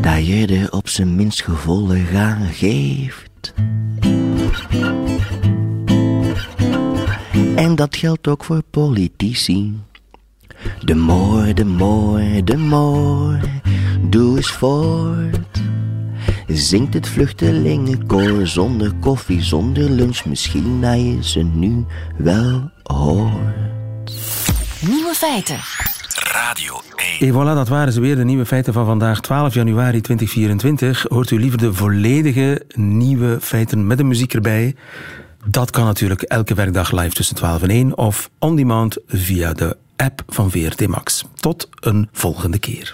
Dat 0.00 0.26
je 0.26 0.46
er 0.46 0.72
op 0.72 0.88
zijn 0.88 1.14
minst 1.14 1.42
gevolg 1.42 2.14
aan 2.14 2.46
geeft. 2.46 3.54
En 7.56 7.74
dat 7.74 7.96
geldt 7.96 8.28
ook 8.28 8.44
voor 8.44 8.62
politici. 8.70 9.80
De 10.84 10.94
moor, 10.94 11.54
de 11.54 11.64
moor, 11.64 12.20
de 12.44 12.56
moor, 12.56 13.38
doe 14.08 14.36
eens 14.36 14.50
voort. 14.50 15.60
Zingt 16.46 16.94
het 16.94 17.08
vluchtelingenkoor 17.08 18.46
zonder 18.46 18.92
koffie, 19.00 19.42
zonder 19.42 19.90
lunch. 19.90 20.24
Misschien 20.24 20.80
dat 20.80 20.94
je 20.94 21.18
ze 21.20 21.42
nu 21.42 21.84
wel 22.16 22.70
hoort. 22.82 24.12
Nieuwe 24.80 25.14
feiten. 25.14 25.58
Radio 26.32 26.80
1. 27.20 27.28
Et 27.28 27.34
voilà, 27.34 27.54
dat 27.54 27.68
waren 27.68 27.92
ze 27.92 28.00
weer, 28.00 28.16
de 28.16 28.24
nieuwe 28.24 28.46
feiten 28.46 28.72
van 28.72 28.86
vandaag, 28.86 29.20
12 29.20 29.54
januari 29.54 30.00
2024. 30.00 31.04
Hoort 31.08 31.30
u 31.30 31.38
liever 31.38 31.58
de 31.58 31.74
volledige 31.74 32.64
nieuwe 32.74 33.38
feiten 33.40 33.86
met 33.86 33.98
de 33.98 34.04
muziek 34.04 34.34
erbij? 34.34 34.74
Dat 35.44 35.70
kan 35.70 35.84
natuurlijk 35.84 36.22
elke 36.22 36.54
werkdag 36.54 36.92
live 36.92 37.14
tussen 37.14 37.36
12 37.36 37.62
en 37.62 37.70
1 37.70 37.96
of 37.96 38.30
on 38.38 38.56
demand 38.56 38.96
via 39.06 39.52
de 39.52 39.76
app 39.96 40.22
van 40.28 40.50
VRT 40.50 40.86
Max. 40.86 41.24
Tot 41.34 41.68
een 41.80 42.08
volgende 42.12 42.58
keer. 42.58 42.92